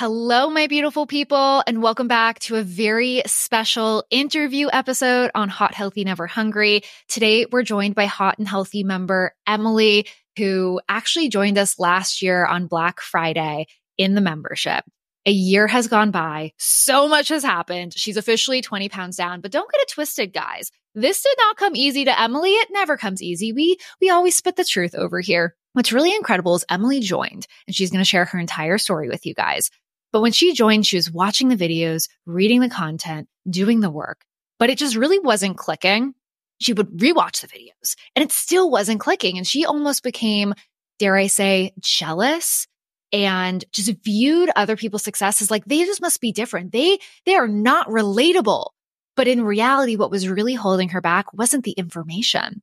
Hello, 0.00 0.48
my 0.48 0.66
beautiful 0.66 1.04
people, 1.04 1.62
and 1.66 1.82
welcome 1.82 2.08
back 2.08 2.38
to 2.38 2.56
a 2.56 2.62
very 2.62 3.20
special 3.26 4.02
interview 4.08 4.68
episode 4.72 5.30
on 5.34 5.50
Hot, 5.50 5.74
Healthy, 5.74 6.04
Never 6.04 6.26
Hungry. 6.26 6.84
Today, 7.06 7.44
we're 7.44 7.62
joined 7.62 7.94
by 7.94 8.06
Hot 8.06 8.38
and 8.38 8.48
Healthy 8.48 8.82
member 8.82 9.34
Emily, 9.46 10.06
who 10.38 10.80
actually 10.88 11.28
joined 11.28 11.58
us 11.58 11.78
last 11.78 12.22
year 12.22 12.46
on 12.46 12.66
Black 12.66 13.02
Friday 13.02 13.66
in 13.98 14.14
the 14.14 14.22
membership. 14.22 14.84
A 15.26 15.32
year 15.32 15.66
has 15.66 15.86
gone 15.86 16.12
by. 16.12 16.54
So 16.56 17.06
much 17.06 17.28
has 17.28 17.42
happened. 17.42 17.92
She's 17.94 18.16
officially 18.16 18.62
20 18.62 18.88
pounds 18.88 19.18
down, 19.18 19.42
but 19.42 19.52
don't 19.52 19.70
get 19.70 19.82
it 19.82 19.90
twisted, 19.90 20.32
guys. 20.32 20.70
This 20.94 21.22
did 21.22 21.36
not 21.36 21.58
come 21.58 21.76
easy 21.76 22.06
to 22.06 22.18
Emily. 22.18 22.52
It 22.52 22.68
never 22.70 22.96
comes 22.96 23.20
easy. 23.20 23.52
We, 23.52 23.76
we 24.00 24.08
always 24.08 24.34
spit 24.34 24.56
the 24.56 24.64
truth 24.64 24.94
over 24.94 25.20
here. 25.20 25.56
What's 25.74 25.92
really 25.92 26.16
incredible 26.16 26.54
is 26.54 26.64
Emily 26.70 27.00
joined 27.00 27.46
and 27.66 27.76
she's 27.76 27.90
going 27.90 28.00
to 28.00 28.08
share 28.08 28.24
her 28.24 28.38
entire 28.38 28.78
story 28.78 29.10
with 29.10 29.26
you 29.26 29.34
guys. 29.34 29.70
But 30.12 30.20
when 30.20 30.32
she 30.32 30.52
joined, 30.52 30.86
she 30.86 30.96
was 30.96 31.10
watching 31.10 31.48
the 31.48 31.56
videos, 31.56 32.08
reading 32.26 32.60
the 32.60 32.68
content, 32.68 33.28
doing 33.48 33.80
the 33.80 33.90
work, 33.90 34.24
but 34.58 34.70
it 34.70 34.78
just 34.78 34.96
really 34.96 35.18
wasn't 35.18 35.56
clicking. 35.56 36.14
She 36.60 36.72
would 36.72 36.90
rewatch 36.90 37.40
the 37.40 37.48
videos 37.48 37.96
and 38.14 38.22
it 38.22 38.32
still 38.32 38.70
wasn't 38.70 39.00
clicking. 39.00 39.38
And 39.38 39.46
she 39.46 39.64
almost 39.64 40.02
became, 40.02 40.54
dare 40.98 41.16
I 41.16 41.28
say, 41.28 41.72
jealous 41.78 42.66
and 43.12 43.64
just 43.72 43.92
viewed 44.04 44.50
other 44.54 44.76
people's 44.76 45.02
success 45.02 45.40
as 45.40 45.50
like, 45.50 45.64
they 45.64 45.84
just 45.84 46.02
must 46.02 46.20
be 46.20 46.32
different. 46.32 46.72
They, 46.72 46.98
they 47.24 47.34
are 47.34 47.48
not 47.48 47.88
relatable. 47.88 48.68
But 49.16 49.28
in 49.28 49.42
reality, 49.42 49.96
what 49.96 50.10
was 50.10 50.28
really 50.28 50.54
holding 50.54 50.90
her 50.90 51.00
back 51.00 51.32
wasn't 51.32 51.64
the 51.64 51.72
information. 51.72 52.62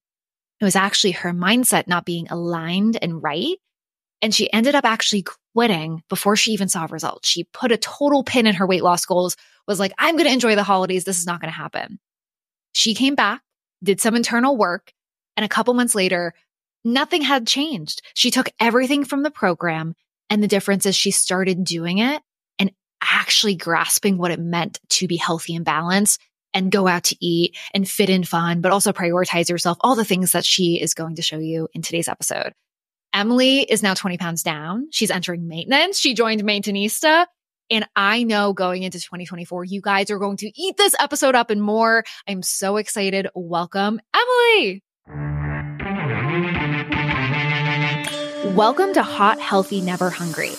It 0.60 0.66
was 0.66 0.76
actually 0.76 1.12
her 1.12 1.34
mindset 1.34 1.88
not 1.88 2.06
being 2.06 2.28
aligned 2.30 2.98
and 3.02 3.22
right. 3.22 3.58
And 4.22 4.34
she 4.34 4.52
ended 4.52 4.76
up 4.76 4.86
actually 4.86 5.26
quitting 5.54 6.04
before 6.10 6.36
she 6.36 6.52
even 6.52 6.70
saw 6.70 6.88
results. 6.90 7.30
She 7.30 7.44
put 7.44 7.72
a 7.72 7.78
total 7.78 8.24
pin 8.24 8.48
in 8.48 8.56
her 8.56 8.68
weight 8.68 8.84
loss 8.84 9.06
goals, 9.06 9.36
was 9.68 9.80
like, 9.80 9.94
I'm 9.98 10.16
going 10.16 10.28
to 10.28 10.34
enjoy 10.34 10.56
the 10.56 10.64
holidays. 10.64 11.04
This 11.04 11.20
is 11.20 11.26
not 11.26 11.42
going 11.42 11.52
to 11.52 11.58
happen. 11.58 12.00
She 12.74 12.96
came 12.96 13.16
back, 13.16 13.42
did 13.84 14.02
some 14.02 14.16
internal 14.16 14.58
work, 14.58 14.92
and 15.36 15.46
a 15.46 15.50
couple 15.50 15.74
months 15.74 15.96
later, 15.96 16.34
nothing 16.84 17.22
had 17.22 17.46
changed. 17.46 18.02
She 18.16 18.32
took 18.32 18.50
everything 18.60 19.06
from 19.06 19.24
the 19.24 19.32
program. 19.32 19.96
And 20.30 20.44
the 20.44 20.48
difference 20.48 20.86
is 20.86 20.96
she 20.96 21.12
started 21.12 21.64
doing 21.64 22.00
it 22.00 22.22
and 22.60 22.72
actually 23.02 23.56
grasping 23.56 24.18
what 24.18 24.32
it 24.32 24.40
meant 24.40 24.80
to 24.90 25.08
be 25.08 25.16
healthy 25.16 25.56
and 25.56 25.64
balanced 25.64 26.20
and 26.54 26.72
go 26.72 26.88
out 26.88 27.06
to 27.06 27.26
eat 27.26 27.56
and 27.74 27.88
fit 27.88 28.10
in 28.10 28.24
fun, 28.24 28.62
but 28.62 28.72
also 28.72 28.92
prioritize 28.92 29.50
yourself, 29.50 29.78
all 29.82 29.96
the 29.96 30.04
things 30.04 30.32
that 30.32 30.44
she 30.44 30.82
is 30.82 30.94
going 30.94 31.16
to 31.16 31.22
show 31.22 31.38
you 31.38 31.68
in 31.74 31.82
today's 31.82 32.08
episode. 32.08 32.54
Emily 33.14 33.62
is 33.62 33.82
now 33.82 33.94
20 33.94 34.18
pounds 34.18 34.44
down. 34.44 34.88
She's 34.92 35.12
entering 35.12 35.48
maintenance. 35.48 36.00
She 36.00 36.14
joined 36.14 36.44
Maintainista. 36.44 37.26
And 37.70 37.86
I 37.96 38.24
know 38.24 38.54
going 38.54 38.84
into 38.84 39.00
2024, 39.00 39.66
you 39.66 39.82
guys 39.82 40.10
are 40.12 40.20
going 40.20 40.38
to 40.38 40.52
eat 40.56 40.78
this 40.78 40.96
episode 41.00 41.36
up 41.36 41.50
and 41.50 41.62
more. 41.62 42.04
I'm 42.28 42.42
so 42.44 42.78
excited. 42.78 43.28
Welcome, 43.34 44.00
Emily. 44.14 44.84
Welcome 48.56 48.94
to 48.94 49.04
Hot, 49.04 49.40
Healthy, 49.40 49.82
Never 49.82 50.10
Hungry, 50.10 50.54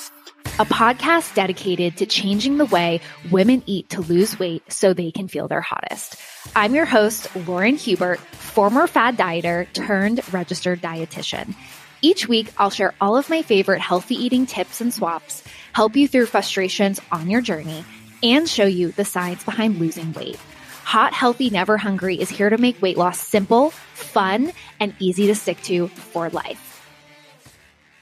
a 0.58 0.66
podcast 0.66 1.34
dedicated 1.34 1.96
to 1.98 2.06
changing 2.06 2.58
the 2.58 2.66
way 2.66 3.00
women 3.30 3.62
eat 3.66 3.88
to 3.90 4.00
lose 4.02 4.38
weight 4.38 4.70
so 4.70 4.92
they 4.92 5.10
can 5.10 5.28
feel 5.28 5.48
their 5.48 5.62
hottest. 5.62 6.16
I'm 6.54 6.74
your 6.74 6.84
host, 6.84 7.34
Lauren 7.46 7.76
Hubert, 7.76 8.20
former 8.20 8.86
fad 8.86 9.16
dieter 9.16 9.72
turned 9.72 10.20
registered 10.32 10.82
dietitian. 10.82 11.54
Each 12.00 12.28
week, 12.28 12.52
I'll 12.58 12.70
share 12.70 12.94
all 13.00 13.16
of 13.16 13.28
my 13.28 13.42
favorite 13.42 13.80
healthy 13.80 14.14
eating 14.14 14.46
tips 14.46 14.80
and 14.80 14.94
swaps, 14.94 15.42
help 15.72 15.96
you 15.96 16.06
through 16.06 16.26
frustrations 16.26 17.00
on 17.10 17.28
your 17.28 17.40
journey, 17.40 17.84
and 18.22 18.48
show 18.48 18.66
you 18.66 18.92
the 18.92 19.04
science 19.04 19.42
behind 19.42 19.78
losing 19.78 20.12
weight. 20.12 20.38
Hot, 20.84 21.12
Healthy, 21.12 21.50
Never 21.50 21.76
Hungry 21.76 22.20
is 22.20 22.30
here 22.30 22.48
to 22.48 22.56
make 22.56 22.80
weight 22.80 22.96
loss 22.96 23.18
simple, 23.18 23.70
fun, 23.94 24.52
and 24.78 24.94
easy 25.00 25.26
to 25.26 25.34
stick 25.34 25.60
to 25.62 25.88
for 25.88 26.30
life. 26.30 26.64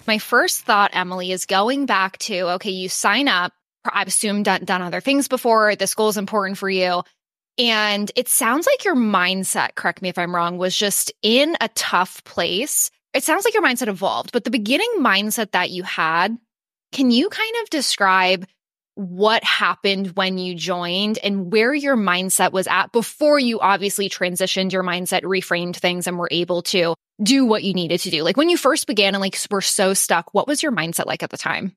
My 0.07 0.19
first 0.19 0.61
thought, 0.61 0.91
Emily, 0.93 1.33
is 1.33 1.47
going 1.47 1.87
back 1.87 2.19
to 2.19 2.53
okay, 2.55 2.71
you 2.71 2.89
sign 2.89 3.29
up. 3.29 3.53
I've 3.85 4.09
assumed 4.09 4.45
done, 4.45 4.65
done 4.65 4.83
other 4.83 5.01
things 5.01 5.27
before. 5.27 5.75
This 5.75 5.95
goal 5.95 6.11
is 6.11 6.17
important 6.17 6.59
for 6.59 6.69
you. 6.69 7.03
And 7.59 8.13
it 8.15 8.29
sounds 8.29 8.67
like 8.67 8.85
your 8.85 8.95
mindset, 8.95 9.75
correct 9.75 10.03
me 10.03 10.11
if 10.11 10.19
I'm 10.19 10.35
wrong, 10.35 10.59
was 10.59 10.77
just 10.77 11.13
in 11.23 11.57
a 11.61 11.69
tough 11.69 12.23
place 12.25 12.91
it 13.17 13.25
sounds 13.25 13.45
like 13.45 13.55
your 13.55 13.63
mindset 13.63 13.89
evolved, 13.89 14.31
but 14.33 14.45
the 14.45 14.51
beginning 14.51 14.93
mindset 14.99 15.53
that 15.53 15.71
you 15.71 15.83
had, 15.83 16.37
can 16.93 17.11
you 17.11 17.29
kind 17.31 17.55
of 17.63 17.71
describe 17.71 18.47
what 18.95 19.43
happened 19.45 20.09
when 20.17 20.39
you 20.39 20.55
joined 20.55 21.19
and 21.23 21.51
where 21.53 21.75
your 21.75 21.97
mindset 21.97 22.53
was 22.53 22.67
at 22.67 22.93
before 22.93 23.39
you 23.39 23.61
obviously 23.61 24.09
transitioned 24.09 24.73
your 24.73 24.83
mindset, 24.83 25.23
reframed 25.23 25.77
things, 25.77 26.07
and 26.07 26.19
were 26.19 26.29
able 26.31 26.63
to 26.63 26.95
do 27.23 27.45
what 27.47 27.65
you 27.65 27.75
needed 27.75 28.01
to 28.01 28.11
do? 28.11 28.23
Like 28.23 28.37
when 28.37 28.49
you 28.51 28.57
first 28.57 28.87
began 28.87 29.15
and 29.15 29.21
like 29.21 29.39
were 29.51 29.61
so 29.61 29.95
stuck, 29.95 30.33
what 30.33 30.47
was 30.47 30.63
your 30.63 30.73
mindset 30.73 31.07
like 31.07 31.23
at 31.23 31.31
the 31.31 31.37
time? 31.37 31.75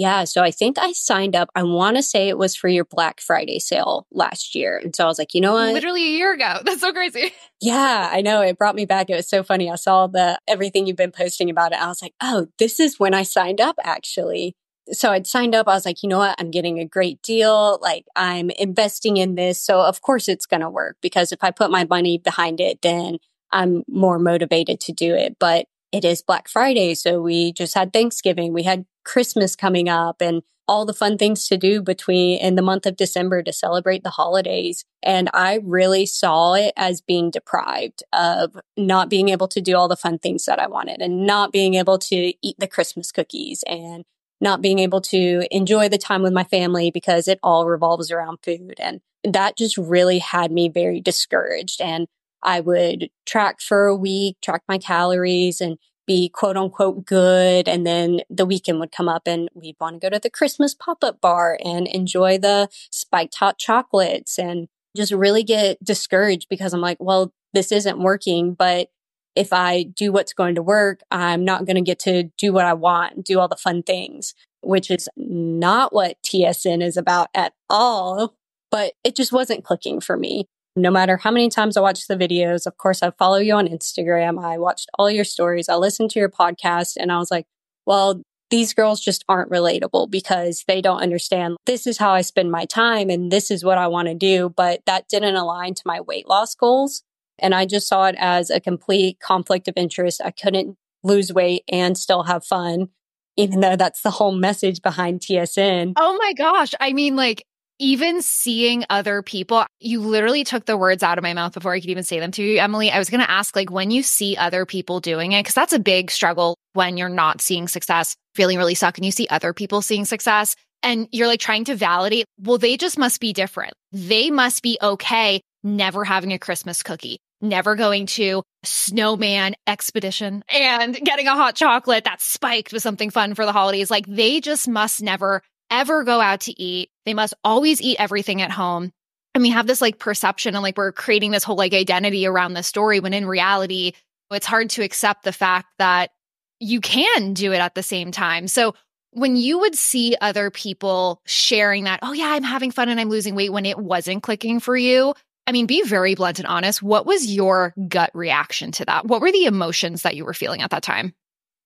Yeah. 0.00 0.24
So 0.24 0.42
I 0.42 0.50
think 0.50 0.78
I 0.78 0.92
signed 0.92 1.36
up. 1.36 1.50
I 1.54 1.62
want 1.62 1.98
to 1.98 2.02
say 2.02 2.30
it 2.30 2.38
was 2.38 2.56
for 2.56 2.68
your 2.68 2.86
Black 2.86 3.20
Friday 3.20 3.58
sale 3.58 4.06
last 4.10 4.54
year. 4.54 4.78
And 4.78 4.96
so 4.96 5.04
I 5.04 5.08
was 5.08 5.18
like, 5.18 5.34
you 5.34 5.42
know 5.42 5.52
what? 5.52 5.74
Literally 5.74 6.06
a 6.06 6.16
year 6.16 6.32
ago. 6.32 6.56
That's 6.64 6.80
so 6.80 6.90
crazy. 6.90 7.34
Yeah, 7.60 8.08
I 8.10 8.22
know. 8.22 8.40
It 8.40 8.56
brought 8.56 8.76
me 8.76 8.86
back. 8.86 9.10
It 9.10 9.16
was 9.16 9.28
so 9.28 9.42
funny. 9.42 9.70
I 9.70 9.74
saw 9.74 10.06
the 10.06 10.38
everything 10.48 10.86
you've 10.86 10.96
been 10.96 11.12
posting 11.12 11.50
about 11.50 11.72
it. 11.72 11.82
I 11.82 11.88
was 11.88 12.00
like, 12.00 12.14
oh, 12.22 12.46
this 12.58 12.80
is 12.80 12.98
when 12.98 13.12
I 13.12 13.24
signed 13.24 13.60
up 13.60 13.76
actually. 13.84 14.56
So 14.90 15.10
I'd 15.10 15.26
signed 15.26 15.54
up. 15.54 15.68
I 15.68 15.74
was 15.74 15.84
like, 15.84 16.02
you 16.02 16.08
know 16.08 16.16
what? 16.16 16.34
I'm 16.40 16.50
getting 16.50 16.78
a 16.78 16.86
great 16.86 17.20
deal. 17.20 17.78
Like 17.82 18.06
I'm 18.16 18.48
investing 18.48 19.18
in 19.18 19.34
this. 19.34 19.62
So 19.62 19.82
of 19.82 20.00
course 20.00 20.28
it's 20.28 20.46
going 20.46 20.62
to 20.62 20.70
work 20.70 20.96
because 21.02 21.30
if 21.30 21.44
I 21.44 21.50
put 21.50 21.70
my 21.70 21.84
money 21.84 22.16
behind 22.16 22.58
it, 22.58 22.80
then 22.80 23.18
I'm 23.52 23.84
more 23.86 24.18
motivated 24.18 24.80
to 24.80 24.92
do 24.92 25.14
it. 25.14 25.36
But 25.38 25.66
it 25.92 26.06
is 26.06 26.22
Black 26.22 26.48
Friday. 26.48 26.94
So 26.94 27.20
we 27.20 27.52
just 27.52 27.74
had 27.74 27.92
Thanksgiving. 27.92 28.54
We 28.54 28.62
had 28.62 28.86
Christmas 29.10 29.56
coming 29.56 29.88
up 29.88 30.22
and 30.22 30.42
all 30.68 30.86
the 30.86 30.94
fun 30.94 31.18
things 31.18 31.48
to 31.48 31.56
do 31.56 31.82
between 31.82 32.38
in 32.38 32.54
the 32.54 32.62
month 32.62 32.86
of 32.86 32.94
December 32.94 33.42
to 33.42 33.52
celebrate 33.52 34.04
the 34.04 34.10
holidays. 34.10 34.84
And 35.02 35.28
I 35.34 35.58
really 35.64 36.06
saw 36.06 36.54
it 36.54 36.72
as 36.76 37.00
being 37.00 37.28
deprived 37.28 38.04
of 38.12 38.56
not 38.76 39.10
being 39.10 39.30
able 39.30 39.48
to 39.48 39.60
do 39.60 39.76
all 39.76 39.88
the 39.88 39.96
fun 39.96 40.20
things 40.20 40.44
that 40.44 40.60
I 40.60 40.68
wanted 40.68 41.02
and 41.02 41.26
not 41.26 41.50
being 41.50 41.74
able 41.74 41.98
to 41.98 42.32
eat 42.40 42.54
the 42.60 42.68
Christmas 42.68 43.10
cookies 43.10 43.64
and 43.66 44.04
not 44.40 44.62
being 44.62 44.78
able 44.78 45.00
to 45.00 45.44
enjoy 45.50 45.88
the 45.88 45.98
time 45.98 46.22
with 46.22 46.32
my 46.32 46.44
family 46.44 46.92
because 46.92 47.26
it 47.26 47.40
all 47.42 47.66
revolves 47.66 48.12
around 48.12 48.38
food. 48.44 48.76
And 48.78 49.00
that 49.24 49.56
just 49.56 49.76
really 49.76 50.20
had 50.20 50.52
me 50.52 50.68
very 50.68 51.00
discouraged. 51.00 51.80
And 51.80 52.06
I 52.44 52.60
would 52.60 53.10
track 53.26 53.60
for 53.60 53.86
a 53.86 53.96
week, 53.96 54.36
track 54.40 54.62
my 54.68 54.78
calories 54.78 55.60
and 55.60 55.78
be 56.10 56.28
quote 56.28 56.56
unquote 56.56 57.06
good. 57.06 57.68
And 57.68 57.86
then 57.86 58.22
the 58.28 58.44
weekend 58.44 58.80
would 58.80 58.90
come 58.90 59.08
up 59.08 59.28
and 59.28 59.48
we'd 59.54 59.76
want 59.80 59.94
to 59.94 60.04
go 60.04 60.10
to 60.10 60.18
the 60.18 60.28
Christmas 60.28 60.74
pop 60.74 61.04
up 61.04 61.20
bar 61.20 61.56
and 61.64 61.86
enjoy 61.86 62.36
the 62.36 62.68
spiked 62.90 63.36
hot 63.36 63.58
chocolates 63.58 64.36
and 64.36 64.66
just 64.96 65.12
really 65.12 65.44
get 65.44 65.78
discouraged 65.84 66.48
because 66.50 66.74
I'm 66.74 66.80
like, 66.80 66.96
well, 66.98 67.32
this 67.54 67.70
isn't 67.70 68.00
working. 68.00 68.54
But 68.54 68.88
if 69.36 69.52
I 69.52 69.84
do 69.84 70.10
what's 70.10 70.32
going 70.32 70.56
to 70.56 70.62
work, 70.62 70.98
I'm 71.12 71.44
not 71.44 71.64
going 71.64 71.76
to 71.76 71.80
get 71.80 72.00
to 72.00 72.24
do 72.36 72.52
what 72.52 72.64
I 72.64 72.74
want, 72.74 73.24
do 73.24 73.38
all 73.38 73.46
the 73.46 73.54
fun 73.54 73.84
things, 73.84 74.34
which 74.62 74.90
is 74.90 75.08
not 75.16 75.92
what 75.92 76.20
TSN 76.24 76.82
is 76.82 76.96
about 76.96 77.28
at 77.36 77.52
all. 77.68 78.34
But 78.72 78.94
it 79.04 79.14
just 79.14 79.30
wasn't 79.30 79.64
clicking 79.64 80.00
for 80.00 80.16
me 80.16 80.48
no 80.76 80.90
matter 80.90 81.16
how 81.16 81.30
many 81.30 81.48
times 81.48 81.76
I 81.76 81.80
watch 81.80 82.06
the 82.06 82.16
videos, 82.16 82.66
of 82.66 82.76
course, 82.76 83.02
I 83.02 83.10
follow 83.10 83.38
you 83.38 83.54
on 83.54 83.66
Instagram. 83.66 84.42
I 84.42 84.58
watched 84.58 84.88
all 84.98 85.10
your 85.10 85.24
stories. 85.24 85.68
I 85.68 85.74
listened 85.76 86.10
to 86.12 86.18
your 86.18 86.28
podcast 86.28 86.96
and 86.96 87.10
I 87.10 87.18
was 87.18 87.30
like, 87.30 87.46
well, 87.86 88.22
these 88.50 88.74
girls 88.74 89.00
just 89.00 89.24
aren't 89.28 89.50
relatable 89.50 90.10
because 90.10 90.64
they 90.66 90.80
don't 90.80 91.00
understand 91.00 91.56
this 91.66 91.86
is 91.86 91.98
how 91.98 92.12
I 92.12 92.20
spend 92.20 92.50
my 92.50 92.64
time 92.64 93.08
and 93.08 93.30
this 93.30 93.50
is 93.50 93.64
what 93.64 93.78
I 93.78 93.86
want 93.86 94.08
to 94.08 94.14
do. 94.14 94.52
But 94.56 94.82
that 94.86 95.08
didn't 95.08 95.36
align 95.36 95.74
to 95.74 95.82
my 95.86 96.00
weight 96.00 96.28
loss 96.28 96.54
goals. 96.54 97.02
And 97.38 97.54
I 97.54 97.64
just 97.64 97.88
saw 97.88 98.06
it 98.06 98.16
as 98.18 98.50
a 98.50 98.60
complete 98.60 99.18
conflict 99.20 99.66
of 99.68 99.74
interest. 99.76 100.20
I 100.22 100.30
couldn't 100.30 100.76
lose 101.02 101.32
weight 101.32 101.62
and 101.70 101.96
still 101.96 102.24
have 102.24 102.44
fun, 102.44 102.88
even 103.36 103.60
though 103.60 103.76
that's 103.76 104.02
the 104.02 104.10
whole 104.10 104.32
message 104.32 104.82
behind 104.82 105.20
TSN. 105.20 105.94
Oh 105.96 106.18
my 106.18 106.32
gosh. 106.34 106.74
I 106.80 106.92
mean, 106.92 107.16
like, 107.16 107.44
even 107.80 108.20
seeing 108.20 108.84
other 108.90 109.22
people, 109.22 109.64
you 109.80 110.00
literally 110.00 110.44
took 110.44 110.66
the 110.66 110.76
words 110.76 111.02
out 111.02 111.18
of 111.18 111.22
my 111.22 111.32
mouth 111.32 111.54
before 111.54 111.72
I 111.72 111.80
could 111.80 111.90
even 111.90 112.04
say 112.04 112.20
them 112.20 112.30
to 112.32 112.42
you, 112.42 112.60
Emily. 112.60 112.90
I 112.90 112.98
was 112.98 113.08
going 113.08 113.22
to 113.22 113.30
ask, 113.30 113.56
like, 113.56 113.70
when 113.70 113.90
you 113.90 114.02
see 114.02 114.36
other 114.36 114.66
people 114.66 115.00
doing 115.00 115.32
it, 115.32 115.40
because 115.40 115.54
that's 115.54 115.72
a 115.72 115.78
big 115.78 116.10
struggle 116.10 116.56
when 116.74 116.98
you're 116.98 117.08
not 117.08 117.40
seeing 117.40 117.66
success, 117.66 118.14
feeling 118.34 118.58
really 118.58 118.74
stuck, 118.74 118.98
and 118.98 119.04
you 119.04 119.10
see 119.10 119.26
other 119.30 119.54
people 119.54 119.80
seeing 119.80 120.04
success, 120.04 120.54
and 120.82 121.08
you're 121.10 121.26
like 121.26 121.40
trying 121.40 121.64
to 121.64 121.74
validate, 121.74 122.26
well, 122.38 122.58
they 122.58 122.76
just 122.76 122.98
must 122.98 123.18
be 123.18 123.32
different. 123.32 123.72
They 123.92 124.30
must 124.30 124.62
be 124.62 124.78
okay 124.80 125.40
never 125.62 126.04
having 126.04 126.32
a 126.32 126.38
Christmas 126.38 126.82
cookie, 126.82 127.18
never 127.40 127.76
going 127.76 128.06
to 128.06 128.42
snowman 128.62 129.54
expedition 129.66 130.44
and 130.48 130.94
getting 130.94 131.26
a 131.26 131.34
hot 131.34 131.54
chocolate 131.54 132.04
that's 132.04 132.24
spiked 132.24 132.72
with 132.72 132.82
something 132.82 133.10
fun 133.10 133.34
for 133.34 133.46
the 133.46 133.52
holidays. 133.52 133.90
Like, 133.90 134.06
they 134.06 134.40
just 134.40 134.68
must 134.68 135.02
never 135.02 135.42
ever 135.70 136.04
go 136.04 136.20
out 136.20 136.40
to 136.40 136.60
eat. 136.60 136.90
They 137.10 137.14
must 137.14 137.34
always 137.42 137.82
eat 137.82 137.96
everything 137.98 138.40
at 138.40 138.52
home. 138.52 138.92
And 139.34 139.42
we 139.42 139.50
have 139.50 139.66
this 139.66 139.80
like 139.80 139.98
perception 139.98 140.54
and 140.54 140.62
like 140.62 140.76
we're 140.76 140.92
creating 140.92 141.32
this 141.32 141.42
whole 141.42 141.56
like 141.56 141.74
identity 141.74 142.24
around 142.24 142.54
the 142.54 142.62
story 142.62 143.00
when 143.00 143.12
in 143.12 143.26
reality, 143.26 143.94
it's 144.30 144.46
hard 144.46 144.70
to 144.70 144.84
accept 144.84 145.24
the 145.24 145.32
fact 145.32 145.66
that 145.80 146.12
you 146.60 146.80
can 146.80 147.34
do 147.34 147.52
it 147.52 147.58
at 147.58 147.74
the 147.74 147.82
same 147.82 148.12
time. 148.12 148.46
So 148.46 148.76
when 149.10 149.34
you 149.34 149.58
would 149.58 149.74
see 149.74 150.14
other 150.20 150.52
people 150.52 151.20
sharing 151.26 151.82
that, 151.82 151.98
oh, 152.02 152.12
yeah, 152.12 152.28
I'm 152.28 152.44
having 152.44 152.70
fun 152.70 152.88
and 152.88 153.00
I'm 153.00 153.10
losing 153.10 153.34
weight 153.34 153.52
when 153.52 153.66
it 153.66 153.76
wasn't 153.76 154.22
clicking 154.22 154.60
for 154.60 154.76
you, 154.76 155.12
I 155.48 155.50
mean, 155.50 155.66
be 155.66 155.82
very 155.82 156.14
blunt 156.14 156.38
and 156.38 156.46
honest. 156.46 156.80
What 156.80 157.06
was 157.06 157.26
your 157.26 157.74
gut 157.88 158.12
reaction 158.14 158.70
to 158.70 158.84
that? 158.84 159.06
What 159.06 159.20
were 159.20 159.32
the 159.32 159.46
emotions 159.46 160.02
that 160.02 160.14
you 160.14 160.24
were 160.24 160.32
feeling 160.32 160.62
at 160.62 160.70
that 160.70 160.84
time? 160.84 161.12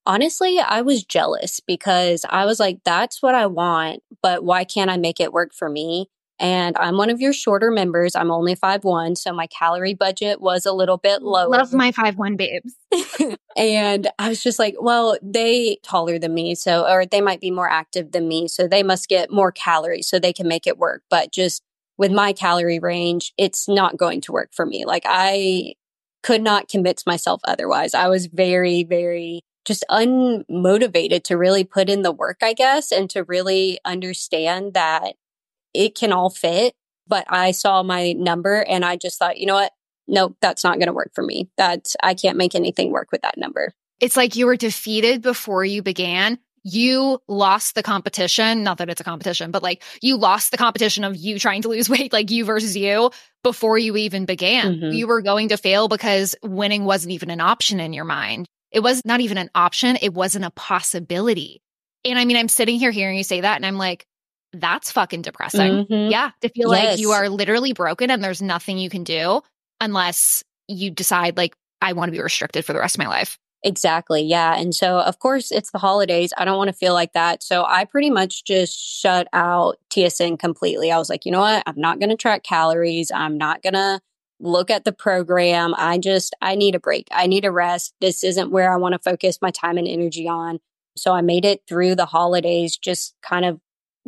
Honestly, 0.06 0.58
I 0.58 0.82
was 0.82 1.04
jealous 1.04 1.60
because 1.60 2.24
I 2.28 2.44
was 2.44 2.60
like, 2.60 2.78
that's 2.84 3.22
what 3.22 3.34
I 3.34 3.46
want, 3.46 4.02
but 4.22 4.44
why 4.44 4.64
can't 4.64 4.90
I 4.90 4.96
make 4.96 5.18
it 5.18 5.32
work 5.32 5.54
for 5.54 5.68
me? 5.68 6.08
And 6.40 6.76
I'm 6.78 6.96
one 6.96 7.10
of 7.10 7.20
your 7.20 7.32
shorter 7.32 7.70
members. 7.70 8.16
I'm 8.16 8.30
only 8.30 8.54
five 8.54 8.84
one, 8.84 9.14
so 9.14 9.32
my 9.32 9.46
calorie 9.46 9.94
budget 9.94 10.40
was 10.40 10.66
a 10.66 10.72
little 10.72 10.96
bit 10.98 11.22
lower. 11.22 11.48
Love 11.48 11.72
my 11.72 11.92
five 11.92 12.18
one 12.18 12.36
babes. 12.36 12.74
and 13.56 14.08
I 14.18 14.28
was 14.28 14.42
just 14.42 14.58
like, 14.58 14.74
well, 14.80 15.16
they 15.22 15.78
taller 15.84 16.18
than 16.18 16.34
me, 16.34 16.54
so 16.54 16.86
or 16.86 17.06
they 17.06 17.20
might 17.20 17.40
be 17.40 17.52
more 17.52 17.70
active 17.70 18.12
than 18.12 18.26
me, 18.26 18.48
so 18.48 18.66
they 18.66 18.82
must 18.82 19.08
get 19.08 19.30
more 19.30 19.52
calories 19.52 20.08
so 20.08 20.18
they 20.18 20.32
can 20.32 20.48
make 20.48 20.66
it 20.66 20.76
work. 20.76 21.02
But 21.08 21.32
just 21.32 21.62
with 21.96 22.10
my 22.10 22.32
calorie 22.32 22.80
range, 22.80 23.32
it's 23.38 23.68
not 23.68 23.96
going 23.96 24.20
to 24.22 24.32
work 24.32 24.50
for 24.52 24.66
me. 24.66 24.84
Like 24.84 25.04
I 25.06 25.74
could 26.24 26.42
not 26.42 26.68
convince 26.68 27.06
myself 27.06 27.40
otherwise. 27.44 27.94
I 27.94 28.08
was 28.08 28.26
very, 28.26 28.82
very 28.82 29.42
just 29.64 29.84
unmotivated 29.90 31.24
to 31.24 31.36
really 31.36 31.64
put 31.64 31.88
in 31.88 32.02
the 32.02 32.12
work, 32.12 32.38
I 32.42 32.52
guess, 32.52 32.92
and 32.92 33.08
to 33.10 33.24
really 33.24 33.78
understand 33.84 34.74
that 34.74 35.14
it 35.72 35.94
can 35.94 36.12
all 36.12 36.30
fit. 36.30 36.74
But 37.06 37.26
I 37.28 37.50
saw 37.50 37.82
my 37.82 38.12
number 38.12 38.62
and 38.62 38.84
I 38.84 38.96
just 38.96 39.18
thought, 39.18 39.38
you 39.38 39.46
know 39.46 39.54
what? 39.54 39.72
Nope, 40.06 40.36
that's 40.40 40.64
not 40.64 40.78
going 40.78 40.86
to 40.86 40.92
work 40.92 41.12
for 41.14 41.22
me. 41.22 41.50
That 41.56 41.94
I 42.02 42.14
can't 42.14 42.36
make 42.36 42.54
anything 42.54 42.92
work 42.92 43.08
with 43.10 43.22
that 43.22 43.38
number. 43.38 43.72
It's 44.00 44.16
like 44.16 44.36
you 44.36 44.46
were 44.46 44.56
defeated 44.56 45.22
before 45.22 45.64
you 45.64 45.82
began. 45.82 46.38
You 46.62 47.20
lost 47.28 47.74
the 47.74 47.82
competition. 47.82 48.62
Not 48.64 48.78
that 48.78 48.88
it's 48.88 49.00
a 49.00 49.04
competition, 49.04 49.50
but 49.50 49.62
like 49.62 49.82
you 50.00 50.16
lost 50.16 50.50
the 50.50 50.56
competition 50.56 51.04
of 51.04 51.14
you 51.16 51.38
trying 51.38 51.62
to 51.62 51.68
lose 51.68 51.88
weight, 51.90 52.12
like 52.12 52.30
you 52.30 52.44
versus 52.44 52.76
you 52.76 53.10
before 53.42 53.78
you 53.78 53.96
even 53.96 54.24
began. 54.24 54.76
Mm-hmm. 54.76 54.92
You 54.92 55.06
were 55.06 55.20
going 55.20 55.50
to 55.50 55.56
fail 55.56 55.88
because 55.88 56.34
winning 56.42 56.84
wasn't 56.84 57.12
even 57.12 57.30
an 57.30 57.40
option 57.40 57.80
in 57.80 57.92
your 57.92 58.04
mind. 58.04 58.48
It 58.74 58.82
was 58.82 59.02
not 59.04 59.20
even 59.20 59.38
an 59.38 59.50
option. 59.54 59.96
It 60.02 60.12
wasn't 60.12 60.44
a 60.44 60.50
possibility. 60.50 61.62
And 62.04 62.18
I 62.18 62.24
mean, 62.24 62.36
I'm 62.36 62.48
sitting 62.48 62.78
here 62.78 62.90
hearing 62.90 63.16
you 63.16 63.24
say 63.24 63.40
that 63.40 63.56
and 63.56 63.64
I'm 63.64 63.78
like, 63.78 64.04
that's 64.52 64.90
fucking 64.90 65.22
depressing. 65.22 65.86
Mm-hmm. 65.86 66.10
Yeah. 66.10 66.32
To 66.42 66.48
feel 66.48 66.74
yes. 66.74 66.84
like 66.84 66.98
you 66.98 67.12
are 67.12 67.28
literally 67.28 67.72
broken 67.72 68.10
and 68.10 68.22
there's 68.22 68.42
nothing 68.42 68.76
you 68.76 68.90
can 68.90 69.04
do 69.04 69.42
unless 69.80 70.42
you 70.68 70.90
decide, 70.90 71.36
like, 71.36 71.54
I 71.80 71.92
want 71.92 72.08
to 72.08 72.12
be 72.12 72.22
restricted 72.22 72.64
for 72.64 72.72
the 72.72 72.80
rest 72.80 72.96
of 72.96 72.98
my 72.98 73.08
life. 73.08 73.38
Exactly. 73.62 74.22
Yeah. 74.22 74.54
And 74.56 74.74
so, 74.74 74.98
of 74.98 75.18
course, 75.18 75.50
it's 75.50 75.70
the 75.70 75.78
holidays. 75.78 76.32
I 76.36 76.44
don't 76.44 76.58
want 76.58 76.68
to 76.68 76.74
feel 76.74 76.94
like 76.94 77.12
that. 77.14 77.42
So, 77.42 77.64
I 77.64 77.84
pretty 77.84 78.10
much 78.10 78.44
just 78.44 78.78
shut 78.78 79.26
out 79.32 79.78
TSN 79.90 80.38
completely. 80.38 80.90
I 80.90 80.98
was 80.98 81.08
like, 81.08 81.24
you 81.24 81.32
know 81.32 81.40
what? 81.40 81.62
I'm 81.66 81.80
not 81.80 81.98
going 81.98 82.10
to 82.10 82.16
track 82.16 82.42
calories. 82.42 83.10
I'm 83.10 83.38
not 83.38 83.62
going 83.62 83.74
to 83.74 84.00
look 84.40 84.70
at 84.70 84.84
the 84.84 84.92
program. 84.92 85.74
I 85.76 85.98
just, 85.98 86.34
I 86.40 86.54
need 86.54 86.74
a 86.74 86.80
break. 86.80 87.08
I 87.10 87.26
need 87.26 87.44
a 87.44 87.50
rest. 87.50 87.94
This 88.00 88.24
isn't 88.24 88.50
where 88.50 88.72
I 88.72 88.76
want 88.76 88.94
to 88.94 88.98
focus 88.98 89.38
my 89.40 89.50
time 89.50 89.78
and 89.78 89.88
energy 89.88 90.28
on. 90.28 90.58
So, 90.96 91.12
I 91.12 91.22
made 91.22 91.44
it 91.44 91.62
through 91.68 91.96
the 91.96 92.06
holidays, 92.06 92.76
just 92.76 93.14
kind 93.22 93.44
of 93.44 93.60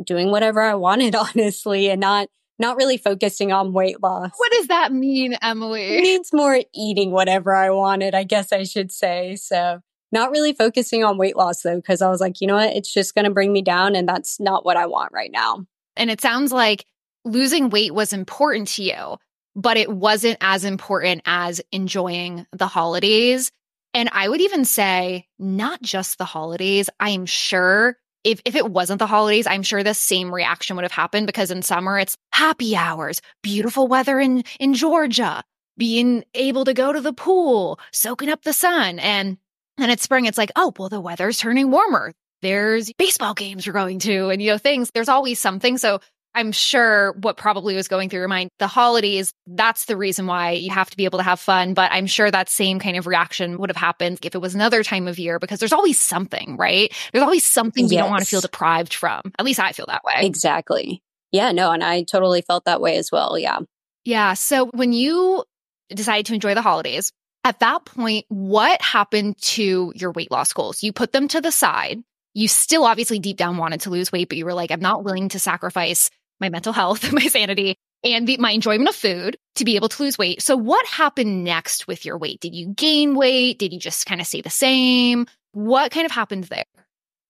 doing 0.03 0.31
whatever 0.31 0.61
I 0.61 0.75
wanted, 0.75 1.15
honestly, 1.17 1.89
and 1.91 2.01
not 2.01 2.29
not 2.59 2.77
really 2.77 2.97
focusing 2.97 3.53
on 3.53 3.73
weight 3.73 4.03
loss. 4.03 4.31
What 4.37 4.53
does 4.53 4.69
that 4.69 4.93
mean, 4.93 5.37
Emily? 5.43 5.99
It 5.99 6.03
means 6.03 6.31
more 6.33 6.59
eating 6.75 7.11
whatever 7.11 7.55
I 7.55 7.71
wanted, 7.71 8.15
I 8.15 8.25
guess 8.25 8.53
I 8.53 8.63
should 8.63 8.91
say. 8.91 9.37
So 9.37 9.81
not 10.13 10.31
really 10.31 10.53
focusing 10.53 11.05
on 11.05 11.19
weight 11.19 11.37
loss 11.37 11.63
though, 11.63 11.77
because 11.77 12.01
I 12.01 12.09
was 12.09 12.21
like, 12.21 12.41
you 12.41 12.47
know 12.47 12.55
what? 12.55 12.75
It's 12.75 12.93
just 12.93 13.15
going 13.15 13.27
to 13.27 13.31
bring 13.31 13.53
me 13.53 13.63
down. 13.63 13.95
And 13.95 14.09
that's 14.09 14.41
not 14.41 14.65
what 14.65 14.77
I 14.77 14.87
want 14.87 15.13
right 15.13 15.31
now. 15.31 15.67
And 15.97 16.11
it 16.11 16.21
sounds 16.21 16.53
like 16.53 16.87
losing 17.25 17.71
weight 17.71 17.93
was 17.93 18.13
important 18.13 18.69
to 18.69 18.83
you, 18.83 19.17
but 19.57 19.79
it 19.79 19.91
wasn't 19.91 20.37
as 20.43 20.65
important 20.65 21.23
as 21.25 21.63
enjoying 21.73 22.47
the 22.53 22.67
holidays. 22.67 23.51
And 23.95 24.11
I 24.13 24.29
would 24.29 24.43
even 24.43 24.67
say, 24.67 25.27
not 25.39 25.81
just 25.81 26.19
the 26.19 26.27
holidays. 26.27 26.91
I 27.01 27.11
am 27.11 27.25
sure 27.25 27.97
if, 28.23 28.43
if 28.45 28.55
it 28.55 28.71
wasn't 28.71 28.99
the 28.99 29.07
holidays, 29.07 29.47
I'm 29.47 29.63
sure 29.63 29.83
the 29.83 29.95
same 29.95 30.35
reaction 30.35 30.77
would 30.77 30.85
have 30.85 30.93
happened 30.93 31.27
because 31.27 31.51
in 31.51 31.63
summer 31.63 31.99
it's 31.99 32.19
happy 32.33 32.77
hours, 32.77 33.23
beautiful 33.43 33.89
weather 33.89 34.21
in, 34.21 34.45
in 34.61 34.75
Georgia, 34.75 35.43
being 35.79 36.25
able 36.35 36.65
to 36.67 36.75
go 36.75 36.93
to 36.93 37.01
the 37.01 37.13
pool, 37.13 37.81
soaking 37.93 38.29
up 38.29 38.43
the 38.43 38.53
sun. 38.53 38.99
And 38.99 39.39
then 39.79 39.91
it's 39.91 40.03
spring, 40.03 40.27
it's 40.27 40.39
like, 40.39 40.53
oh, 40.57 40.73
well, 40.79 40.89
the 40.89 41.01
weather's 41.01 41.39
turning 41.39 41.71
warmer. 41.71 42.13
There's 42.43 42.93
baseball 42.99 43.33
games 43.33 43.65
you're 43.65 43.73
going 43.73 44.01
to 44.01 44.29
and, 44.29 44.43
you 44.43 44.51
know, 44.51 44.59
things. 44.59 44.91
There's 44.93 45.09
always 45.09 45.39
something. 45.39 45.79
So 45.79 46.01
I'm 46.37 46.53
sure 46.53 47.13
what 47.13 47.39
probably 47.39 47.75
was 47.75 47.89
going 47.89 48.11
through 48.11 48.21
your 48.21 48.29
mind, 48.29 48.51
the 48.59 48.67
holidays, 48.67 49.33
that's 49.47 49.87
the 49.87 49.97
reason 49.97 50.27
why 50.27 50.53
you 50.53 50.71
have 50.71 50.91
to 50.91 50.97
be 50.97 51.07
able 51.07 51.19
to 51.19 51.25
have 51.25 51.41
fun. 51.41 51.73
But 51.73 51.91
I'm 51.93 52.07
sure 52.07 52.31
that 52.31 52.51
same 52.51 52.79
kind 52.79 52.99
of 52.99 53.07
reaction 53.07 53.57
would 53.57 53.71
have 53.71 53.77
happened 53.77 54.19
if 54.23 54.35
it 54.35 54.41
was 54.41 54.55
another 54.55 54.85
time 54.85 55.09
of 55.09 55.19
year 55.19 55.39
because 55.39 55.59
there's 55.61 55.73
always 55.73 55.99
something, 55.99 56.59
right? 56.59 56.93
There's 57.13 57.25
always 57.25 57.47
something 57.47 57.85
yes. 57.85 57.93
you 57.93 57.99
don't 57.99 58.11
want 58.11 58.23
to 58.23 58.29
feel 58.29 58.43
deprived 58.43 58.93
from. 58.93 59.23
At 59.39 59.47
least 59.47 59.61
I 59.61 59.73
feel 59.73 59.87
that 59.89 60.05
way. 60.05 60.27
Exactly. 60.27 61.03
Yeah, 61.33 61.53
no, 61.53 61.73
and 61.73 61.83
I 61.83 62.03
totally 62.03 62.43
felt 62.43 62.67
that 62.67 62.83
way 62.83 62.99
as 62.99 63.11
well. 63.11 63.39
Yeah. 63.39 63.61
Yeah. 64.05 64.35
So 64.35 64.67
when 64.67 64.93
you 64.93 65.43
decided 65.89 66.27
to 66.27 66.35
enjoy 66.35 66.55
the 66.55 66.63
holidays, 66.63 67.13
at 67.45 67.61
that 67.61 67.85
point, 67.87 68.27
what 68.29 68.83
happened 68.83 69.39
to 69.39 69.93
your 69.95 70.13
weight 70.13 70.31
loss 70.31 70.53
goals? 70.53 70.83
You 70.83 70.93
put 70.93 71.13
them 71.13 71.29
to 71.29 71.41
the 71.41 71.53
side. 71.53 72.03
You 72.35 72.49
still 72.49 72.85
obviously 72.85 73.21
deep 73.21 73.39
down 73.39 73.57
wanted 73.57 73.81
to 73.83 73.91
lose 73.91 74.13
weight, 74.13 74.29
but 74.29 74.37
you 74.37 74.45
were 74.45 74.53
like, 74.53 74.71
I'm 74.71 74.81
not 74.81 75.05
willing 75.05 75.31
to 75.31 75.39
sacrifice 75.39 76.11
my 76.41 76.49
mental 76.49 76.73
health, 76.73 77.13
my 77.13 77.27
sanity, 77.27 77.77
and 78.05 78.27
the, 78.27 78.37
my 78.39 78.51
enjoyment 78.53 78.89
of 78.89 78.95
food 78.95 79.37
to 79.57 79.65
be 79.65 79.77
able 79.77 79.89
to 79.89 80.03
lose 80.03 80.19
weight. 80.19 80.43
So, 80.43 80.57
what 80.57 80.87
happened 80.87 81.45
next 81.45 81.87
with 81.87 82.05
your 82.05 82.19
weight? 82.19 82.41
Did 82.41 82.55
you 82.55 82.69
gain 82.69 83.15
weight? 83.15 83.59
Did 83.59 83.73
you 83.73 83.81
just 83.81 84.07
kind 84.07 84.21
of 84.21 84.27
stay 84.27 84.41
the 84.41 84.51
same? 84.51 85.27
What 85.53 85.91
kind 85.91 86.07
of 86.07 86.13
happened 86.13 86.45
there? 86.45 86.65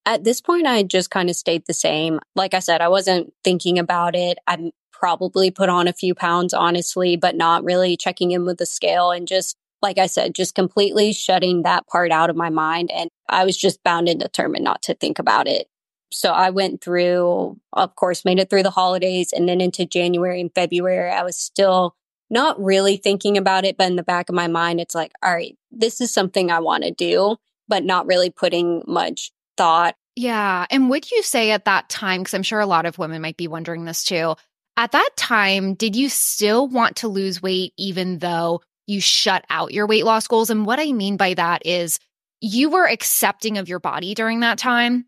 At 0.05 0.25
this 0.25 0.41
point, 0.41 0.67
I 0.67 0.83
just 0.85 1.11
kind 1.11 1.29
of 1.29 1.37
stayed 1.37 1.65
the 1.67 1.75
same. 1.75 2.21
Like 2.37 2.55
I 2.55 2.61
said, 2.61 2.81
I 2.81 2.89
wasn't 2.89 3.33
thinking 3.43 3.79
about 3.79 4.15
it. 4.15 4.39
I 4.47 4.71
probably 4.93 5.51
put 5.51 5.69
on 5.69 5.89
a 5.89 5.93
few 5.93 6.15
pounds, 6.15 6.55
honestly, 6.55 7.17
but 7.17 7.37
not 7.37 7.65
really 7.65 7.97
checking 7.97 8.31
in 8.31 8.45
with 8.45 8.59
the 8.59 8.67
scale 8.67 9.11
and 9.11 9.29
just, 9.29 9.57
like 9.83 9.99
I 9.99 10.07
said, 10.07 10.35
just 10.35 10.55
completely 10.55 11.13
shutting 11.13 11.63
that 11.63 11.87
part 11.89 12.13
out 12.13 12.31
of 12.31 12.37
my 12.37 12.51
mind. 12.51 12.91
And 12.93 13.11
I 13.29 13.45
was 13.45 13.57
just 13.57 13.83
bound 13.83 14.09
and 14.09 14.21
determined 14.21 14.65
not 14.65 14.83
to 14.83 14.95
think 14.95 15.19
about 15.19 15.49
it. 15.49 15.69
So 16.11 16.31
I 16.31 16.51
went 16.51 16.81
through, 16.81 17.59
of 17.73 17.97
course, 17.97 18.25
made 18.25 18.39
it 18.39 18.49
through 18.49 18.63
the 18.63 18.71
holidays 18.71 19.33
and 19.33 19.49
then 19.49 19.61
into 19.61 19.85
January 19.85 20.41
and 20.41 20.55
February. 20.55 21.11
I 21.11 21.23
was 21.23 21.37
still 21.37 21.97
not 22.31 22.63
really 22.63 22.97
thinking 22.97 23.37
about 23.37 23.65
it, 23.65 23.77
but 23.77 23.89
in 23.89 23.97
the 23.97 24.03
back 24.03 24.29
of 24.29 24.35
my 24.35 24.49
mind, 24.49 24.81
it's 24.81 24.95
like, 24.95 25.13
all 25.23 25.33
right, 25.33 25.57
this 25.71 26.01
is 26.01 26.13
something 26.13 26.51
I 26.51 26.61
want 26.61 26.85
to 26.85 26.91
do, 26.91 27.37
but 27.69 27.85
not 27.85 28.07
really 28.07 28.31
putting 28.31 28.83
much 28.87 29.33
thought. 29.57 29.97
Yeah. 30.15 30.67
And 30.71 30.91
would 30.91 31.11
you 31.11 31.23
say 31.23 31.51
at 31.51 31.67
that 31.67 31.89
time, 31.89 32.23
because 32.23 32.35
I'm 32.35 32.43
sure 32.43 32.61
a 32.61 32.67
lot 32.67 32.87
of 32.87 32.99
women 32.99 33.23
might 33.23 33.37
be 33.37 33.49
wondering 33.49 33.85
this 33.85 34.03
too, 34.03 34.35
at 34.77 34.93
that 34.93 35.11
time, 35.17 35.75
did 35.75 35.95
you 35.97 36.09
still 36.09 36.69
want 36.69 36.97
to 36.97 37.09
lose 37.09 37.43
weight 37.43 37.73
even 37.77 38.19
though 38.19 38.63
you 38.87 39.01
shut 39.01 39.45
out 39.51 39.73
your 39.73 39.87
weight 39.87 40.05
loss 40.05 40.27
goals? 40.27 40.51
And 40.51 40.67
what 40.67 40.81
I 40.81 40.93
mean 40.93 41.17
by 41.17 41.35
that 41.35 41.67
is 41.67 41.99
you 42.41 42.71
were 42.71 42.87
accepting 42.87 43.59
of 43.59 43.69
your 43.69 43.81
body 43.81 44.15
during 44.15 44.41
that 44.41 44.59
time 44.59 45.07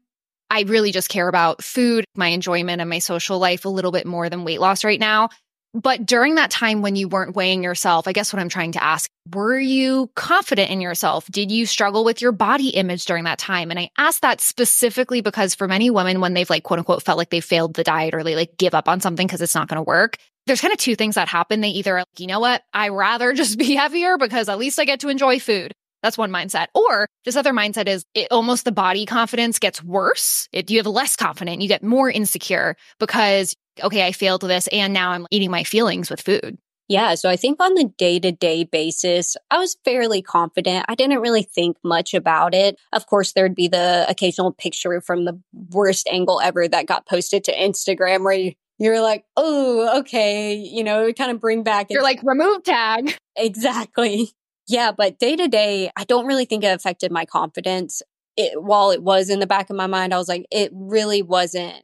I 0.50 0.62
really 0.62 0.93
just 0.93 1.09
care 1.09 1.28
about 1.28 1.62
food, 1.62 2.05
my 2.14 2.28
enjoyment, 2.28 2.81
and 2.81 2.88
my 2.88 3.00
social 3.00 3.38
life 3.38 3.64
a 3.64 3.69
little 3.69 3.93
bit 3.93 4.07
more 4.07 4.28
than 4.28 4.45
weight 4.45 4.61
loss 4.61 4.85
right 4.85 5.00
now. 5.00 5.28
But 5.75 6.07
during 6.07 6.37
that 6.37 6.50
time 6.50 6.81
when 6.81 6.97
you 6.97 7.09
weren't 7.09 7.37
weighing 7.37 7.62
yourself, 7.62 8.09
I 8.09 8.12
guess 8.12 8.33
what 8.33 8.40
I'm 8.40 8.49
trying 8.49 8.73
to 8.73 8.83
ask, 8.83 9.11
were 9.35 9.59
you 9.59 10.11
confident 10.17 10.71
in 10.71 10.81
yourself? 10.81 11.26
Did 11.31 11.52
you 11.52 11.67
struggle 11.67 12.05
with 12.05 12.23
your 12.23 12.33
body 12.33 12.69
image 12.71 13.05
during 13.05 13.25
that 13.25 13.38
time? 13.38 13.71
And 13.71 13.78
I 13.78 13.90
ask 13.99 14.23
that 14.23 14.40
specifically 14.40 15.21
because 15.21 15.55
for 15.55 15.69
many 15.69 15.90
women, 15.90 16.21
when 16.21 16.33
they've 16.33 16.49
like 16.49 16.62
quote 16.62 16.78
unquote 16.78 17.02
felt 17.02 17.19
like 17.19 17.28
they 17.28 17.40
failed 17.40 17.75
the 17.75 17.85
diet 17.85 18.14
or 18.14 18.25
they 18.25 18.35
like 18.35 18.57
give 18.57 18.75
up 18.75 18.88
on 18.88 19.00
something 19.00 19.26
because 19.26 19.43
it's 19.43 19.55
not 19.55 19.69
going 19.69 19.76
to 19.76 19.83
work, 19.83 20.17
there's 20.47 20.62
kind 20.62 20.73
of 20.73 20.78
two 20.78 20.97
things 20.97 21.17
that 21.17 21.28
happen. 21.28 21.61
They 21.61 21.69
either, 21.69 21.97
like, 21.97 22.07
you 22.19 22.26
know 22.26 22.40
what, 22.40 22.62
I 22.73 22.88
rather 22.88 23.33
just 23.35 23.59
be 23.59 23.75
heavier 23.75 24.17
because 24.17 24.49
at 24.49 24.59
least 24.59 24.78
I 24.78 24.87
get 24.87 25.00
to 25.00 25.11
enjoy 25.11 25.38
food. 25.38 25.75
That's 26.02 26.19
one 26.19 26.31
mindset. 26.31 26.67
Or 26.75 27.09
this 27.25 27.37
other 27.37 27.52
mindset 27.52 27.88
is 27.88 28.05
it 28.14 28.28
almost 28.31 28.64
the 28.64 28.73
body 28.73 29.07
confidence 29.07 29.59
gets 29.59 29.83
worse. 29.83 30.49
It, 30.52 30.71
you 30.71 30.78
have 30.78 30.87
less 30.87 31.17
confident, 31.17 31.62
you 31.62 31.69
get 31.69 31.83
more 31.83 32.11
insecure 32.11 32.76
because, 33.00 33.55
okay, 33.83 34.07
I 34.07 34.12
failed 34.12 34.43
this 34.43 34.67
and 34.69 34.93
now 34.93 35.11
I'm 35.11 35.26
eating 35.31 35.50
my 35.50 35.64
feelings 35.64 36.11
with 36.11 36.21
food. 36.21 36.59
Yeah. 36.88 37.17
So 37.17 37.28
I 37.28 37.37
think 37.37 37.62
on 37.62 37.75
the 37.75 37.93
day 37.99 38.19
to 38.19 38.33
day 38.33 38.64
basis, 38.64 39.37
I 39.50 39.59
was 39.59 39.76
fairly 39.85 40.23
confident. 40.23 40.87
I 40.88 40.95
didn't 40.95 41.21
really 41.21 41.43
think 41.43 41.76
much 41.85 42.14
about 42.14 42.55
it. 42.55 42.78
Of 42.95 43.07
course, 43.07 43.33
there'd 43.33 43.55
be 43.55 43.69
the 43.69 44.07
occasional 44.09 44.52
picture 44.52 44.99
from 45.02 45.26
the 45.26 45.38
worst 45.71 46.09
angle 46.11 46.40
ever 46.40 46.67
that 46.67 46.87
got 46.87 47.07
posted 47.07 47.45
to 47.45 47.55
Instagram 47.55 48.25
where 48.25 48.33
you, 48.33 48.52
you're 48.78 49.02
like, 49.02 49.25
oh, 49.37 49.99
okay, 50.00 50.55
you 50.55 50.83
know, 50.83 51.05
it 51.07 51.19
kind 51.19 51.31
of 51.31 51.40
bring 51.40 51.62
back. 51.62 51.88
You're 51.90 52.02
like, 52.02 52.21
remove 52.23 52.62
tag. 52.62 53.14
Exactly. 53.37 54.33
Yeah. 54.68 54.92
But 54.92 55.18
day 55.18 55.34
to 55.34 55.48
day, 55.48 55.90
I 55.96 56.04
don't 56.04 56.26
really 56.26 56.44
think 56.44 56.62
it 56.62 56.68
affected 56.68 57.10
my 57.10 57.25
confidence. 57.25 58.02
It, 58.37 58.62
while 58.62 58.92
it 58.92 59.02
was 59.02 59.30
in 59.30 59.40
the 59.40 59.46
back 59.46 59.68
of 59.70 59.76
my 59.76 59.88
mind, 59.88 60.14
I 60.14 60.18
was 60.18 60.28
like, 60.28 60.46
it 60.52 60.70
really 60.72 61.22
wasn't 61.22 61.82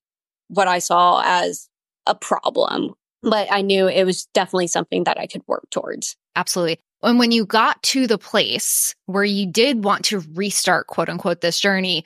what 0.48 0.68
I 0.68 0.78
saw 0.78 1.22
as 1.24 1.68
a 2.06 2.14
problem 2.14 2.94
but 3.24 3.48
I 3.50 3.62
knew 3.62 3.88
it 3.88 4.04
was 4.04 4.26
definitely 4.26 4.66
something 4.68 5.04
that 5.04 5.18
I 5.18 5.26
could 5.26 5.42
work 5.46 5.68
towards. 5.70 6.16
Absolutely. 6.36 6.78
And 7.02 7.18
when 7.18 7.32
you 7.32 7.44
got 7.44 7.82
to 7.84 8.06
the 8.06 8.18
place 8.18 8.94
where 9.06 9.24
you 9.24 9.46
did 9.46 9.84
want 9.84 10.04
to 10.06 10.22
restart, 10.34 10.86
quote 10.86 11.08
unquote, 11.08 11.40
this 11.40 11.60
journey, 11.60 12.04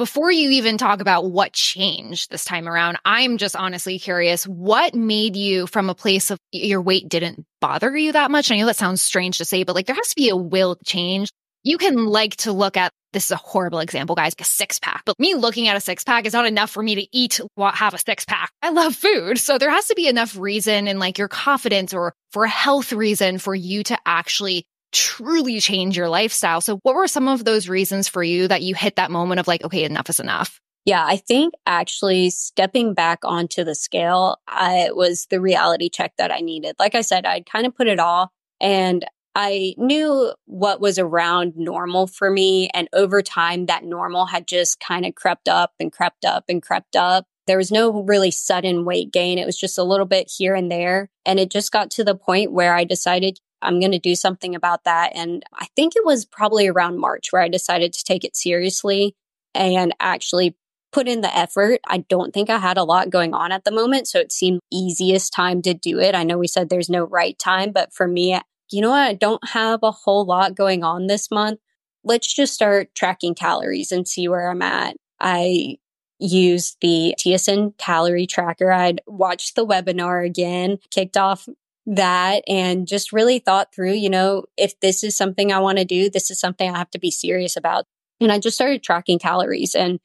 before 0.00 0.32
you 0.32 0.48
even 0.52 0.78
talk 0.78 1.02
about 1.02 1.30
what 1.30 1.52
changed 1.52 2.30
this 2.30 2.46
time 2.46 2.66
around, 2.66 2.96
I'm 3.04 3.36
just 3.36 3.54
honestly 3.54 3.98
curious 3.98 4.44
what 4.44 4.94
made 4.94 5.36
you 5.36 5.66
from 5.66 5.90
a 5.90 5.94
place 5.94 6.30
of 6.30 6.38
your 6.52 6.80
weight 6.80 7.06
didn't 7.06 7.44
bother 7.60 7.94
you 7.94 8.12
that 8.12 8.30
much? 8.30 8.50
I 8.50 8.56
know 8.56 8.64
that 8.64 8.76
sounds 8.76 9.02
strange 9.02 9.36
to 9.36 9.44
say, 9.44 9.62
but 9.62 9.74
like 9.74 9.84
there 9.84 9.94
has 9.94 10.08
to 10.08 10.16
be 10.16 10.30
a 10.30 10.36
will 10.36 10.78
change. 10.86 11.30
You 11.64 11.76
can 11.76 12.06
like 12.06 12.34
to 12.36 12.52
look 12.52 12.78
at 12.78 12.92
this 13.12 13.26
is 13.26 13.32
a 13.32 13.36
horrible 13.36 13.80
example, 13.80 14.16
guys, 14.16 14.32
a 14.38 14.44
six 14.44 14.78
pack. 14.78 15.02
But 15.04 15.20
me 15.20 15.34
looking 15.34 15.68
at 15.68 15.76
a 15.76 15.80
six 15.80 16.02
pack 16.02 16.24
is 16.24 16.32
not 16.32 16.46
enough 16.46 16.70
for 16.70 16.82
me 16.82 16.94
to 16.94 17.06
eat, 17.12 17.38
what 17.56 17.74
have 17.74 17.92
a 17.92 17.98
six 17.98 18.24
pack. 18.24 18.50
I 18.62 18.70
love 18.70 18.94
food. 18.94 19.36
So 19.36 19.58
there 19.58 19.68
has 19.68 19.88
to 19.88 19.94
be 19.94 20.08
enough 20.08 20.34
reason 20.34 20.88
and 20.88 20.98
like 20.98 21.18
your 21.18 21.28
confidence 21.28 21.92
or 21.92 22.14
for 22.30 22.44
a 22.44 22.48
health 22.48 22.94
reason 22.94 23.36
for 23.36 23.54
you 23.54 23.82
to 23.82 23.98
actually 24.06 24.64
truly 24.92 25.60
change 25.60 25.96
your 25.96 26.08
lifestyle. 26.08 26.60
So 26.60 26.78
what 26.82 26.94
were 26.94 27.08
some 27.08 27.28
of 27.28 27.44
those 27.44 27.68
reasons 27.68 28.08
for 28.08 28.22
you 28.22 28.48
that 28.48 28.62
you 28.62 28.74
hit 28.74 28.96
that 28.96 29.10
moment 29.10 29.40
of 29.40 29.48
like, 29.48 29.64
okay, 29.64 29.84
enough 29.84 30.08
is 30.08 30.20
enough? 30.20 30.60
Yeah, 30.84 31.04
I 31.04 31.16
think 31.16 31.54
actually 31.66 32.30
stepping 32.30 32.94
back 32.94 33.20
onto 33.22 33.64
the 33.64 33.74
scale, 33.74 34.38
I 34.48 34.90
was 34.92 35.26
the 35.30 35.40
reality 35.40 35.90
check 35.90 36.14
that 36.16 36.32
I 36.32 36.40
needed. 36.40 36.76
Like 36.78 36.94
I 36.94 37.02
said, 37.02 37.26
I'd 37.26 37.48
kind 37.50 37.66
of 37.66 37.76
put 37.76 37.86
it 37.86 38.00
off 38.00 38.30
and 38.60 39.04
I 39.34 39.74
knew 39.78 40.32
what 40.46 40.80
was 40.80 40.98
around 40.98 41.52
normal 41.56 42.06
for 42.06 42.30
me. 42.30 42.68
And 42.74 42.88
over 42.92 43.22
time, 43.22 43.66
that 43.66 43.84
normal 43.84 44.26
had 44.26 44.48
just 44.48 44.80
kind 44.80 45.06
of 45.06 45.14
crept 45.14 45.48
up 45.48 45.72
and 45.78 45.92
crept 45.92 46.24
up 46.24 46.44
and 46.48 46.60
crept 46.62 46.96
up. 46.96 47.26
There 47.46 47.58
was 47.58 47.70
no 47.70 48.02
really 48.02 48.30
sudden 48.30 48.84
weight 48.84 49.12
gain. 49.12 49.38
It 49.38 49.46
was 49.46 49.58
just 49.58 49.78
a 49.78 49.84
little 49.84 50.06
bit 50.06 50.32
here 50.36 50.54
and 50.54 50.70
there. 50.70 51.10
And 51.24 51.38
it 51.38 51.50
just 51.50 51.72
got 51.72 51.90
to 51.92 52.04
the 52.04 52.16
point 52.16 52.52
where 52.52 52.74
I 52.74 52.84
decided 52.84 53.38
I'm 53.62 53.80
going 53.80 53.92
to 53.92 53.98
do 53.98 54.14
something 54.14 54.54
about 54.54 54.84
that. 54.84 55.12
And 55.14 55.44
I 55.54 55.66
think 55.76 55.94
it 55.96 56.04
was 56.04 56.24
probably 56.24 56.68
around 56.68 56.98
March 56.98 57.28
where 57.30 57.42
I 57.42 57.48
decided 57.48 57.92
to 57.92 58.04
take 58.04 58.24
it 58.24 58.36
seriously 58.36 59.14
and 59.54 59.94
actually 60.00 60.56
put 60.92 61.08
in 61.08 61.20
the 61.20 61.36
effort. 61.36 61.80
I 61.86 61.98
don't 61.98 62.34
think 62.34 62.50
I 62.50 62.58
had 62.58 62.76
a 62.76 62.84
lot 62.84 63.10
going 63.10 63.34
on 63.34 63.52
at 63.52 63.64
the 63.64 63.70
moment. 63.70 64.08
So 64.08 64.18
it 64.18 64.32
seemed 64.32 64.60
easiest 64.72 65.32
time 65.32 65.62
to 65.62 65.74
do 65.74 65.98
it. 65.98 66.14
I 66.14 66.24
know 66.24 66.38
we 66.38 66.48
said 66.48 66.68
there's 66.68 66.90
no 66.90 67.04
right 67.04 67.38
time, 67.38 67.72
but 67.72 67.92
for 67.92 68.08
me, 68.08 68.38
you 68.70 68.80
know 68.80 68.90
what? 68.90 69.08
I 69.08 69.14
don't 69.14 69.48
have 69.50 69.80
a 69.82 69.90
whole 69.90 70.24
lot 70.24 70.54
going 70.54 70.84
on 70.84 71.06
this 71.06 71.30
month. 71.30 71.60
Let's 72.02 72.32
just 72.32 72.54
start 72.54 72.94
tracking 72.94 73.34
calories 73.34 73.92
and 73.92 74.08
see 74.08 74.26
where 74.28 74.50
I'm 74.50 74.62
at. 74.62 74.96
I 75.20 75.76
used 76.18 76.76
the 76.80 77.14
TSN 77.18 77.76
calorie 77.78 78.26
tracker. 78.26 78.70
I'd 78.70 79.00
watched 79.06 79.56
the 79.56 79.66
webinar 79.66 80.24
again, 80.24 80.78
kicked 80.90 81.16
off 81.16 81.46
that 81.86 82.42
and 82.46 82.86
just 82.86 83.12
really 83.12 83.38
thought 83.38 83.74
through, 83.74 83.94
you 83.94 84.10
know, 84.10 84.44
if 84.56 84.78
this 84.80 85.02
is 85.02 85.16
something 85.16 85.52
I 85.52 85.58
want 85.58 85.78
to 85.78 85.84
do, 85.84 86.10
this 86.10 86.30
is 86.30 86.38
something 86.38 86.70
I 86.70 86.78
have 86.78 86.90
to 86.90 86.98
be 86.98 87.10
serious 87.10 87.56
about. 87.56 87.86
And 88.20 88.30
I 88.30 88.38
just 88.38 88.56
started 88.56 88.82
tracking 88.82 89.18
calories. 89.18 89.74
And 89.74 89.98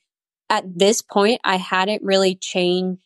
at 0.50 0.64
this 0.78 1.02
point, 1.02 1.42
I 1.44 1.58
hadn't 1.58 2.04
really 2.04 2.36
changed 2.36 3.02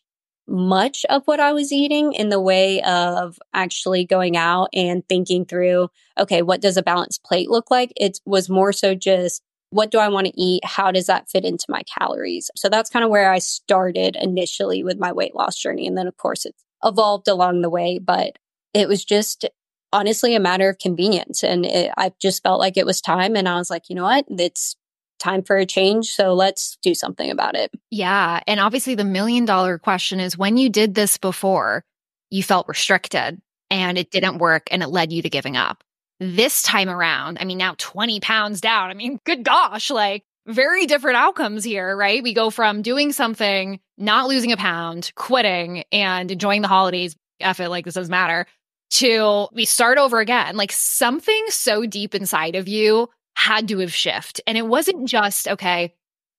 much 0.47 1.05
of 1.09 1.23
what 1.25 1.39
I 1.39 1.53
was 1.53 1.71
eating 1.71 2.13
in 2.13 2.29
the 2.29 2.41
way 2.41 2.81
of 2.81 3.37
actually 3.53 4.05
going 4.05 4.35
out 4.35 4.69
and 4.73 5.07
thinking 5.07 5.45
through, 5.45 5.89
okay, 6.17 6.41
what 6.41 6.61
does 6.61 6.75
a 6.75 6.83
balanced 6.83 7.23
plate 7.23 7.49
look 7.49 7.69
like? 7.69 7.93
It 7.95 8.19
was 8.25 8.49
more 8.49 8.73
so 8.73 8.95
just, 8.95 9.43
what 9.69 9.91
do 9.91 9.99
I 9.99 10.09
want 10.09 10.25
to 10.25 10.41
eat? 10.41 10.65
How 10.65 10.91
does 10.91 11.05
that 11.05 11.29
fit 11.29 11.45
into 11.45 11.65
my 11.69 11.83
calories? 11.83 12.49
So 12.55 12.69
that's 12.69 12.89
kind 12.89 13.05
of 13.05 13.11
where 13.11 13.31
I 13.31 13.37
started 13.37 14.17
initially 14.19 14.83
with 14.83 14.97
my 14.97 15.11
weight 15.11 15.35
loss 15.35 15.55
journey. 15.55 15.85
And 15.85 15.97
then, 15.97 16.07
of 16.07 16.17
course, 16.17 16.45
it's 16.45 16.63
evolved 16.83 17.27
along 17.27 17.61
the 17.61 17.69
way, 17.69 17.99
but 17.99 18.37
it 18.73 18.87
was 18.87 19.03
just 19.03 19.45
honestly 19.91 20.35
a 20.35 20.39
matter 20.39 20.69
of 20.69 20.77
convenience. 20.77 21.43
And 21.43 21.65
it, 21.65 21.91
I 21.97 22.11
just 22.21 22.43
felt 22.43 22.59
like 22.59 22.77
it 22.77 22.85
was 22.85 23.01
time. 23.01 23.35
And 23.35 23.47
I 23.47 23.55
was 23.55 23.69
like, 23.69 23.89
you 23.89 23.95
know 23.95 24.03
what? 24.03 24.25
It's 24.29 24.75
time 25.19 25.43
for 25.43 25.57
a 25.57 25.65
change. 25.65 26.11
So 26.11 26.33
let's 26.33 26.77
do 26.81 26.93
something 26.93 27.29
about 27.29 27.55
it. 27.55 27.71
Yeah. 27.91 28.39
And 28.47 28.59
obviously, 28.59 28.95
the 28.95 29.03
million 29.03 29.45
dollar 29.45 29.77
question 29.77 30.19
is 30.19 30.37
when 30.37 30.57
you 30.57 30.69
did 30.69 30.95
this 30.95 31.17
before, 31.17 31.83
you 32.29 32.43
felt 32.43 32.67
restricted 32.67 33.41
and 33.69 33.97
it 33.97 34.11
didn't 34.11 34.37
work 34.37 34.67
and 34.71 34.81
it 34.81 34.87
led 34.87 35.11
you 35.11 35.21
to 35.21 35.29
giving 35.29 35.57
up. 35.57 35.83
This 36.19 36.61
time 36.61 36.89
around, 36.89 37.37
I 37.39 37.45
mean, 37.45 37.57
now 37.57 37.75
20 37.77 38.19
pounds 38.19 38.61
down. 38.61 38.89
I 38.89 38.93
mean, 38.93 39.19
good 39.25 39.43
gosh, 39.43 39.89
like 39.89 40.23
very 40.45 40.85
different 40.85 41.17
outcomes 41.17 41.63
here, 41.63 41.95
right? 41.95 42.21
We 42.21 42.33
go 42.33 42.49
from 42.49 42.81
doing 42.81 43.13
something, 43.13 43.79
not 43.97 44.27
losing 44.27 44.51
a 44.51 44.57
pound, 44.57 45.11
quitting 45.15 45.83
and 45.91 46.29
enjoying 46.29 46.61
the 46.61 46.67
holidays. 46.67 47.15
F 47.39 47.61
it, 47.61 47.69
like 47.69 47.85
this 47.85 47.93
doesn't 47.93 48.11
matter 48.11 48.45
to 48.91 49.47
we 49.53 49.65
start 49.65 49.97
over 49.97 50.19
again. 50.19 50.57
Like 50.57 50.71
something 50.71 51.45
so 51.49 51.85
deep 51.85 52.15
inside 52.15 52.55
of 52.55 52.67
you 52.67 53.09
had 53.35 53.67
to 53.69 53.79
have 53.79 53.93
shifted. 53.93 54.43
And 54.47 54.57
it 54.57 54.67
wasn't 54.67 55.07
just, 55.07 55.47
okay, 55.47 55.93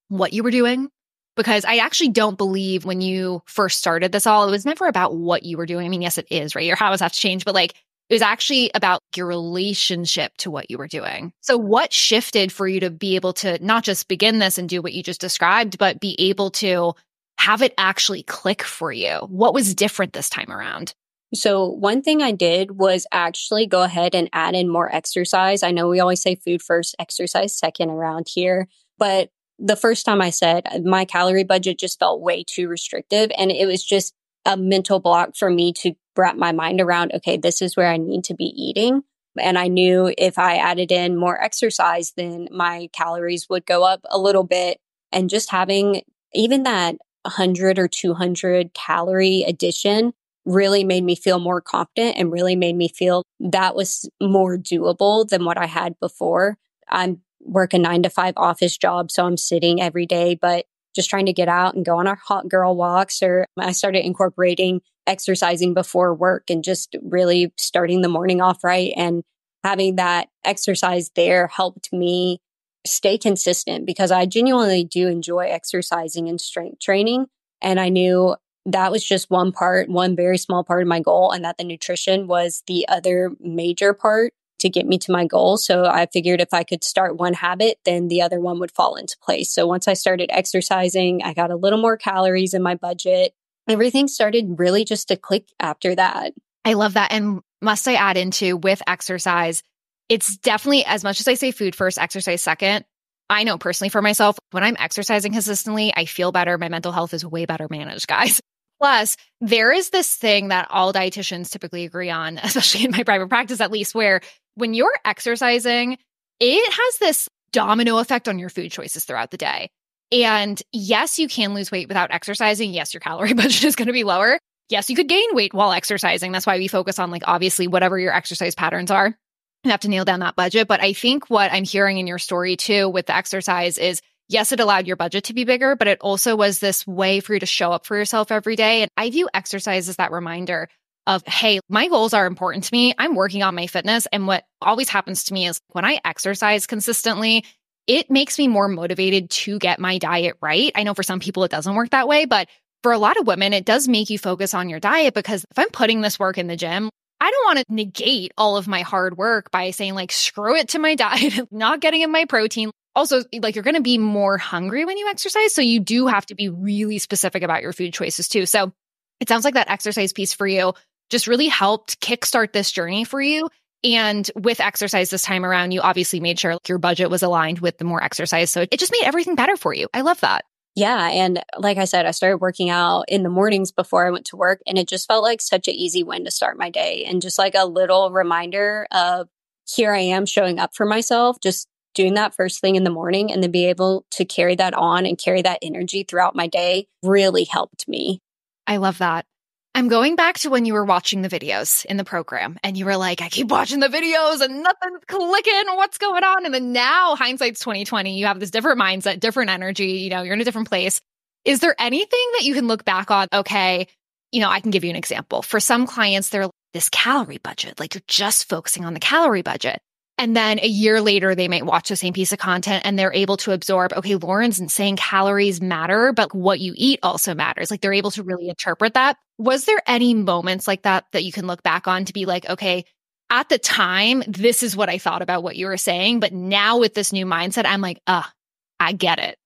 what 0.09 0.33
you 0.33 0.43
were 0.43 0.51
doing, 0.51 0.91
because 1.37 1.65
I 1.65 1.77
actually 1.77 2.11
don't 2.11 2.37
believe 2.37 2.85
when 2.85 3.01
you 3.01 3.43
first 3.47 3.79
started 3.79 4.13
this 4.13 4.27
all, 4.27 4.47
it 4.47 4.51
was 4.51 4.67
never 4.67 4.87
about 4.87 5.17
what 5.17 5.45
you 5.45 5.57
were 5.57 5.67
doing. 5.67 5.87
I 5.87 5.89
mean, 5.89 6.03
yes, 6.03 6.19
it 6.19 6.27
is, 6.31 6.55
right? 6.55 6.65
Your 6.65 6.77
habits 6.77 7.01
have 7.01 7.13
to 7.13 7.19
change, 7.19 7.45
but 7.45 7.55
like 7.55 7.75
it 8.11 8.15
was 8.15 8.23
actually 8.23 8.73
about 8.75 9.01
your 9.17 9.27
relationship 9.27 10.37
to 10.39 10.51
what 10.51 10.69
you 10.69 10.77
were 10.79 10.89
doing. 10.89 11.33
So, 11.43 11.57
what 11.57 11.93
shifted 11.93 12.51
for 12.51 12.67
you 12.67 12.81
to 12.81 12.91
be 12.91 13.15
able 13.15 13.33
to 13.35 13.65
not 13.65 13.85
just 13.85 14.09
begin 14.09 14.41
this 14.41 14.59
and 14.59 14.69
do 14.69 14.83
what 14.83 14.93
you 14.93 15.03
just 15.03 15.21
described, 15.21 15.79
but 15.79 16.01
be 16.01 16.17
able 16.19 16.51
to 16.51 16.95
have 17.39 17.63
it 17.63 17.73
actually 17.79 18.25
click 18.25 18.63
for 18.65 18.93
you? 18.93 19.19
What 19.29 19.55
was 19.55 19.77
different 19.77 20.13
this 20.13 20.29
time 20.29 20.51
around? 20.51 20.93
So 21.33 21.67
one 21.69 22.03
thing 22.03 22.23
I 22.23 22.33
did 22.33 22.79
was 22.79 23.07
actually 23.13 23.67
go 23.67 23.83
ahead 23.83 24.15
and 24.15 24.29
add 24.33 24.55
in 24.55 24.69
more 24.69 24.93
exercise. 24.95 25.63
I 25.63 25.71
know 25.71 25.89
we 25.89 26.01
always 26.01 26.23
say 26.23 26.35
food 26.35 26.61
first, 26.61 26.97
exercise 26.99 27.57
second 27.57 27.91
around 27.91 28.27
here, 28.29 28.69
but 28.99 29.31
the 29.59 29.77
first 29.77 30.05
time 30.05 30.21
I 30.21 30.31
said 30.31 30.67
uh, 30.71 30.81
my 30.81 31.05
calorie 31.05 31.45
budget 31.45 31.79
just 31.79 31.99
felt 31.99 32.23
way 32.23 32.43
too 32.43 32.67
restrictive 32.67 33.31
and 33.37 33.51
it 33.51 33.67
was 33.67 33.85
just 33.85 34.15
a 34.47 34.57
mental 34.57 34.99
block 34.99 35.37
for 35.37 35.51
me 35.51 35.73
to 35.75 35.93
wrap 36.17 36.37
my 36.37 36.51
mind 36.51 36.81
around, 36.81 37.13
okay, 37.15 37.37
this 37.37 37.63
is 37.63 37.77
where 37.77 37.89
I 37.89 37.99
need 37.99 38.25
to 38.25 38.35
be 38.35 38.53
eating. 38.57 39.03
And 39.39 39.59
I 39.59 39.69
knew 39.69 40.13
if 40.19 40.39
I 40.39 40.57
added 40.57 40.91
in 40.91 41.17
more 41.17 41.41
exercise, 41.41 42.13
then 42.17 42.49
my 42.51 42.89
calories 42.93 43.49
would 43.49 43.67
go 43.67 43.85
up 43.85 44.01
a 44.11 44.19
little 44.19 44.45
bit. 44.45 44.79
And 45.13 45.31
just 45.31 45.51
having 45.51 46.03
even 46.35 46.65
that 46.65 46.97
100 47.23 47.79
or 47.79 47.87
200 47.87 48.75
calorie 48.75 49.45
addition 49.47 50.15
really 50.51 50.85
made 50.85 51.05
me 51.05 51.15
feel 51.15 51.39
more 51.39 51.61
confident 51.61 52.17
and 52.17 52.33
really 52.33 52.57
made 52.57 52.77
me 52.77 52.89
feel 52.89 53.23
that 53.39 53.75
was 53.75 54.09
more 54.21 54.57
doable 54.57 55.29
than 55.29 55.45
what 55.45 55.59
I 55.59 55.67
had 55.67 55.99
before. 56.01 56.59
I'm 56.89 57.21
work 57.41 57.73
a 57.73 57.79
nine 57.79 58.03
to 58.03 58.11
five 58.11 58.35
office 58.37 58.77
job, 58.77 59.11
so 59.11 59.25
I'm 59.25 59.37
sitting 59.37 59.81
every 59.81 60.07
day, 60.07 60.35
but 60.35 60.67
just 60.95 61.09
trying 61.09 61.27
to 61.27 61.33
get 61.33 61.49
out 61.49 61.75
and 61.75 61.85
go 61.85 61.99
on 61.99 62.07
our 62.07 62.17
hot 62.17 62.49
girl 62.49 62.77
walks 62.77 63.23
or 63.23 63.47
I 63.57 63.73
started 63.73 64.05
incorporating 64.05 64.81
exercising 65.07 65.73
before 65.73 66.15
work 66.15 66.51
and 66.51 66.63
just 66.65 66.97
really 67.03 67.53
starting 67.57 68.03
the 68.03 68.09
morning 68.09 68.41
off 68.41 68.63
right 68.65 68.93
and 68.97 69.23
having 69.65 69.97
that 69.97 70.29
exercise 70.45 71.11
there 71.15 71.47
helped 71.47 71.93
me 71.93 72.41
stay 72.87 73.19
consistent 73.19 73.87
because 73.87 74.11
I 74.11 74.27
genuinely 74.27 74.85
do 74.85 75.09
enjoy 75.09 75.47
exercising 75.47 76.29
and 76.29 76.41
strength 76.41 76.81
training. 76.81 77.27
And 77.61 77.79
I 77.79 77.89
knew 77.91 78.37
that 78.73 78.93
was 78.93 79.05
just 79.05 79.31
one 79.31 79.53
part, 79.53 79.89
one 79.89 80.17
very 80.17 80.39
small 80.39 80.65
part 80.65 80.83
of 80.83 80.89
my 80.89 81.01
goal, 81.01 81.31
and 81.31 81.45
that 81.45 81.59
the 81.59 81.65
nutrition 81.65 82.27
was 82.27 82.63
the 82.67 82.87
other 82.89 83.33
major 83.41 83.95
part 83.95 84.33
to 84.61 84.69
get 84.69 84.87
me 84.87 84.99
to 84.99 85.13
my 85.13 85.27
goal. 85.27 85.57
So 85.57 85.85
I 85.87 86.07
figured 86.07 86.41
if 86.41 86.53
I 86.53 86.63
could 86.63 86.85
start 86.85 87.17
one 87.17 87.33
habit, 87.35 87.79
then 87.85 88.09
the 88.09 88.23
other 88.23 88.41
one 88.41 88.61
would 88.61 88.71
fall 88.71 88.95
into 88.97 89.17
place. 89.23 89.53
So 89.53 89.67
once 89.67 89.89
I 89.89 89.95
started 89.95 90.31
exercising, 90.33 91.23
I 91.23 91.33
got 91.33 91.51
a 91.51 91.57
little 91.57 91.81
more 91.81 91.97
calories 91.97 92.55
in 92.55 92.63
my 92.63 92.75
budget. 92.75 93.35
Everything 93.69 94.09
started 94.09 94.59
really 94.59 94.85
just 94.85 95.09
to 95.09 95.17
click 95.17 95.49
after 95.59 95.95
that. 95.95 96.33
I 96.65 96.75
love 96.75 96.95
that. 96.95 97.13
And 97.13 97.41
must 97.63 97.89
I 97.89 97.95
add 97.95 98.17
into 98.17 98.57
with 98.57 98.83
exercise, 98.87 99.63
it's 100.09 100.37
definitely 100.37 100.85
as 100.85 101.05
much 101.05 101.21
as 101.21 101.29
I 101.29 101.35
say 101.35 101.53
food 101.53 101.75
first, 101.75 101.99
exercise 101.99 102.43
second. 102.43 102.85
I 103.31 103.45
know 103.45 103.59
personally 103.59 103.91
for 103.91 104.03
myself, 104.03 104.39
when 104.51 104.65
I'm 104.65 104.77
exercising 104.79 105.33
consistently, 105.33 105.93
I 105.97 106.05
feel 106.05 106.33
better. 106.33 106.59
My 106.59 106.69
mental 106.69 106.91
health 106.91 107.15
is 107.15 107.25
way 107.25 107.47
better 107.47 107.69
managed, 107.71 108.07
guys. 108.09 108.41
Plus, 108.81 109.17
there 109.41 109.73
is 109.73 109.91
this 109.91 110.15
thing 110.15 110.49
that 110.49 110.69
all 110.71 110.93
dietitians 110.93 111.51
typically 111.51 111.85
agree 111.85 112.11
on, 112.11 112.39
especially 112.43 112.85
in 112.85 112.91
my 112.91 113.03
private 113.03 113.29
practice 113.29 113.61
at 113.61 113.71
least, 113.71 113.95
where 113.95 114.21
when 114.55 114.75
you're 114.75 114.99
exercising, 115.05 115.99
it 116.41 116.73
has 116.73 116.99
this 116.99 117.29
domino 117.53 117.99
effect 117.99 118.29
on 118.29 118.39
your 118.39 118.49
food 118.49 118.71
choices 118.71 119.05
throughout 119.05 119.31
the 119.31 119.37
day. 119.37 119.71
And 120.13 120.61
yes, 120.73 121.19
you 121.19 121.29
can 121.29 121.55
lose 121.55 121.71
weight 121.71 121.89
without 121.89 122.13
exercising. 122.13 122.73
Yes, 122.73 122.95
your 122.95 123.01
calorie 123.01 123.33
budget 123.35 123.65
is 123.65 123.77
going 123.77 123.87
to 123.87 123.93
be 123.93 124.05
lower. 124.05 124.39
Yes, 124.69 124.89
you 124.89 124.97
could 124.97 125.09
gain 125.09 125.35
weight 125.35 125.53
while 125.53 125.73
exercising. 125.73 126.33
That's 126.33 126.47
why 126.47 126.59
we 126.59 126.69
focus 126.69 126.99
on 126.99 127.11
like 127.11 127.25
obviously 127.27 127.67
whatever 127.67 127.99
your 127.99 128.15
exercise 128.15 128.55
patterns 128.55 128.91
are. 128.91 129.17
You 129.65 129.71
have 129.73 129.81
to 129.81 129.89
nail 129.89 130.05
down 130.05 130.21
that 130.21 130.37
budget. 130.37 130.69
But 130.69 130.81
I 130.81 130.93
think 130.93 131.29
what 131.29 131.53
I'm 131.53 131.65
hearing 131.65 131.99
in 131.99 132.07
your 132.07 132.19
story 132.19 132.57
too 132.57 132.89
with 132.89 133.07
the 133.07 133.17
exercise 133.17 133.79
is 133.79 134.01
yes, 134.31 134.53
it 134.53 134.61
allowed 134.61 134.87
your 134.87 134.97
budget 134.97 135.25
to 135.25 135.35
be 135.35 135.45
bigger, 135.45 135.77
but 135.77 135.89
it 135.89 136.01
also 136.01 136.37
was 136.37 136.61
this 136.61 136.87
way 136.87 137.21
for 137.21 137.35
you 137.35 137.41
to 137.41 137.47
show 137.47 137.73
up 137.73 137.85
for 137.85 137.97
yourself 137.97 138.31
every 138.31 138.57
day. 138.57 138.83
And 138.83 138.91
I 138.97 139.11
view 139.11 139.29
exercise 139.35 139.89
as 139.89 139.97
that 139.97 140.13
reminder 140.13 140.69
of, 141.07 141.27
hey, 141.27 141.61
my 141.69 141.89
goals 141.89 142.15
are 142.15 142.27
important 142.27 142.65
to 142.65 142.73
me. 142.73 142.95
I'm 142.97 143.17
working 143.17 143.43
on 143.43 143.55
my 143.55 143.67
fitness. 143.67 144.07
And 144.13 144.27
what 144.27 144.45
always 144.63 144.89
happens 144.89 145.25
to 145.25 145.35
me 145.35 145.47
is 145.47 145.61
when 145.73 145.85
I 145.85 146.01
exercise 146.05 146.67
consistently, 146.67 147.45
it 147.87 148.11
makes 148.11 148.39
me 148.39 148.47
more 148.47 148.69
motivated 148.69 149.31
to 149.31 149.59
get 149.59 149.81
my 149.81 149.99
diet 149.99 150.37
right. 150.41 150.71
I 150.75 150.85
know 150.85 150.95
for 150.95 151.03
some 151.03 151.19
people 151.19 151.43
it 151.43 151.51
doesn't 151.51 151.75
work 151.75 151.91
that 151.91 152.07
way, 152.07 152.25
but 152.25 152.49
for 152.83 152.93
a 152.93 152.99
lot 152.99 153.19
of 153.19 153.27
women, 153.27 153.53
it 153.53 153.65
does 153.65 153.89
make 153.89 154.11
you 154.11 154.19
focus 154.19 154.55
on 154.55 154.69
your 154.69 154.81
diet 154.81 155.13
because 155.13 155.45
if 155.51 155.59
I'm 155.59 155.71
putting 155.71 156.01
this 156.01 156.19
work 156.19 156.39
in 156.39 156.47
the 156.47 156.57
gym, 156.57 156.89
I 157.21 157.31
don't 157.31 157.45
want 157.45 157.59
to 157.59 157.75
negate 157.75 158.33
all 158.39 158.57
of 158.57 158.69
my 158.69 158.83
hard 158.83 159.19
work 159.19 159.51
by 159.51 159.73
saying, 159.73 159.95
like, 159.95 160.13
screw 160.13 160.57
it 160.57 160.69
to 160.71 160.79
my 160.79 160.95
diet, 160.97 161.49
not 161.51 161.81
getting 161.81 162.03
in 162.03 162.13
my 162.13 162.25
protein. 162.27 162.71
Also, 162.95 163.23
like, 163.41 163.55
you're 163.55 163.65
going 163.65 163.77
to 163.77 163.83
be 163.83 163.99
more 163.99 164.37
hungry 164.37 164.85
when 164.85 164.99
you 164.99 165.09
exercise. 165.09 165.55
So 165.55 165.63
you 165.63 165.81
do 165.81 166.07
have 166.09 166.27
to 166.27 166.35
be 166.35 166.49
really 166.49 166.99
specific 166.99 167.43
about 167.43 167.63
your 167.63 167.73
food 167.73 167.95
choices 167.95 168.29
too. 168.29 168.47
So 168.47 168.73
it 169.21 169.29
sounds 169.29 169.45
like 169.45 169.55
that 169.55 169.71
exercise 169.71 170.13
piece 170.13 170.33
for 170.33 170.47
you 170.47 170.75
just 171.09 171.27
really 171.27 171.49
helped 171.49 172.01
kickstart 172.01 172.53
this 172.53 172.71
journey 172.73 173.05
for 173.05 173.21
you. 173.21 173.49
And 173.83 174.31
with 174.35 174.61
exercise 174.61 175.11
this 175.11 175.23
time 175.23 175.45
around, 175.45 175.73
you 175.73 175.81
obviously 175.81 176.21
made 176.21 176.39
sure 176.39 176.55
like, 176.55 176.69
your 176.69 176.79
budget 176.79 177.11
was 177.11 177.23
aligned 177.23 177.61
with 177.61 177.79
the 177.79 177.85
more 177.85 178.03
exercise. 178.03 178.51
So 178.51 178.63
it 178.63 178.79
just 178.79 178.93
made 178.93 179.05
everything 179.05 179.37
better 179.37 179.57
for 179.57 179.73
you. 179.73 179.89
I 179.95 180.03
love 180.03 180.21
that. 180.21 180.45
Yeah. 180.77 181.09
And 181.09 181.43
like 181.59 181.79
I 181.79 181.85
said, 181.85 182.07
I 182.07 182.13
started 182.13 182.39
working 182.39 182.71
out 182.71 183.07
in 183.09 183.23
the 183.23 183.29
mornings 183.29 183.73
before 183.73 184.07
I 184.07 184.11
went 184.11 184.27
to 184.27 184.37
work, 184.37 184.61
and 184.67 184.79
it 184.79 184.89
just 184.89 185.09
felt 185.09 185.25
like 185.25 185.41
such 185.41 185.67
an 185.67 185.75
easy 185.75 186.05
win 186.05 186.25
to 186.27 186.31
start 186.31 186.59
my 186.59 186.71
day 186.71 187.05
and 187.05 187.21
just 187.21 187.39
like 187.39 187.55
a 187.57 187.67
little 187.67 188.13
reminder 188.13 188.87
of 188.93 189.29
here 189.67 189.93
I 189.93 190.01
am 190.01 190.27
showing 190.27 190.61
up 190.61 190.75
for 190.75 190.87
myself, 190.87 191.39
just 191.43 191.67
doing 191.95 192.15
that 192.15 192.35
first 192.35 192.61
thing 192.61 192.77
in 192.77 192.85
the 192.85 192.91
morning 192.91 193.33
and 193.33 193.43
then 193.43 193.51
be 193.51 193.67
able 193.67 194.05
to 194.13 194.25
carry 194.25 194.55
that 194.57 194.75
on 194.75 195.07
and 195.07 195.19
carry 195.19 195.43
that 195.43 195.59
energy 195.63 196.05
throughout 196.05 196.37
my 196.37 196.47
day 196.47 196.87
really 197.03 197.45
helped 197.45 197.89
me. 197.89 198.21
I 198.67 198.77
love 198.79 198.99
that. 198.99 199.27
I'm 199.75 199.89
going 199.89 200.17
back 200.17 200.39
to 200.39 200.51
when 200.51 200.65
you 200.65 200.75
were 200.75 200.85
watching 200.85 201.23
the 201.23 201.29
videos 201.29 201.85
in 201.85 201.97
the 201.97 202.05
program 202.05 202.59
and 202.65 202.77
you 202.77 202.85
were 202.85 202.97
like, 202.97 203.23
I 203.23 203.29
keep 203.29 203.49
watching 203.49 203.79
the 203.79 203.89
videos 203.89 204.41
and 204.41 204.63
nothing's 204.63 205.05
clicking. 205.07 205.65
What's 205.77 205.99
going 205.99 206.25
on? 206.25 206.45
And 206.45 206.53
then 206.53 206.73
now 206.73 207.15
hindsight's 207.15 207.61
2020. 207.61 208.19
You 208.19 208.27
have 208.27 208.41
this 208.41 208.51
different 208.51 208.81
mindset, 208.81 209.21
different 209.21 209.51
energy. 209.51 209.93
You 209.93 210.11
know, 210.11 210.23
you're 210.23 210.35
in 210.35 210.41
a 210.41 210.45
different 210.45 210.69
place. 210.69 211.01
Is 211.45 211.61
there 211.61 211.77
anything 211.79 212.27
that 212.33 212.43
you 212.43 212.55
can 212.55 212.67
look 212.67 212.85
back 212.85 213.11
on? 213.11 213.29
Okay. 213.33 213.87
You 214.33 214.41
know, 214.41 214.51
I 214.51 214.61
can 214.61 214.73
give 214.73 214.85
you 214.85 214.91
an 214.91 214.97
example. 214.97 215.43
For 215.43 215.61
some 215.61 215.87
clients, 215.87 216.29
they're 216.29 216.45
like, 216.45 216.53
this 216.73 216.89
calorie 216.89 217.39
budget, 217.39 217.81
like 217.81 217.95
you're 217.95 218.03
just 218.07 218.49
focusing 218.49 218.85
on 218.85 218.95
the 218.95 219.01
calorie 219.01 219.43
budget. 219.43 219.81
And 220.21 220.37
then 220.37 220.61
a 220.61 220.67
year 220.67 221.01
later, 221.01 221.35
they 221.35 221.49
might 221.49 221.65
watch 221.65 221.89
the 221.89 221.97
same 221.97 222.13
piece 222.13 222.31
of 222.31 222.39
content 222.39 222.83
and 222.85 222.99
they're 222.99 223.13
able 223.15 223.39
to 223.39 223.53
absorb, 223.53 223.95
okay, 223.95 224.17
Lauren's 224.17 224.61
saying 224.71 224.97
calories 224.97 225.63
matter, 225.63 226.13
but 226.13 226.35
what 226.35 226.61
you 226.61 226.75
eat 226.77 227.01
also 227.03 227.35
matters. 227.35 227.71
Like 227.71 227.81
they're 227.81 227.95
able 227.95 228.11
to 228.11 228.23
really 228.23 228.51
interpret 228.51 228.93
that. 228.93 229.17
Was 229.39 229.65
there 229.65 229.81
any 229.87 230.13
moments 230.13 230.69
like 230.69 230.83
that 230.83 231.07
that 231.13 231.25
you 231.25 231.33
can 231.33 231.47
look 231.47 231.63
back 231.63 231.89
on 231.89 232.05
to 232.05 232.13
be 232.13 232.27
like, 232.27 232.47
okay, 232.51 232.85
at 233.31 233.49
the 233.49 233.57
time, 233.57 234.23
this 234.29 234.63
is 234.63 234.77
what 234.77 234.91
I 234.91 234.99
thought 234.99 235.23
about 235.23 235.43
what 235.43 235.57
you 235.57 235.67
were 235.67 235.79
saying. 235.79 236.21
But 236.21 236.35
now 236.35 236.79
with 236.79 236.93
this 236.93 237.15
new 237.15 237.25
mindset, 237.25 237.65
I'm 237.65 237.81
like, 237.81 238.03
ah, 238.07 238.31
I 238.79 238.93
get 238.93 239.21
it. 239.21 239.39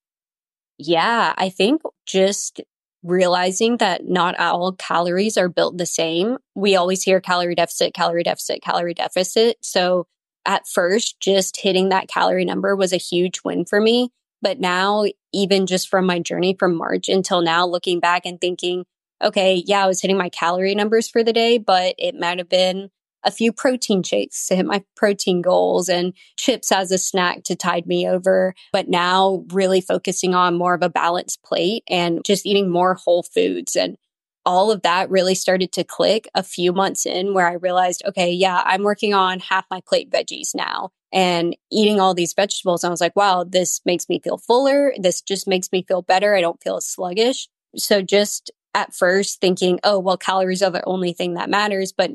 Yeah. 0.76 1.35
I 1.37 1.50
think 1.50 1.83
just 2.04 2.61
realizing 3.04 3.76
that 3.76 4.09
not 4.09 4.40
all 4.40 4.73
calories 4.73 5.37
are 5.37 5.49
built 5.49 5.78
the 5.78 5.87
same. 5.87 6.38
We 6.57 6.75
always 6.75 7.04
hear 7.04 7.21
calorie 7.21 7.54
deficit, 7.54 7.95
calorie 7.95 8.25
deficit, 8.25 8.61
calorie 8.61 8.94
deficit. 8.94 9.59
So 9.61 10.09
at 10.46 10.66
first, 10.66 11.20
just 11.20 11.61
hitting 11.61 11.88
that 11.88 12.09
calorie 12.09 12.44
number 12.44 12.76
was 12.76 12.92
a 12.92 12.98
huge 12.98 13.40
win 13.44 13.64
for 13.64 13.80
me. 13.80 14.11
But 14.42 14.61
now, 14.61 15.07
even 15.33 15.66
just 15.66 15.88
from 15.88 16.07
my 16.07 16.18
journey 16.18 16.54
from 16.59 16.76
March 16.76 17.09
until 17.09 17.40
now, 17.40 17.66
looking 17.66 17.98
back 17.98 18.26
and 18.26 18.40
thinking, 18.40 18.85
okay, 19.22 19.62
yeah, 19.66 19.85
I 19.85 19.87
was 19.87 20.02
hitting 20.02 20.18
my 20.18 20.28
calorie 20.28 20.74
numbers 20.74 21.09
for 21.09 21.24
the 21.24 21.33
day, 21.33 21.57
but 21.59 21.94
it 21.98 22.14
might 22.14 22.38
have 22.38 22.48
been 22.48 22.90
a 23.24 23.30
few 23.30 23.52
protein 23.52 24.02
shakes 24.02 24.46
to 24.46 24.57
hit 24.57 24.66
my 24.66 24.85
protein 24.96 25.40
goals 25.40 25.88
and 25.88 26.12
chips 26.37 26.70
as 26.70 26.90
a 26.90 26.98
snack 26.98 27.42
to 27.44 27.57
tide 27.57 27.87
me 27.87 28.07
over. 28.07 28.54
But 28.72 28.88
now 28.88 29.44
really 29.50 29.80
focusing 29.80 30.35
on 30.35 30.59
more 30.59 30.74
of 30.74 30.83
a 30.83 30.90
balanced 30.90 31.42
plate 31.42 31.85
and 31.88 32.22
just 32.24 32.44
eating 32.44 32.70
more 32.70 32.94
whole 32.94 33.22
foods 33.22 33.76
and 33.76 33.96
all 34.46 34.70
of 34.70 34.83
that 34.83 35.11
really 35.11 35.35
started 35.35 35.72
to 35.72 35.85
click 35.85 36.28
a 36.35 36.42
few 36.42 36.72
months 36.72 37.07
in 37.07 37.35
where 37.35 37.46
I 37.46 37.54
realized, 37.54 38.02
okay, 38.07 38.30
yeah, 38.30 38.62
I'm 38.64 38.83
working 38.83 39.14
on 39.14 39.40
half 39.40 39.64
my 39.70 39.80
plate 39.87 40.11
veggies 40.11 40.54
now 40.54 40.90
and 41.12 41.57
eating 41.70 42.00
all 42.00 42.14
these 42.14 42.35
vegetables. 42.35 42.83
And 42.83 42.88
I 42.88 42.92
was 42.92 43.00
like, 43.00 43.16
wow, 43.16 43.44
this 43.44 43.80
makes 43.87 44.09
me 44.09 44.20
feel 44.20 44.37
fuller. 44.37 44.92
This 44.98 45.22
just 45.22 45.46
makes 45.46 45.70
me 45.72 45.85
feel 45.87 46.02
better. 46.02 46.35
I 46.35 46.40
don't 46.40 46.62
feel 46.62 46.80
sluggish. 46.80 47.48
So 47.76 48.02
just 48.02 48.50
at 48.74 48.92
first 48.92 49.40
thinking, 49.40 49.78
oh, 49.85 49.98
well, 49.98 50.16
calories 50.16 50.62
are 50.62 50.70
the 50.70 50.85
only 50.85 51.12
thing 51.12 51.35
that 51.35 51.48
matters. 51.48 51.92
But 51.92 52.11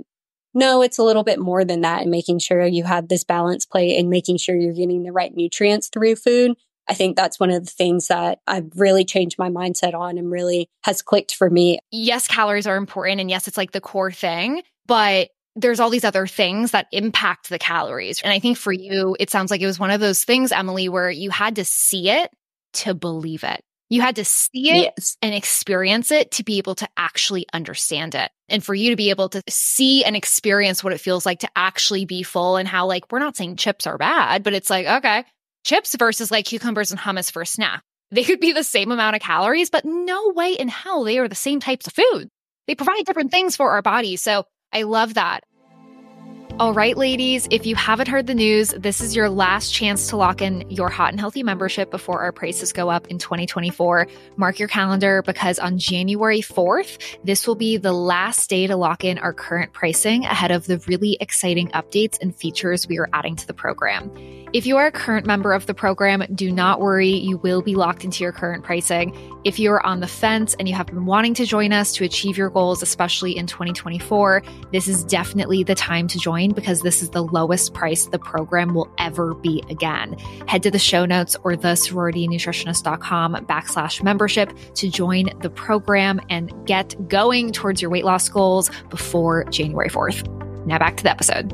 no, 0.54 0.82
it's 0.82 0.98
a 0.98 1.04
little 1.04 1.24
bit 1.24 1.40
more 1.40 1.64
than 1.64 1.82
that 1.82 2.02
and 2.02 2.12
making 2.12 2.40
sure 2.40 2.66
you 2.66 2.84
have 2.84 3.08
this 3.08 3.24
balance 3.24 3.66
plate 3.66 3.98
and 3.98 4.10
making 4.10 4.38
sure 4.38 4.56
you're 4.56 4.74
getting 4.74 5.04
the 5.04 5.12
right 5.12 5.34
nutrients 5.34 5.88
through 5.88 6.16
food 6.16 6.58
I 6.90 6.96
think 6.96 7.16
that's 7.16 7.40
one 7.40 7.52
of 7.52 7.64
the 7.64 7.72
things 7.72 8.08
that 8.08 8.40
I've 8.48 8.72
really 8.76 9.06
changed 9.06 9.38
my 9.38 9.50
mindset 9.50 9.94
on 9.94 10.18
and 10.18 10.32
really 10.32 10.68
has 10.84 11.02
clicked 11.02 11.36
for 11.36 11.50
me. 11.50 11.80
Yes, 11.92 12.28
calories 12.28 12.68
are 12.68 12.78
important. 12.78 13.22
And 13.22 13.30
yes, 13.30 13.48
it's 13.48 13.58
like 13.58 13.72
the 13.72 13.82
core 13.82 14.12
thing, 14.12 14.64
but 14.88 15.30
there's 15.56 15.80
all 15.80 15.90
these 15.90 16.04
other 16.04 16.26
things 16.26 16.72
that 16.72 16.88
impact 16.92 17.50
the 17.50 17.60
calories. 17.60 18.22
And 18.22 18.34
I 18.34 18.40
think 18.40 18.58
for 18.58 18.72
you, 18.72 19.16
it 19.20 19.30
sounds 19.30 19.52
like 19.52 19.62
it 19.62 19.68
was 19.68 19.80
one 19.80 19.92
of 19.92 20.00
those 20.00 20.24
things, 20.24 20.52
Emily, 20.52 20.90
where 20.90 21.10
you 21.10 21.30
had 21.30 21.58
to 21.58 21.66
see 21.66 22.10
it 22.10 22.32
to 22.74 22.94
believe 22.94 23.44
it. 23.44 23.64
You 23.90 24.02
had 24.02 24.18
to 24.18 24.26
see 24.26 24.70
it 24.70 24.94
yes. 24.98 25.18
and 25.22 25.34
experience 25.34 26.12
it 26.12 26.32
to 26.34 26.44
be 26.44 26.60
able 26.60 26.76
to 26.76 26.88
actually 26.96 27.48
understand 27.54 28.14
it. 28.14 28.32
And 28.48 28.64
for 28.64 28.76
you 28.76 28.92
to 28.92 28.96
be 28.96 29.10
able 29.10 29.30
to 29.30 29.42
see 29.50 30.04
and 30.04 30.16
experience 30.16 30.84
what 30.84 30.94
it 30.94 31.02
feels 31.02 31.26
like 31.26 31.40
to 31.40 31.50
actually 31.56 32.06
be 32.06 32.22
full 32.22 32.58
and 32.58 32.68
how, 32.68 32.86
like, 32.86 33.12
we're 33.12 33.20
not 33.20 33.36
saying 33.36 33.56
chips 33.56 33.88
are 33.88 33.98
bad, 33.98 34.44
but 34.44 34.54
it's 34.54 34.70
like, 34.70 34.86
okay, 34.86 35.24
chips 35.70 35.96
versus 36.00 36.32
like 36.32 36.46
cucumbers 36.46 36.90
and 36.90 37.00
hummus 37.00 37.32
for 37.32 37.44
a 37.44 37.46
snack. 37.46 37.84
They 38.10 38.24
could 38.24 38.40
be 38.40 38.54
the 38.54 38.64
same 38.64 38.92
amount 38.92 39.16
of 39.16 39.22
calories, 39.22 39.70
but 39.70 39.86
no 39.86 40.30
way 40.30 40.54
in 40.54 40.68
hell 40.68 41.04
they 41.04 41.20
are 41.20 41.28
the 41.28 41.36
same 41.36 41.60
types 41.60 41.86
of 41.86 41.94
food. 41.94 42.28
They 42.66 42.74
provide 42.74 43.06
different 43.06 43.30
things 43.30 43.56
for 43.56 43.70
our 43.70 43.84
bodies. 43.84 44.24
So 44.24 44.46
I 44.74 44.82
love 44.82 45.14
that. 45.14 45.44
All 46.60 46.74
right, 46.74 46.98
ladies, 46.98 47.48
if 47.52 47.66
you 47.66 47.74
haven't 47.78 48.10
heard 48.10 48.28
the 48.28 48.34
news, 48.34 48.72
this 48.72 49.00
is 49.00 49.16
your 49.16 49.30
last 49.30 49.74
chance 49.74 50.10
to 50.10 50.18
lock 50.18 50.42
in 50.42 50.70
your 50.70 50.90
hot 50.90 51.12
and 51.12 51.18
healthy 51.18 51.42
membership 51.42 51.90
before 51.90 52.20
our 52.20 52.34
prices 52.34 52.74
go 52.74 52.90
up 52.90 53.08
in 53.08 53.18
2024. 53.18 54.08
Mark 54.36 54.60
your 54.60 54.68
calendar 54.68 55.22
because 55.22 55.58
on 55.58 55.78
January 55.78 56.42
4th, 56.42 57.18
this 57.24 57.48
will 57.48 57.56
be 57.56 57.78
the 57.78 57.94
last 57.94 58.50
day 58.50 58.68
to 58.68 58.76
lock 58.76 59.06
in 59.06 59.18
our 59.20 59.32
current 59.32 59.72
pricing 59.72 60.26
ahead 60.26 60.52
of 60.52 60.68
the 60.68 60.80
really 60.80 61.16
exciting 61.22 61.70
updates 61.70 62.18
and 62.22 62.36
features 62.36 62.90
we 62.90 63.00
are 63.00 63.08
adding 63.14 63.38
to 63.38 63.48
the 63.48 63.54
program. 63.54 64.12
If 64.52 64.66
you 64.66 64.76
are 64.78 64.88
a 64.88 64.92
current 64.92 65.28
member 65.28 65.54
of 65.54 65.66
the 65.66 65.76
program, 65.76 66.24
do 66.34 66.52
not 66.52 66.82
worry, 66.82 67.12
you 67.12 67.38
will 67.38 67.62
be 67.62 67.76
locked 67.76 68.04
into 68.04 68.24
your 68.24 68.34
current 68.34 68.66
pricing. 68.66 69.16
If 69.46 69.60
you 69.60 69.72
are 69.72 69.86
on 69.86 70.00
the 70.00 70.08
fence 70.08 70.56
and 70.60 70.68
you 70.68 70.74
have 70.74 70.88
been 70.88 71.06
wanting 71.06 71.36
to 71.36 71.46
join 71.46 71.72
us 71.72 71.94
to 71.94 72.04
achieve 72.04 72.36
your 72.36 72.50
goals, 72.50 72.82
especially 72.82 73.38
in 73.38 73.48
2024, 73.48 74.42
this 74.74 74.88
is 74.88 75.06
definitely 75.06 75.64
the 75.64 75.76
time 75.76 76.08
to 76.08 76.18
because 76.52 76.82
this 76.82 77.02
is 77.02 77.10
the 77.12 77.24
lowest 77.24 77.74
price 77.74 78.08
the 78.08 78.20
program 78.20 78.74
will 78.74 78.92
ever 78.98 79.34
be 79.34 79.64
again. 79.70 80.18
Head 80.48 80.64
to 80.64 80.72
the 80.72 80.80
show 80.80 81.06
notes 81.06 81.36
or 81.44 81.56
the 81.56 81.70
sororitynutritionist.com 81.70 83.46
backslash 83.46 84.04
membership 84.04 84.52
to 84.76 84.90
join 84.90 85.30
the 85.42 85.50
program 85.50 86.20
and 86.30 86.52
get 86.66 86.96
going 87.08 87.52
towards 87.52 87.82
your 87.82 87.92
weight 87.92 88.06
loss 88.06 88.30
goals 88.30 88.70
before 88.90 89.46
January 89.46 89.90
4th. 89.90 90.28
Now 90.66 90.78
back 90.80 90.98
to 90.98 91.04
the 91.04 91.12
episode 91.12 91.54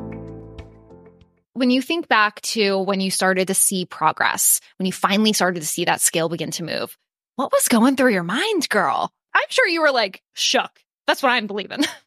when 1.55 1.69
you 1.69 1.81
think 1.81 2.09
back 2.09 2.41
to 2.41 2.77
when 2.79 2.99
you 2.99 3.09
started 3.09 3.47
to 3.47 3.53
see 3.53 3.85
progress, 3.85 4.59
when 4.77 4.85
you 4.85 4.91
finally 4.91 5.31
started 5.31 5.61
to 5.61 5.65
see 5.65 5.85
that 5.85 6.01
scale 6.01 6.27
begin 6.27 6.51
to 6.51 6.63
move, 6.63 6.97
what 7.37 7.51
was 7.51 7.69
going 7.69 7.95
through 7.95 8.11
your 8.11 8.23
mind, 8.23 8.67
girl? 8.67 9.09
I'm 9.33 9.47
sure 9.49 9.67
you 9.67 9.81
were 9.81 9.91
like 9.91 10.21
shook. 10.33 10.71
That's 11.07 11.23
what 11.23 11.31
I'm 11.31 11.47
believing. 11.47 11.83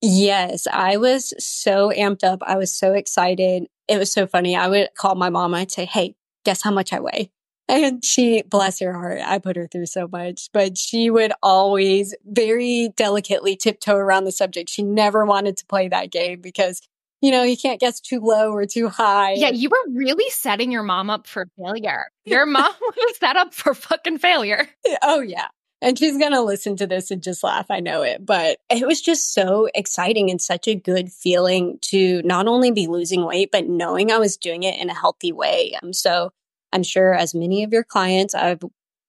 Yes, 0.00 0.66
I 0.72 0.96
was 0.96 1.34
so 1.38 1.90
amped 1.90 2.24
up. 2.24 2.42
I 2.46 2.56
was 2.56 2.72
so 2.72 2.92
excited. 2.92 3.66
It 3.88 3.98
was 3.98 4.12
so 4.12 4.26
funny. 4.26 4.54
I 4.54 4.68
would 4.68 4.88
call 4.96 5.14
my 5.14 5.30
mom. 5.30 5.54
I'd 5.54 5.72
say, 5.72 5.84
Hey, 5.84 6.14
guess 6.44 6.62
how 6.62 6.70
much 6.70 6.92
I 6.92 7.00
weigh? 7.00 7.30
And 7.70 8.02
she, 8.02 8.42
bless 8.42 8.80
her 8.80 8.94
heart, 8.94 9.20
I 9.22 9.38
put 9.38 9.56
her 9.56 9.66
through 9.66 9.86
so 9.86 10.08
much, 10.10 10.48
but 10.54 10.78
she 10.78 11.10
would 11.10 11.32
always 11.42 12.14
very 12.24 12.90
delicately 12.96 13.56
tiptoe 13.56 13.94
around 13.94 14.24
the 14.24 14.32
subject. 14.32 14.70
She 14.70 14.82
never 14.82 15.26
wanted 15.26 15.58
to 15.58 15.66
play 15.66 15.88
that 15.88 16.10
game 16.10 16.40
because, 16.40 16.80
you 17.20 17.30
know, 17.30 17.42
you 17.42 17.58
can't 17.58 17.78
guess 17.78 18.00
too 18.00 18.20
low 18.20 18.52
or 18.52 18.64
too 18.64 18.88
high. 18.88 19.34
Yeah, 19.34 19.50
you 19.50 19.68
were 19.68 19.92
really 19.92 20.30
setting 20.30 20.72
your 20.72 20.82
mom 20.82 21.10
up 21.10 21.26
for 21.26 21.46
failure. 21.58 22.06
Your 22.24 22.46
mom 22.46 22.72
was 22.80 23.18
set 23.18 23.36
up 23.36 23.52
for 23.52 23.74
fucking 23.74 24.16
failure. 24.16 24.66
Oh, 25.02 25.20
yeah. 25.20 25.48
And 25.80 25.96
she's 25.96 26.18
going 26.18 26.32
to 26.32 26.42
listen 26.42 26.76
to 26.76 26.86
this 26.86 27.10
and 27.10 27.22
just 27.22 27.44
laugh. 27.44 27.66
I 27.70 27.80
know 27.80 28.02
it. 28.02 28.24
But 28.26 28.58
it 28.68 28.86
was 28.86 29.00
just 29.00 29.32
so 29.32 29.68
exciting 29.74 30.30
and 30.30 30.42
such 30.42 30.66
a 30.66 30.74
good 30.74 31.12
feeling 31.12 31.78
to 31.82 32.20
not 32.24 32.48
only 32.48 32.72
be 32.72 32.88
losing 32.88 33.24
weight, 33.24 33.50
but 33.52 33.68
knowing 33.68 34.10
I 34.10 34.18
was 34.18 34.36
doing 34.36 34.64
it 34.64 34.78
in 34.78 34.90
a 34.90 34.94
healthy 34.94 35.32
way. 35.32 35.74
Um, 35.80 35.92
so 35.92 36.32
I'm 36.72 36.82
sure 36.82 37.14
as 37.14 37.34
many 37.34 37.62
of 37.62 37.72
your 37.72 37.84
clients, 37.84 38.34
I 38.34 38.58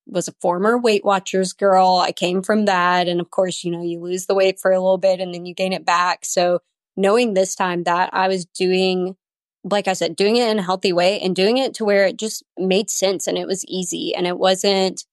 was 0.05 0.27
a 0.27 0.35
former 0.41 0.77
Weight 0.77 1.03
Watchers 1.03 1.53
girl. 1.53 2.01
I 2.03 2.11
came 2.11 2.41
from 2.43 2.65
that. 2.65 3.07
And 3.07 3.19
of 3.19 3.31
course, 3.31 3.63
you 3.63 3.71
know, 3.71 3.81
you 3.81 3.99
lose 3.99 4.27
the 4.27 4.35
weight 4.35 4.59
for 4.59 4.71
a 4.71 4.79
little 4.79 4.97
bit 4.97 5.19
and 5.19 5.33
then 5.33 5.45
you 5.45 5.53
gain 5.53 5.73
it 5.73 5.85
back. 5.85 6.23
So 6.23 6.59
knowing 6.95 7.33
this 7.33 7.55
time 7.55 7.83
that 7.83 8.09
I 8.13 8.27
was 8.27 8.45
doing, 8.45 9.15
like 9.63 9.87
I 9.87 9.93
said, 9.93 10.15
doing 10.15 10.35
it 10.35 10.49
in 10.49 10.59
a 10.59 10.63
healthy 10.63 10.93
way 10.93 11.19
and 11.19 11.35
doing 11.35 11.57
it 11.57 11.73
to 11.75 11.85
where 11.85 12.05
it 12.05 12.17
just 12.17 12.43
made 12.57 12.89
sense 12.89 13.25
and 13.25 13.37
it 13.37 13.47
was 13.47 13.65
easy 13.65 14.13
and 14.13 14.27
it 14.27 14.37
wasn't 14.37 15.05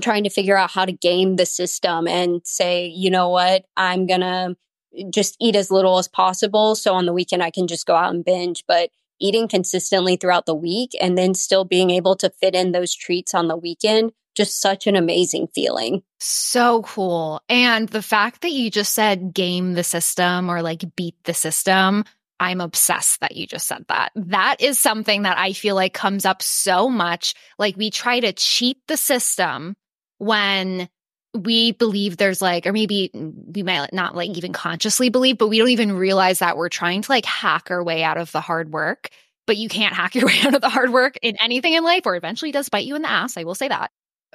trying 0.00 0.24
to 0.24 0.30
figure 0.30 0.56
out 0.56 0.70
how 0.70 0.84
to 0.84 0.92
game 0.92 1.36
the 1.36 1.46
system 1.46 2.06
and 2.06 2.40
say, 2.44 2.86
you 2.86 3.10
know 3.10 3.28
what, 3.28 3.64
I'm 3.76 4.06
going 4.06 4.20
to 4.20 4.56
eh, 4.96 5.04
just 5.10 5.36
eat 5.40 5.56
as 5.56 5.70
little 5.70 5.98
as 5.98 6.08
possible. 6.08 6.74
So 6.74 6.94
on 6.94 7.06
the 7.06 7.12
weekend, 7.12 7.42
I 7.42 7.50
can 7.50 7.66
just 7.66 7.86
go 7.86 7.94
out 7.94 8.14
and 8.14 8.24
binge. 8.24 8.64
But 8.66 8.90
eating 9.18 9.48
consistently 9.48 10.16
throughout 10.16 10.46
the 10.46 10.54
week 10.54 10.90
and 11.00 11.16
then 11.16 11.34
still 11.34 11.64
being 11.64 11.90
able 11.90 12.16
to 12.16 12.30
fit 12.30 12.54
in 12.54 12.72
those 12.72 12.94
treats 12.94 13.34
on 13.34 13.48
the 13.48 13.56
weekend, 13.56 14.12
just 14.34 14.60
such 14.60 14.86
an 14.86 14.96
amazing 14.96 15.48
feeling. 15.54 16.02
So 16.20 16.82
cool. 16.82 17.40
And 17.48 17.88
the 17.88 18.02
fact 18.02 18.42
that 18.42 18.52
you 18.52 18.70
just 18.70 18.94
said 18.94 19.32
game 19.32 19.74
the 19.74 19.84
system 19.84 20.50
or 20.50 20.62
like 20.62 20.84
beat 20.94 21.16
the 21.24 21.34
system, 21.34 22.04
I'm 22.38 22.60
obsessed 22.60 23.20
that 23.20 23.36
you 23.36 23.46
just 23.46 23.66
said 23.66 23.86
that. 23.88 24.12
That 24.14 24.60
is 24.60 24.78
something 24.78 25.22
that 25.22 25.38
I 25.38 25.52
feel 25.52 25.74
like 25.74 25.94
comes 25.94 26.26
up 26.26 26.42
so 26.42 26.88
much. 26.88 27.34
Like 27.58 27.76
we 27.76 27.90
try 27.90 28.20
to 28.20 28.32
cheat 28.32 28.78
the 28.88 28.98
system 28.98 29.74
when 30.18 30.88
we 31.36 31.72
believe 31.72 32.16
there's 32.16 32.40
like, 32.40 32.66
or 32.66 32.72
maybe 32.72 33.10
we 33.12 33.62
might 33.62 33.92
not 33.92 34.16
like 34.16 34.30
even 34.30 34.52
consciously 34.52 35.08
believe, 35.08 35.38
but 35.38 35.48
we 35.48 35.58
don't 35.58 35.68
even 35.68 35.92
realize 35.92 36.38
that 36.38 36.56
we're 36.56 36.68
trying 36.68 37.02
to 37.02 37.12
like 37.12 37.26
hack 37.26 37.70
our 37.70 37.82
way 37.82 38.02
out 38.02 38.16
of 38.16 38.32
the 38.32 38.40
hard 38.40 38.72
work. 38.72 39.10
But 39.46 39.56
you 39.56 39.68
can't 39.68 39.94
hack 39.94 40.14
your 40.14 40.26
way 40.26 40.40
out 40.42 40.54
of 40.54 40.60
the 40.60 40.68
hard 40.68 40.92
work 40.92 41.18
in 41.22 41.36
anything 41.40 41.74
in 41.74 41.84
life, 41.84 42.02
or 42.06 42.16
eventually 42.16 42.52
does 42.52 42.68
bite 42.68 42.86
you 42.86 42.96
in 42.96 43.02
the 43.02 43.10
ass. 43.10 43.36
I 43.36 43.44
will 43.44 43.54
say 43.54 43.68
that. 43.68 43.90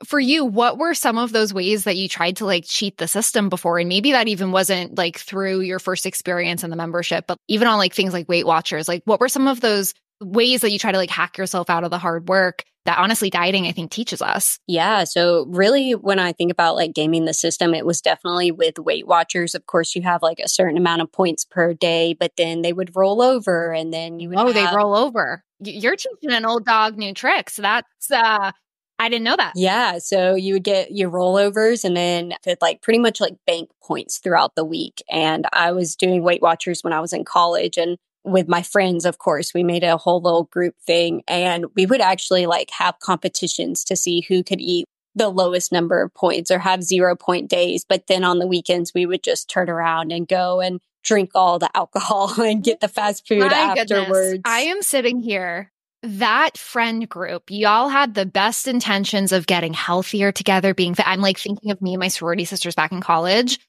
For 0.06 0.20
you, 0.20 0.46
what 0.46 0.80
were 0.80 0.96
some 0.96 1.18
of 1.18 1.32
those 1.32 1.54
ways 1.54 1.84
that 1.84 1.98
you 1.98 2.10
tried 2.10 2.38
to 2.38 2.46
like 2.46 2.64
cheat 2.66 2.98
the 2.98 3.08
system 3.08 3.50
before? 3.50 3.78
And 3.78 3.90
maybe 3.90 4.14
that 4.14 4.28
even 4.28 4.52
wasn't 4.52 4.98
like 4.98 5.18
through 5.20 5.62
your 5.62 5.80
first 5.80 6.06
experience 6.06 6.64
in 6.64 6.72
the 6.72 6.76
membership, 6.76 7.26
but 7.28 7.38
even 7.48 7.68
on 7.68 7.78
like 7.78 7.94
things 7.94 8.14
like 8.14 8.28
Weight 8.28 8.48
Watchers, 8.48 8.88
like 8.88 9.04
what 9.06 9.20
were 9.20 9.30
some 9.30 9.48
of 9.48 9.62
those 9.62 9.94
ways 10.22 10.62
that 10.62 10.72
you 10.72 10.80
try 10.80 10.92
to 10.92 10.98
like 10.98 11.10
hack 11.10 11.38
yourself 11.38 11.70
out 11.70 11.84
of 11.84 11.92
the 11.92 11.98
hard 12.00 12.30
work 12.30 12.64
that 12.86 12.98
honestly 12.98 13.30
dieting 13.30 13.68
I 13.68 13.72
think 13.72 13.92
teaches 13.92 14.22
us. 14.22 14.60
Yeah, 14.68 15.04
so 15.04 15.46
really 15.50 15.94
when 15.94 16.20
I 16.20 16.34
think 16.34 16.52
about 16.52 16.76
like 16.76 16.94
gaming 16.94 17.26
the 17.26 17.34
system 17.34 17.74
it 17.74 17.86
was 17.86 18.02
definitely 18.02 18.52
with 18.52 18.80
Weight 18.80 19.08
Watchers 19.08 19.54
of 19.56 19.66
course 19.68 19.96
you 19.96 20.02
have 20.02 20.22
like 20.22 20.40
a 20.40 20.50
certain 20.50 20.78
amount 20.78 21.02
of 21.02 21.12
points 21.12 21.46
per 21.46 21.74
day 21.74 22.16
but 22.20 22.32
then 22.38 22.62
they 22.62 22.74
would 22.74 22.96
roll 22.96 23.22
over 23.22 23.72
and 23.74 23.94
then 23.94 24.20
you 24.20 24.30
would 24.30 24.38
Oh, 24.40 24.46
have... 24.48 24.56
they 24.56 24.76
roll 24.76 24.96
over. 24.96 25.44
You're 25.60 25.96
teaching 25.96 26.32
an 26.32 26.46
old 26.46 26.66
dog 26.66 26.98
new 26.98 27.14
tricks. 27.14 27.58
That's 27.58 28.12
uh 28.12 28.52
I 29.00 29.10
didn't 29.10 29.24
know 29.24 29.36
that. 29.36 29.54
Yeah. 29.56 29.98
So 29.98 30.36
you 30.36 30.54
would 30.54 30.64
get 30.64 30.92
your 30.92 31.10
rollovers 31.10 31.84
and 31.84 31.98
then 31.98 32.34
could 32.44 32.60
like 32.62 32.84
pretty 32.84 33.00
much 33.00 33.20
like 33.20 33.34
bank 33.48 33.70
points 33.84 34.20
throughout 34.20 34.54
the 34.56 34.64
week. 34.64 35.02
And 35.10 35.48
I 35.54 35.72
was 35.72 35.96
doing 35.96 36.22
Weight 36.22 36.42
Watchers 36.42 36.84
when 36.84 36.94
I 36.94 37.00
was 37.00 37.12
in 37.12 37.26
college 37.26 37.78
and 37.80 37.98
with 38.24 38.48
my 38.48 38.62
friends, 38.62 39.06
of 39.06 39.18
course, 39.18 39.54
we 39.54 39.64
made 39.64 39.84
a 39.84 39.98
whole 39.98 40.22
little 40.22 40.46
group 40.46 40.76
thing 40.86 41.24
and 41.28 41.66
we 41.76 41.86
would 41.86 42.02
actually 42.02 42.46
like 42.46 42.70
have 42.72 43.00
competitions 43.00 43.84
to 43.86 43.96
see 43.96 44.22
who 44.22 44.44
could 44.44 44.62
eat 44.62 44.86
the 45.16 45.30
lowest 45.30 45.72
number 45.72 46.02
of 46.02 46.14
points 46.14 46.52
or 46.52 46.60
have 46.60 46.84
zero 46.84 47.16
point 47.16 47.50
days. 47.50 47.86
But 47.88 48.08
then 48.08 48.24
on 48.24 48.40
the 48.40 48.48
weekends, 48.48 48.94
we 48.94 49.06
would 49.06 49.24
just 49.24 49.50
turn 49.50 49.70
around 49.70 50.12
and 50.12 50.28
go 50.28 50.62
and 50.62 50.80
drink 51.04 51.32
all 51.36 51.60
the 51.60 51.70
alcohol 51.76 52.40
and 52.42 52.64
get 52.64 52.80
the 52.80 52.88
fast 52.88 53.28
food 53.28 53.40
My 53.40 53.48
afterwards. 53.48 53.90
Goodness. 53.90 54.42
I 54.46 54.62
am 54.62 54.82
sitting 54.82 55.20
here. 55.20 55.72
That 56.04 56.58
friend 56.58 57.08
group, 57.08 57.44
y'all 57.50 57.88
had 57.88 58.16
the 58.16 58.26
best 58.26 58.68
intentions 58.68 59.32
of 59.32 59.46
getting 59.46 59.74
healthier 59.74 60.32
together, 60.32 60.74
being 60.74 60.96
fit. 60.96 61.08
I'm 61.08 61.22
like 61.22 61.38
thinking 61.38 61.70
of 61.70 61.80
me 61.80 61.94
and 61.94 62.00
my 62.00 62.08
sorority 62.08 62.44
sisters 62.46 62.74
back 62.74 62.92
in 62.92 63.02
college, 63.02 63.60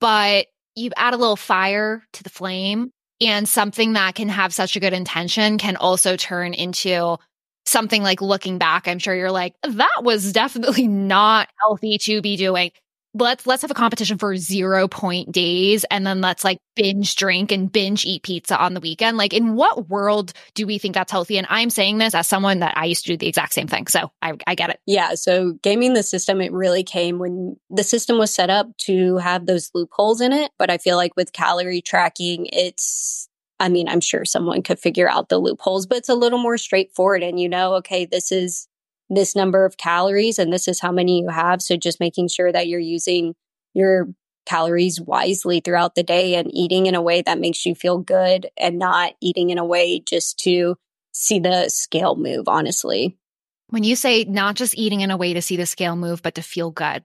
but 0.00 0.46
you 0.76 0.92
add 0.96 1.14
a 1.14 1.16
little 1.16 1.34
fire 1.34 2.04
to 2.12 2.22
the 2.22 2.30
flame 2.30 2.92
and 3.20 3.48
something 3.48 3.94
that 3.94 4.14
can 4.14 4.28
have 4.28 4.52
such 4.54 4.76
a 4.76 4.80
good 4.80 4.92
intention 4.92 5.58
can 5.58 5.76
also 5.76 6.16
turn 6.16 6.54
into 6.54 7.16
something 7.66 8.02
like 8.02 8.22
looking 8.22 8.58
back. 8.58 8.88
I'm 8.88 8.98
sure 8.98 9.14
you're 9.14 9.30
like, 9.30 9.54
that 9.62 10.00
was 10.02 10.32
definitely 10.32 10.88
not 10.88 11.48
healthy 11.60 11.98
to 11.98 12.20
be 12.22 12.36
doing 12.36 12.70
let's 13.14 13.46
let's 13.46 13.62
have 13.62 13.70
a 13.70 13.74
competition 13.74 14.18
for 14.18 14.36
zero 14.36 14.86
point 14.86 15.32
days 15.32 15.84
and 15.90 16.06
then 16.06 16.20
let's 16.20 16.44
like 16.44 16.58
binge 16.76 17.16
drink 17.16 17.50
and 17.50 17.70
binge 17.70 18.04
eat 18.04 18.22
pizza 18.22 18.56
on 18.56 18.74
the 18.74 18.80
weekend. 18.80 19.16
Like 19.16 19.32
in 19.32 19.54
what 19.54 19.88
world 19.88 20.32
do 20.54 20.66
we 20.66 20.78
think 20.78 20.94
that's 20.94 21.10
healthy? 21.10 21.36
And 21.36 21.46
i'm 21.50 21.70
saying 21.70 21.98
this 21.98 22.14
as 22.14 22.28
someone 22.28 22.60
that 22.60 22.76
i 22.76 22.84
used 22.84 23.04
to 23.04 23.12
do 23.12 23.16
the 23.16 23.26
exact 23.26 23.52
same 23.52 23.66
thing. 23.66 23.86
So 23.88 24.12
i, 24.22 24.34
I 24.46 24.54
get 24.54 24.70
it. 24.70 24.80
Yeah. 24.86 25.14
So 25.14 25.54
gaming 25.62 25.94
the 25.94 26.02
system 26.02 26.40
it 26.40 26.52
really 26.52 26.84
came 26.84 27.18
when 27.18 27.56
the 27.68 27.84
system 27.84 28.18
was 28.18 28.32
set 28.34 28.50
up 28.50 28.76
to 28.78 29.16
have 29.18 29.46
those 29.46 29.70
loopholes 29.74 30.20
in 30.20 30.32
it. 30.32 30.52
But 30.58 30.70
i 30.70 30.78
feel 30.78 30.96
like 30.96 31.16
with 31.16 31.32
calorie 31.32 31.82
tracking 31.82 32.48
it's 32.52 33.26
I 33.62 33.68
mean, 33.68 33.90
I'm 33.90 34.00
sure 34.00 34.24
someone 34.24 34.62
could 34.62 34.78
figure 34.78 35.06
out 35.06 35.28
the 35.28 35.36
loopholes, 35.36 35.86
but 35.86 35.98
it's 35.98 36.08
a 36.08 36.14
little 36.14 36.38
more 36.38 36.56
straightforward. 36.56 37.22
And 37.22 37.38
you 37.38 37.46
know, 37.46 37.74
okay, 37.74 38.06
this 38.06 38.32
is 38.32 38.66
this 39.10 39.36
number 39.36 39.64
of 39.64 39.76
calories 39.76 40.38
and 40.38 40.52
this 40.52 40.68
is 40.68 40.80
how 40.80 40.92
many 40.92 41.20
you 41.20 41.28
have. 41.28 41.60
So 41.60 41.76
just 41.76 42.00
making 42.00 42.28
sure 42.28 42.50
that 42.50 42.68
you're 42.68 42.80
using 42.80 43.34
your 43.74 44.08
calories 44.46 45.00
wisely 45.00 45.60
throughout 45.60 45.94
the 45.94 46.02
day 46.02 46.34
and 46.34 46.50
eating 46.54 46.86
in 46.86 46.94
a 46.94 47.02
way 47.02 47.22
that 47.22 47.38
makes 47.38 47.66
you 47.66 47.74
feel 47.74 47.98
good 47.98 48.48
and 48.56 48.78
not 48.78 49.12
eating 49.20 49.50
in 49.50 49.58
a 49.58 49.64
way 49.64 50.00
just 50.00 50.38
to 50.40 50.76
see 51.12 51.38
the 51.38 51.68
scale 51.68 52.16
move, 52.16 52.48
honestly. 52.48 53.16
When 53.68 53.84
you 53.84 53.94
say 53.94 54.24
not 54.24 54.56
just 54.56 54.76
eating 54.76 55.00
in 55.00 55.10
a 55.10 55.16
way 55.16 55.34
to 55.34 55.42
see 55.42 55.56
the 55.56 55.66
scale 55.66 55.94
move, 55.94 56.22
but 56.22 56.36
to 56.36 56.42
feel 56.42 56.70
good, 56.70 57.04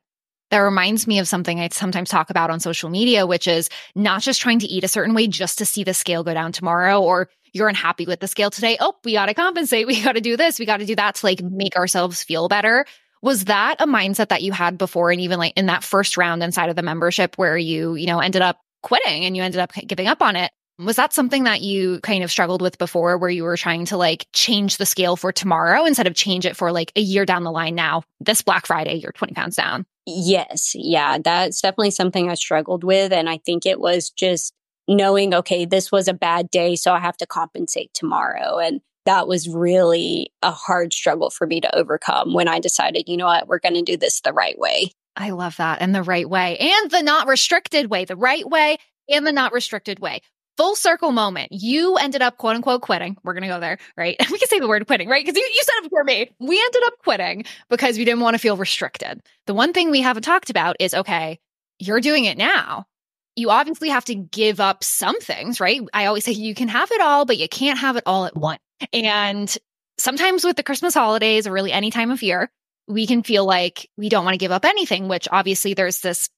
that 0.52 0.60
reminds 0.60 1.08
me 1.08 1.20
of 1.20 1.28
something 1.28 1.60
I 1.60 1.70
sometimes 1.72 2.10
talk 2.10 2.30
about 2.30 2.50
on 2.50 2.60
social 2.60 2.90
media, 2.90 3.28
which 3.28 3.48
is 3.48 3.70
not 3.96 4.22
just 4.22 4.42
trying 4.42 4.60
to 4.60 4.68
eat 4.68 4.84
a 4.84 4.88
certain 4.88 5.14
way 5.14 5.28
just 5.28 5.58
to 5.58 5.66
see 5.66 5.84
the 5.84 5.94
scale 5.94 6.24
go 6.24 6.34
down 6.34 6.52
tomorrow 6.52 7.02
or 7.02 7.30
you're 7.56 7.70
unhappy 7.70 8.06
with 8.06 8.20
the 8.20 8.28
scale 8.28 8.52
today. 8.52 8.76
Oh, 8.80 8.94
we 9.06 9.14
got 9.14 9.28
to 9.28 9.34
compensate. 9.34 9.88
We 9.96 10.04
got 10.04 10.14
to 10.14 10.22
do 10.22 10.36
this. 10.36 10.60
We 10.60 10.66
got 10.66 10.78
to 10.78 10.86
do 10.86 10.96
that 10.96 11.16
to 11.16 11.26
like 11.26 11.42
make 11.42 11.76
ourselves 11.78 12.22
feel 12.22 12.50
better. 12.50 12.86
Was 13.22 13.46
that 13.46 13.78
a 13.80 13.88
mindset 13.88 14.28
that 14.28 14.44
you 14.44 14.52
had 14.52 14.78
before? 14.78 15.10
And 15.10 15.22
even 15.22 15.40
like 15.40 15.54
in 15.56 15.68
that 15.68 15.84
first 15.84 16.18
round 16.18 16.44
inside 16.44 16.70
of 16.70 16.76
the 16.76 16.82
membership 16.82 17.38
where 17.38 17.58
you, 17.58 17.96
you 17.96 18.08
know, 18.08 18.20
ended 18.20 18.42
up 18.42 18.60
quitting 18.84 19.26
and 19.26 19.38
you 19.38 19.42
ended 19.42 19.62
up 19.62 19.72
giving 19.88 20.08
up 20.08 20.22
on 20.22 20.36
it? 20.36 20.52
Was 20.78 20.98
that 20.98 21.14
something 21.14 21.46
that 21.46 21.62
you 21.62 22.02
kind 22.02 22.24
of 22.24 22.30
struggled 22.30 22.62
with 22.62 22.78
before 22.78 23.18
where 23.18 23.30
you 23.30 23.44
were 23.44 23.56
trying 23.56 23.86
to 23.86 23.98
like 23.98 24.28
change 24.34 24.76
the 24.76 24.86
scale 24.86 25.16
for 25.16 25.32
tomorrow 25.32 25.86
instead 25.86 26.08
of 26.08 26.16
change 26.16 26.46
it 26.46 26.58
for 26.58 26.74
like 26.74 26.92
a 26.98 27.02
year 27.02 27.26
down 27.26 27.44
the 27.44 27.52
line 27.52 27.76
now? 27.76 28.04
This 28.20 28.42
Black 28.42 28.66
Friday, 28.66 28.96
you're 28.96 29.14
20 29.14 29.34
pounds 29.34 29.56
down. 29.56 29.86
Yes. 30.06 30.74
Yeah. 30.76 31.18
That's 31.24 31.62
definitely 31.62 31.92
something 31.92 32.30
I 32.30 32.34
struggled 32.34 32.84
with. 32.84 33.14
And 33.14 33.30
I 33.30 33.38
think 33.38 33.66
it 33.66 33.80
was 33.80 34.10
just 34.10 34.54
knowing, 34.88 35.34
okay, 35.34 35.66
this 35.66 35.92
was 35.92 36.08
a 36.08 36.14
bad 36.14 36.50
day, 36.50 36.76
so 36.76 36.94
I 36.94 37.00
have 37.00 37.18
to 37.18 37.26
compensate 37.26 37.94
tomorrow. 37.94 38.58
And 38.58 38.82
that 39.06 39.28
was 39.28 39.48
really 39.48 40.32
a 40.42 40.52
hard 40.52 40.94
struggle 40.94 41.30
for 41.30 41.48
me 41.48 41.62
to 41.62 41.76
overcome 41.76 42.34
when 42.34 42.48
I 42.48 42.60
decided, 42.60 43.08
you 43.08 43.18
know 43.18 43.28
what, 43.28 43.48
we're 43.48 43.60
going 43.60 43.76
to 43.76 43.82
do 43.82 43.98
this 43.98 44.22
the 44.22 44.34
right 44.34 44.58
way. 44.58 44.92
I 45.16 45.30
love 45.30 45.58
that. 45.58 45.82
And 45.82 45.96
the 45.96 46.04
right 46.04 46.30
way 46.30 46.58
and 46.58 46.92
the 46.92 47.02
not 47.02 47.28
restricted 47.28 47.90
way, 47.90 48.06
the 48.06 48.16
right 48.16 48.48
way 48.48 48.78
and 49.10 49.26
the 49.26 49.32
not 49.32 49.54
restricted 49.54 50.00
way. 50.00 50.22
Full 50.58 50.76
circle 50.76 51.12
moment. 51.12 51.50
You 51.52 51.96
ended 51.98 52.22
up 52.22 52.38
quote 52.38 52.56
unquote 52.56 52.82
quitting. 52.82 53.18
We're 53.24 53.34
going 53.34 53.44
to 53.44 53.50
go 53.50 53.60
there, 53.60 53.78
right? 53.98 54.16
we 54.32 54.38
can 54.38 54.48
say 54.48 54.60
the 54.60 54.68
word 54.68 54.88
quitting, 54.88 55.10
right? 55.10 55.24
Because 55.26 55.38
you, 55.38 55.44
you 55.44 55.62
said 55.62 55.74
it 55.78 55.84
before 55.84 56.04
me. 56.04 56.32
We 56.40 56.60
ended 56.60 56.84
up 56.86 56.94
quitting 57.04 57.46
because 57.70 57.98
we 57.98 58.06
didn't 58.06 58.22
want 58.22 58.36
to 58.36 58.40
feel 58.40 58.58
restricted. 58.58 59.22
The 59.48 59.54
one 59.54 59.74
thing 59.74 59.92
we 59.92 60.02
haven't 60.02 60.24
talked 60.24 60.50
about 60.50 60.78
is 60.80 60.94
okay, 60.94 61.40
you're 61.80 62.02
doing 62.02 62.26
it 62.26 62.38
now 62.38 62.88
you 63.36 63.50
obviously 63.50 63.90
have 63.90 64.06
to 64.06 64.16
give 64.16 64.60
up 64.60 64.84
some 64.84 65.20
things, 65.20 65.60
right? 65.60 65.82
I 65.94 66.06
always 66.06 66.24
say 66.24 66.32
you 66.32 66.56
can 66.56 66.70
have 66.70 66.92
it 66.92 67.02
all, 67.02 67.26
but 67.26 67.38
you 67.38 67.50
can't 67.50 67.80
have 67.80 67.98
it 67.98 68.04
all 68.06 68.26
at 68.26 68.36
once. 68.36 68.62
And 68.94 69.56
sometimes 69.98 70.44
with 70.44 70.56
the 70.56 70.64
Christmas 70.64 70.94
holidays 70.94 71.48
or 71.48 71.52
really 71.52 71.72
any 71.72 71.92
time 71.92 72.12
of 72.12 72.24
year, 72.24 72.50
we 72.88 73.08
can 73.08 73.24
feel 73.24 73.46
like 73.46 73.90
we 73.98 74.10
don't 74.10 74.26
want 74.26 74.36
to 74.36 74.40
give 74.40 74.52
up 74.52 74.66
anything, 74.66 75.08
which 75.08 75.28
obviously 75.32 75.74
there's 75.74 76.00
this 76.00 76.30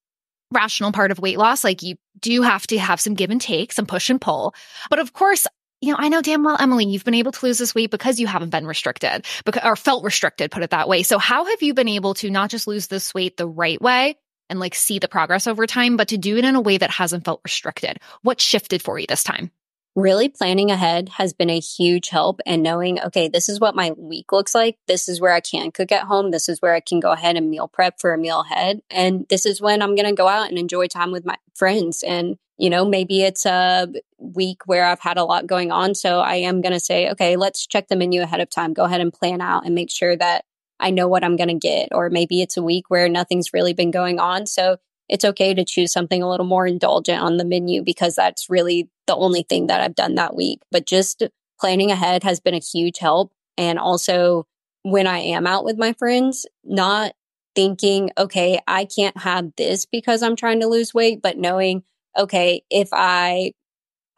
rational 0.50 0.92
part 0.92 1.10
of 1.10 1.18
weight 1.18 1.38
loss. 1.38 1.62
Like 1.62 1.82
you 1.82 1.96
do 2.20 2.42
have 2.42 2.66
to 2.68 2.78
have 2.78 3.00
some 3.00 3.14
give 3.14 3.30
and 3.30 3.40
take, 3.40 3.72
some 3.72 3.86
push 3.86 4.10
and 4.10 4.20
pull. 4.20 4.54
But 4.90 4.98
of 4.98 5.12
course, 5.12 5.46
you 5.80 5.92
know, 5.92 5.98
I 5.98 6.08
know 6.08 6.22
damn 6.22 6.42
well, 6.42 6.56
Emily, 6.58 6.86
you've 6.86 7.04
been 7.04 7.14
able 7.14 7.32
to 7.32 7.46
lose 7.46 7.58
this 7.58 7.74
weight 7.74 7.90
because 7.90 8.18
you 8.18 8.26
haven't 8.26 8.50
been 8.50 8.66
restricted 8.66 9.26
or 9.62 9.76
felt 9.76 10.04
restricted, 10.04 10.50
put 10.50 10.62
it 10.64 10.70
that 10.70 10.88
way. 10.88 11.02
So 11.04 11.18
how 11.18 11.44
have 11.44 11.62
you 11.62 11.74
been 11.74 11.88
able 11.88 12.14
to 12.14 12.30
not 12.30 12.50
just 12.50 12.66
lose 12.66 12.88
this 12.88 13.14
weight 13.14 13.36
the 13.36 13.46
right 13.46 13.80
way 13.80 14.16
and 14.50 14.60
like 14.60 14.74
see 14.74 14.98
the 14.98 15.08
progress 15.08 15.46
over 15.46 15.66
time, 15.66 15.96
but 15.96 16.08
to 16.08 16.18
do 16.18 16.36
it 16.36 16.44
in 16.44 16.54
a 16.54 16.60
way 16.60 16.78
that 16.78 16.90
hasn't 16.90 17.24
felt 17.24 17.40
restricted? 17.44 17.98
What 18.22 18.40
shifted 18.40 18.82
for 18.82 18.98
you 18.98 19.06
this 19.06 19.24
time? 19.24 19.50
really 19.98 20.28
planning 20.28 20.70
ahead 20.70 21.08
has 21.08 21.32
been 21.32 21.50
a 21.50 21.58
huge 21.58 22.08
help 22.08 22.40
and 22.46 22.62
knowing, 22.62 23.00
okay, 23.00 23.28
this 23.28 23.48
is 23.48 23.58
what 23.58 23.74
my 23.74 23.90
week 23.92 24.32
looks 24.32 24.54
like. 24.54 24.78
This 24.86 25.08
is 25.08 25.20
where 25.20 25.32
I 25.32 25.40
can 25.40 25.72
cook 25.72 25.90
at 25.90 26.04
home. 26.04 26.30
This 26.30 26.48
is 26.48 26.62
where 26.62 26.74
I 26.74 26.80
can 26.80 27.00
go 27.00 27.10
ahead 27.10 27.36
and 27.36 27.50
meal 27.50 27.68
prep 27.68 28.00
for 28.00 28.14
a 28.14 28.18
meal 28.18 28.40
ahead. 28.40 28.80
And 28.90 29.26
this 29.28 29.44
is 29.44 29.60
when 29.60 29.82
I'm 29.82 29.96
going 29.96 30.08
to 30.08 30.14
go 30.14 30.28
out 30.28 30.48
and 30.48 30.58
enjoy 30.58 30.86
time 30.86 31.10
with 31.10 31.26
my 31.26 31.36
friends. 31.54 32.04
And, 32.04 32.36
you 32.56 32.70
know, 32.70 32.84
maybe 32.84 33.22
it's 33.22 33.44
a 33.44 33.88
week 34.18 34.62
where 34.66 34.84
I've 34.84 35.00
had 35.00 35.18
a 35.18 35.24
lot 35.24 35.46
going 35.46 35.72
on. 35.72 35.94
So 35.94 36.20
I 36.20 36.36
am 36.36 36.60
going 36.60 36.72
to 36.72 36.80
say, 36.80 37.10
okay, 37.10 37.36
let's 37.36 37.66
check 37.66 37.88
the 37.88 37.96
menu 37.96 38.22
ahead 38.22 38.40
of 38.40 38.50
time. 38.50 38.74
Go 38.74 38.84
ahead 38.84 39.00
and 39.00 39.12
plan 39.12 39.40
out 39.40 39.66
and 39.66 39.74
make 39.74 39.90
sure 39.90 40.16
that 40.16 40.44
I 40.80 40.90
know 40.90 41.08
what 41.08 41.24
I'm 41.24 41.36
going 41.36 41.48
to 41.48 41.54
get. 41.54 41.88
Or 41.92 42.10
maybe 42.10 42.42
it's 42.42 42.56
a 42.56 42.62
week 42.62 42.84
where 42.88 43.08
nothing's 43.08 43.52
really 43.52 43.72
been 43.72 43.90
going 43.90 44.18
on. 44.18 44.46
So 44.46 44.76
it's 45.08 45.24
okay 45.24 45.54
to 45.54 45.64
choose 45.64 45.92
something 45.92 46.22
a 46.22 46.28
little 46.28 46.46
more 46.46 46.66
indulgent 46.66 47.20
on 47.20 47.36
the 47.36 47.44
menu 47.44 47.82
because 47.82 48.14
that's 48.14 48.50
really 48.50 48.90
the 49.06 49.16
only 49.16 49.42
thing 49.42 49.68
that 49.68 49.80
I've 49.80 49.94
done 49.94 50.16
that 50.16 50.36
week. 50.36 50.60
But 50.70 50.86
just 50.86 51.22
planning 51.60 51.90
ahead 51.90 52.22
has 52.22 52.40
been 52.40 52.54
a 52.54 52.58
huge 52.58 52.98
help. 52.98 53.32
And 53.56 53.78
also 53.78 54.46
when 54.82 55.06
I 55.06 55.18
am 55.18 55.46
out 55.46 55.64
with 55.64 55.78
my 55.78 55.92
friends, 55.94 56.46
not 56.64 57.12
thinking, 57.54 58.10
okay, 58.16 58.60
I 58.66 58.84
can't 58.84 59.16
have 59.18 59.50
this 59.56 59.84
because 59.84 60.22
I'm 60.22 60.36
trying 60.36 60.60
to 60.60 60.68
lose 60.68 60.94
weight, 60.94 61.20
but 61.22 61.38
knowing, 61.38 61.82
okay, 62.16 62.62
if 62.70 62.88
I 62.92 63.52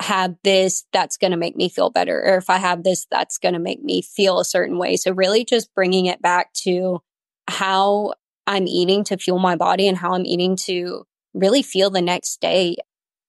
have 0.01 0.35
this, 0.45 0.85
that's 0.93 1.17
going 1.17 1.31
to 1.31 1.37
make 1.37 1.57
me 1.57 1.69
feel 1.69 1.91
better. 1.91 2.21
Or 2.21 2.37
if 2.37 2.49
I 2.49 2.57
have 2.57 2.85
this, 2.85 3.07
that's 3.11 3.39
going 3.39 3.55
to 3.55 3.61
make 3.61 3.83
me 3.83 4.03
feel 4.03 4.41
a 4.41 4.45
certain 4.45 4.79
way. 4.79 4.97
So 4.97 5.13
really 5.13 5.45
just 5.45 5.75
bringing 5.75 6.07
it 6.07 6.23
back 6.23 6.53
to 6.65 7.01
how 7.49 8.15
I'm 8.47 8.67
eating 8.67 9.05
to 9.05 9.19
fuel 9.19 9.39
my 9.39 9.57
body 9.57 9.87
and 9.87 9.99
how 9.99 10.15
I'm 10.15 10.25
eating 10.25 10.57
to 10.65 11.07
really 11.35 11.63
feel 11.63 11.91
the 11.91 12.03
next 12.03 12.41
day. 12.41 12.77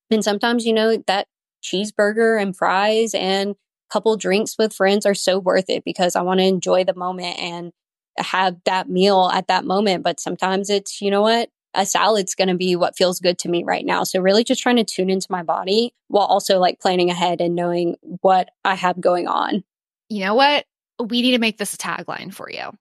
And 0.09 0.23
sometimes, 0.23 0.65
you 0.65 0.73
know, 0.73 0.97
that 1.07 1.27
cheeseburger 1.63 2.41
and 2.41 2.55
fries 2.55 3.13
and 3.13 3.55
couple 3.91 4.15
drinks 4.15 4.55
with 4.57 4.73
friends 4.73 5.05
are 5.05 5.13
so 5.13 5.37
worth 5.37 5.69
it 5.69 5.83
because 5.83 6.15
I 6.15 6.21
want 6.21 6.39
to 6.39 6.45
enjoy 6.45 6.85
the 6.85 6.95
moment 6.95 7.37
and 7.37 7.71
have 8.17 8.55
that 8.65 8.89
meal 8.89 9.29
at 9.33 9.47
that 9.47 9.65
moment. 9.65 10.03
But 10.03 10.19
sometimes 10.19 10.69
it's, 10.69 11.01
you 11.01 11.11
know 11.11 11.21
what? 11.21 11.49
A 11.73 11.85
salad's 11.85 12.35
going 12.35 12.49
to 12.49 12.55
be 12.55 12.75
what 12.75 12.97
feels 12.97 13.19
good 13.19 13.39
to 13.39 13.49
me 13.49 13.63
right 13.63 13.85
now. 13.85 14.03
So 14.03 14.19
really 14.19 14.43
just 14.43 14.61
trying 14.61 14.75
to 14.77 14.83
tune 14.83 15.09
into 15.09 15.27
my 15.29 15.43
body 15.43 15.93
while 16.07 16.25
also 16.25 16.59
like 16.59 16.79
planning 16.79 17.09
ahead 17.09 17.41
and 17.41 17.55
knowing 17.55 17.95
what 18.21 18.49
I 18.65 18.75
have 18.75 18.99
going 18.99 19.27
on. 19.27 19.63
You 20.09 20.25
know 20.25 20.35
what? 20.35 20.65
We 20.99 21.21
need 21.21 21.31
to 21.31 21.39
make 21.39 21.57
this 21.57 21.73
a 21.73 21.77
tagline 21.77 22.33
for 22.33 22.49
you. 22.51 22.71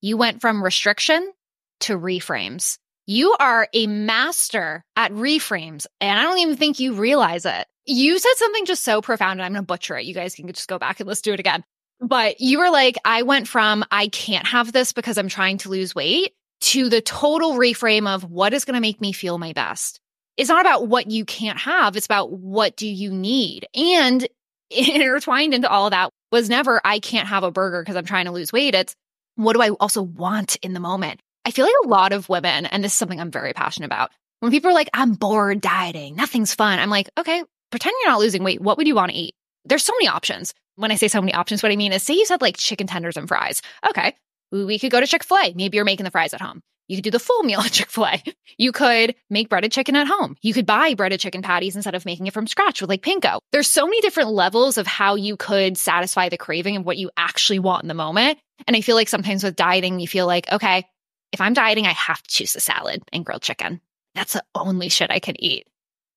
You 0.00 0.16
went 0.16 0.40
from 0.40 0.62
restriction 0.62 1.32
to 1.80 1.98
reframes. 1.98 2.78
You 3.06 3.34
are 3.40 3.68
a 3.72 3.86
master 3.86 4.84
at 4.94 5.12
reframes, 5.12 5.86
and 6.00 6.18
I 6.18 6.22
don't 6.22 6.38
even 6.40 6.56
think 6.56 6.78
you 6.78 6.94
realize 6.94 7.46
it. 7.46 7.66
You 7.86 8.18
said 8.18 8.34
something 8.36 8.66
just 8.66 8.84
so 8.84 9.00
profound, 9.00 9.40
and 9.40 9.42
I'm 9.42 9.52
going 9.52 9.62
to 9.62 9.66
butcher 9.66 9.96
it. 9.96 10.04
You 10.04 10.14
guys 10.14 10.34
can 10.34 10.46
just 10.48 10.68
go 10.68 10.78
back 10.78 11.00
and 11.00 11.08
let's 11.08 11.22
do 11.22 11.32
it 11.32 11.40
again. 11.40 11.64
But 12.00 12.40
you 12.40 12.58
were 12.58 12.70
like, 12.70 12.96
I 13.04 13.22
went 13.22 13.48
from 13.48 13.84
I 13.90 14.08
can't 14.08 14.46
have 14.46 14.72
this 14.72 14.92
because 14.92 15.18
I'm 15.18 15.28
trying 15.28 15.58
to 15.58 15.70
lose 15.70 15.94
weight 15.94 16.34
to 16.60 16.88
the 16.88 17.00
total 17.00 17.52
reframe 17.54 18.08
of 18.08 18.24
what 18.24 18.52
is 18.52 18.64
going 18.64 18.74
to 18.74 18.80
make 18.80 19.00
me 19.00 19.12
feel 19.12 19.38
my 19.38 19.52
best. 19.52 20.00
It's 20.36 20.48
not 20.48 20.60
about 20.60 20.86
what 20.86 21.10
you 21.10 21.24
can't 21.24 21.58
have. 21.58 21.96
It's 21.96 22.06
about 22.06 22.32
what 22.32 22.76
do 22.76 22.86
you 22.86 23.10
need? 23.10 23.66
And 23.74 24.26
intertwined 24.70 25.54
into 25.54 25.68
all 25.68 25.86
of 25.86 25.92
that 25.92 26.10
was 26.30 26.48
never, 26.48 26.80
I 26.84 26.98
can't 26.98 27.28
have 27.28 27.42
a 27.42 27.50
burger 27.50 27.82
because 27.82 27.96
I'm 27.96 28.04
trying 28.04 28.26
to 28.26 28.32
lose 28.32 28.52
weight. 28.52 28.74
It's 28.74 28.94
what 29.36 29.54
do 29.54 29.62
I 29.62 29.70
also 29.70 30.02
want 30.02 30.56
in 30.56 30.74
the 30.74 30.80
moment? 30.80 31.20
I 31.44 31.50
feel 31.50 31.64
like 31.64 31.74
a 31.84 31.88
lot 31.88 32.12
of 32.12 32.28
women, 32.28 32.66
and 32.66 32.84
this 32.84 32.92
is 32.92 32.98
something 32.98 33.20
I'm 33.20 33.30
very 33.30 33.52
passionate 33.52 33.86
about, 33.86 34.10
when 34.40 34.52
people 34.52 34.70
are 34.70 34.74
like, 34.74 34.90
I'm 34.92 35.14
bored 35.14 35.60
dieting, 35.60 36.16
nothing's 36.16 36.54
fun, 36.54 36.78
I'm 36.78 36.90
like, 36.90 37.08
okay, 37.18 37.42
pretend 37.70 37.94
you're 38.00 38.10
not 38.10 38.20
losing 38.20 38.44
weight. 38.44 38.60
What 38.60 38.76
would 38.76 38.86
you 38.86 38.94
want 38.94 39.12
to 39.12 39.16
eat? 39.16 39.34
There's 39.64 39.84
so 39.84 39.92
many 39.98 40.08
options. 40.08 40.54
When 40.76 40.92
I 40.92 40.96
say 40.96 41.08
so 41.08 41.20
many 41.20 41.34
options, 41.34 41.62
what 41.62 41.72
I 41.72 41.76
mean 41.76 41.92
is 41.92 42.02
say 42.02 42.14
you 42.14 42.26
said 42.26 42.40
like 42.40 42.56
chicken 42.56 42.86
tenders 42.86 43.16
and 43.16 43.26
fries. 43.26 43.62
Okay, 43.88 44.14
we 44.50 44.78
could 44.78 44.90
go 44.90 45.00
to 45.00 45.06
Chick 45.06 45.24
fil 45.24 45.38
A. 45.38 45.52
Maybe 45.54 45.76
you're 45.76 45.84
making 45.84 46.04
the 46.04 46.10
fries 46.10 46.34
at 46.34 46.40
home. 46.40 46.62
You 46.88 46.96
could 46.96 47.04
do 47.04 47.10
the 47.10 47.18
full 47.18 47.42
meal 47.44 47.60
at 47.60 47.72
Chick 47.72 47.90
fil 47.90 48.06
A. 48.06 48.22
You 48.56 48.72
could 48.72 49.14
make 49.30 49.48
breaded 49.48 49.72
chicken 49.72 49.96
at 49.96 50.06
home. 50.06 50.36
You 50.42 50.54
could 50.54 50.66
buy 50.66 50.94
breaded 50.94 51.20
chicken 51.20 51.42
patties 51.42 51.76
instead 51.76 51.94
of 51.94 52.04
making 52.04 52.26
it 52.26 52.34
from 52.34 52.46
scratch 52.46 52.80
with 52.80 52.90
like 52.90 53.02
panko. 53.02 53.40
There's 53.52 53.68
so 53.68 53.84
many 53.86 54.00
different 54.00 54.30
levels 54.30 54.78
of 54.78 54.86
how 54.86 55.14
you 55.14 55.36
could 55.36 55.76
satisfy 55.76 56.28
the 56.28 56.38
craving 56.38 56.76
of 56.76 56.86
what 56.86 56.96
you 56.96 57.10
actually 57.16 57.58
want 57.58 57.84
in 57.84 57.88
the 57.88 57.94
moment. 57.94 58.38
And 58.66 58.76
I 58.76 58.80
feel 58.80 58.96
like 58.96 59.08
sometimes 59.08 59.44
with 59.44 59.56
dieting, 59.56 60.00
you 60.00 60.08
feel 60.08 60.26
like, 60.26 60.50
okay, 60.50 60.84
if 61.32 61.40
I'm 61.40 61.54
dieting, 61.54 61.86
I 61.86 61.92
have 61.92 62.22
to 62.22 62.30
choose 62.30 62.56
a 62.56 62.60
salad 62.60 63.02
and 63.12 63.24
grilled 63.24 63.42
chicken. 63.42 63.80
That's 64.14 64.32
the 64.32 64.44
only 64.54 64.88
shit 64.88 65.10
I 65.10 65.20
can 65.20 65.40
eat. 65.40 65.66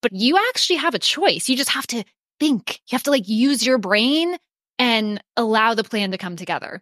But 0.01 0.13
you 0.13 0.37
actually 0.49 0.77
have 0.77 0.95
a 0.95 0.99
choice. 0.99 1.49
You 1.49 1.55
just 1.55 1.69
have 1.69 1.85
to 1.87 2.03
think. 2.39 2.81
You 2.87 2.95
have 2.95 3.03
to 3.03 3.11
like 3.11 3.27
use 3.27 3.63
your 3.63 3.77
brain 3.77 4.35
and 4.79 5.21
allow 5.37 5.75
the 5.75 5.83
plan 5.83 6.11
to 6.11 6.17
come 6.17 6.35
together. 6.35 6.81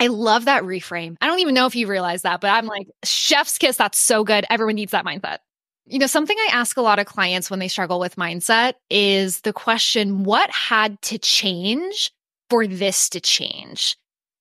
I 0.00 0.06
love 0.06 0.44
that 0.44 0.62
reframe. 0.62 1.16
I 1.20 1.26
don't 1.26 1.40
even 1.40 1.54
know 1.54 1.66
if 1.66 1.74
you 1.74 1.86
realize 1.86 2.22
that, 2.22 2.40
but 2.40 2.50
I'm 2.50 2.66
like, 2.66 2.86
chef's 3.04 3.58
kiss. 3.58 3.76
That's 3.76 3.98
so 3.98 4.22
good. 4.22 4.44
Everyone 4.48 4.76
needs 4.76 4.92
that 4.92 5.04
mindset. 5.04 5.38
You 5.86 5.98
know, 5.98 6.06
something 6.06 6.36
I 6.38 6.50
ask 6.52 6.76
a 6.76 6.82
lot 6.82 6.98
of 6.98 7.06
clients 7.06 7.50
when 7.50 7.60
they 7.60 7.68
struggle 7.68 7.98
with 7.98 8.16
mindset 8.16 8.74
is 8.90 9.40
the 9.40 9.52
question, 9.52 10.24
what 10.24 10.50
had 10.50 11.00
to 11.02 11.18
change 11.18 12.12
for 12.50 12.66
this 12.66 13.08
to 13.10 13.20
change? 13.20 13.96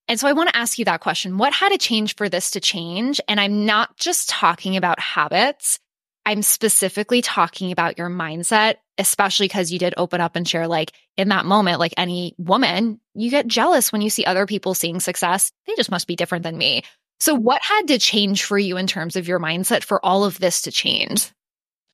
And 0.07 0.19
so 0.19 0.27
I 0.27 0.33
want 0.33 0.49
to 0.49 0.57
ask 0.57 0.77
you 0.77 0.85
that 0.85 1.01
question. 1.01 1.37
What 1.37 1.53
had 1.53 1.69
to 1.69 1.77
change 1.77 2.15
for 2.15 2.29
this 2.29 2.51
to 2.51 2.59
change? 2.59 3.19
And 3.27 3.39
I'm 3.39 3.65
not 3.65 3.97
just 3.97 4.29
talking 4.29 4.77
about 4.77 4.99
habits. 4.99 5.79
I'm 6.27 6.41
specifically 6.41 7.21
talking 7.21 7.71
about 7.71 7.97
your 7.97 8.09
mindset, 8.09 8.75
especially 8.97 9.47
because 9.47 9.71
you 9.71 9.79
did 9.79 9.93
open 9.95 10.19
up 10.19 10.35
and 10.35 10.45
share, 10.45 10.67
like, 10.67 10.91
in 11.15 11.29
that 11.29 11.45
moment, 11.45 11.79
like 11.79 11.93
any 11.95 12.35
woman, 12.37 12.99
you 13.15 13.29
get 13.29 13.47
jealous 13.47 13.93
when 13.93 14.01
you 14.01 14.09
see 14.09 14.25
other 14.25 14.45
people 14.45 14.73
seeing 14.73 14.99
success. 14.99 15.53
They 15.65 15.75
just 15.75 15.89
must 15.89 16.05
be 16.05 16.17
different 16.17 16.43
than 16.43 16.57
me. 16.57 16.83
So, 17.21 17.33
what 17.33 17.63
had 17.63 17.87
to 17.87 17.97
change 17.97 18.43
for 18.43 18.59
you 18.59 18.75
in 18.75 18.87
terms 18.87 19.15
of 19.15 19.29
your 19.29 19.39
mindset 19.39 19.85
for 19.85 20.05
all 20.05 20.25
of 20.25 20.37
this 20.37 20.63
to 20.63 20.71
change? 20.71 21.31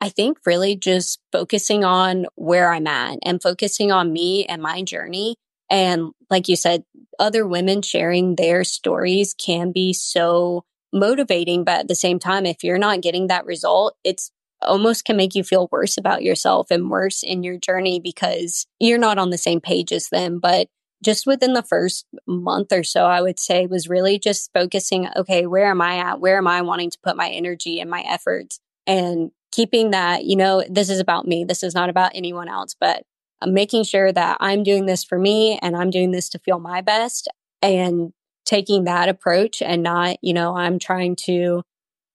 I 0.02 0.10
think 0.10 0.40
really 0.48 0.76
just 0.78 1.20
focusing 1.32 1.86
on 1.86 2.26
where 2.34 2.74
I'm 2.74 2.88
at 2.88 3.20
and 3.24 3.40
focusing 3.40 3.92
on 3.92 4.12
me 4.12 4.46
and 4.46 4.64
my 4.64 4.82
journey 4.82 5.36
and 5.70 6.12
like 6.30 6.50
you 6.50 6.56
said, 6.56 6.84
other 7.20 7.48
women 7.48 7.82
sharing 7.84 8.36
their 8.36 8.64
stories 8.64 9.34
can 9.34 9.72
be 9.72 9.94
so 9.94 10.66
motivating. 10.94 11.64
But 11.64 11.82
at 11.82 11.88
the 11.88 11.96
same 11.96 12.20
time, 12.20 12.46
if 12.46 12.64
you're 12.64 12.78
not 12.78 13.02
getting 13.02 13.28
that 13.28 13.46
result, 13.46 13.98
it's 14.04 14.32
almost 14.62 15.06
can 15.06 15.18
make 15.18 15.36
you 15.36 15.44
feel 15.44 15.68
worse 15.72 15.98
about 15.98 16.24
yourself 16.24 16.72
and 16.72 16.90
worse 16.90 17.24
in 17.24 17.44
your 17.44 17.58
journey 17.58 18.00
because 18.00 18.66
you're 18.80 18.98
not 18.98 19.18
on 19.18 19.30
the 19.30 19.38
same 19.38 19.60
page 19.60 19.92
as 19.92 20.10
them. 20.10 20.40
But 20.40 20.68
just 21.04 21.28
within 21.28 21.54
the 21.54 21.64
first 21.64 22.06
month 22.26 22.72
or 22.72 22.84
so, 22.84 23.06
I 23.06 23.22
would 23.22 23.40
say 23.40 23.68
was 23.68 23.90
really 23.90 24.18
just 24.18 24.52
focusing, 24.54 25.10
okay, 25.16 25.46
where 25.46 25.70
am 25.70 25.82
I 25.82 25.98
at? 25.98 26.22
Where 26.22 26.38
am 26.38 26.48
I 26.48 26.62
wanting 26.62 26.92
to 26.92 27.00
put 27.04 27.18
my 27.18 27.30
energy 27.30 27.80
and 27.80 27.90
my 27.90 28.02
efforts? 28.08 28.60
And 28.88 29.32
keeping 29.52 29.92
that, 29.92 30.24
you 30.24 30.36
know, 30.36 30.64
this 30.70 30.90
is 30.90 31.00
about 31.00 31.28
me. 31.28 31.44
This 31.44 31.62
is 31.62 31.76
not 31.76 31.90
about 31.90 32.12
anyone 32.16 32.48
else, 32.48 32.76
but 32.80 33.04
making 33.46 33.84
sure 33.84 34.12
that 34.12 34.38
I'm 34.40 34.64
doing 34.64 34.86
this 34.86 35.04
for 35.04 35.20
me 35.20 35.60
and 35.62 35.76
I'm 35.76 35.90
doing 35.90 36.12
this 36.12 36.30
to 36.30 36.40
feel 36.40 36.60
my 36.60 36.82
best 36.82 37.28
and 37.62 38.14
taking 38.54 38.84
that 38.84 39.10
approach 39.10 39.64
and 39.64 39.82
not, 39.82 40.18
you 40.22 40.32
know, 40.32 40.56
I'm 40.56 40.78
trying 40.78 41.16
to 41.26 41.64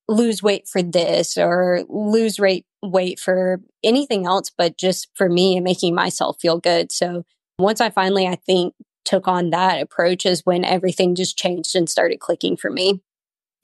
lose 0.06 0.40
weight 0.40 0.68
for 0.68 0.82
this 0.82 1.36
or 1.36 1.84
lose 1.88 2.38
weight 2.38 2.64
weight 2.80 3.18
for 3.18 3.60
anything 3.82 4.24
else, 4.24 4.52
but 4.56 4.78
just 4.78 5.08
for 5.16 5.28
me 5.28 5.56
and 5.56 5.64
making 5.64 5.96
myself 5.96 6.36
feel 6.40 6.58
good. 6.58 6.92
So 6.92 7.24
once 7.58 7.80
I 7.80 7.90
finally, 7.90 8.28
I 8.28 8.36
think, 8.36 8.74
took 9.04 9.26
on 9.26 9.50
that 9.50 9.82
approach 9.82 10.26
is 10.26 10.42
when 10.44 10.64
everything 10.64 11.16
just 11.16 11.36
changed 11.36 11.74
and 11.74 11.88
started 11.88 12.20
clicking 12.20 12.56
for 12.56 12.70
me. 12.70 13.00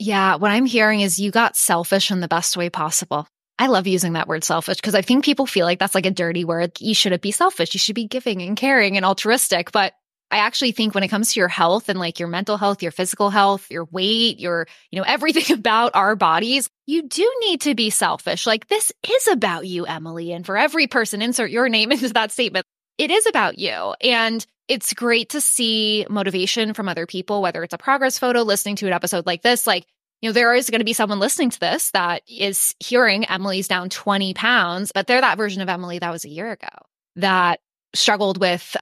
Yeah. 0.00 0.36
What 0.36 0.50
I'm 0.50 0.66
hearing 0.66 1.00
is 1.00 1.20
you 1.20 1.30
got 1.30 1.54
selfish 1.54 2.10
in 2.10 2.18
the 2.20 2.28
best 2.28 2.56
way 2.56 2.70
possible. 2.70 3.28
I 3.56 3.68
love 3.68 3.86
using 3.86 4.14
that 4.14 4.26
word 4.26 4.42
selfish 4.42 4.78
because 4.78 4.96
I 4.96 5.02
think 5.02 5.24
people 5.24 5.46
feel 5.46 5.64
like 5.66 5.78
that's 5.78 5.94
like 5.94 6.06
a 6.06 6.10
dirty 6.10 6.44
word. 6.44 6.72
You 6.80 6.94
shouldn't 6.94 7.22
be 7.22 7.30
selfish. 7.30 7.72
You 7.74 7.78
should 7.78 7.94
be 7.94 8.08
giving 8.08 8.42
and 8.42 8.56
caring 8.56 8.96
and 8.96 9.06
altruistic. 9.06 9.70
But 9.70 9.92
I 10.34 10.38
actually 10.38 10.72
think 10.72 10.96
when 10.96 11.04
it 11.04 11.08
comes 11.08 11.32
to 11.32 11.38
your 11.38 11.48
health 11.48 11.88
and 11.88 11.96
like 11.96 12.18
your 12.18 12.26
mental 12.26 12.56
health, 12.56 12.82
your 12.82 12.90
physical 12.90 13.30
health, 13.30 13.70
your 13.70 13.84
weight, 13.84 14.40
your, 14.40 14.66
you 14.90 14.98
know, 14.98 15.04
everything 15.08 15.56
about 15.56 15.94
our 15.94 16.16
bodies, 16.16 16.68
you 16.86 17.02
do 17.02 17.32
need 17.38 17.60
to 17.60 17.76
be 17.76 17.90
selfish. 17.90 18.44
Like 18.44 18.66
this 18.66 18.90
is 19.08 19.28
about 19.28 19.64
you, 19.64 19.86
Emily. 19.86 20.32
And 20.32 20.44
for 20.44 20.56
every 20.56 20.88
person, 20.88 21.22
insert 21.22 21.52
your 21.52 21.68
name 21.68 21.92
into 21.92 22.08
that 22.08 22.32
statement. 22.32 22.66
It 22.98 23.12
is 23.12 23.26
about 23.26 23.60
you. 23.60 23.94
And 24.00 24.44
it's 24.66 24.92
great 24.92 25.28
to 25.30 25.40
see 25.40 26.04
motivation 26.10 26.74
from 26.74 26.88
other 26.88 27.06
people, 27.06 27.40
whether 27.40 27.62
it's 27.62 27.74
a 27.74 27.78
progress 27.78 28.18
photo, 28.18 28.42
listening 28.42 28.74
to 28.76 28.88
an 28.88 28.92
episode 28.92 29.26
like 29.26 29.42
this. 29.42 29.68
Like 29.68 29.86
you 30.20 30.30
know, 30.30 30.32
there 30.32 30.54
is 30.54 30.68
going 30.68 30.80
to 30.80 30.84
be 30.84 30.94
someone 30.94 31.20
listening 31.20 31.50
to 31.50 31.60
this 31.60 31.92
that 31.92 32.22
is 32.26 32.74
hearing 32.80 33.24
Emily's 33.26 33.68
down 33.68 33.88
20 33.88 34.34
pounds, 34.34 34.90
but 34.90 35.06
they're 35.06 35.20
that 35.20 35.36
version 35.36 35.62
of 35.62 35.68
Emily 35.68 36.00
that 36.00 36.10
was 36.10 36.24
a 36.24 36.30
year 36.30 36.50
ago 36.50 36.68
that 37.16 37.60
struggled 37.94 38.40
with 38.40 38.76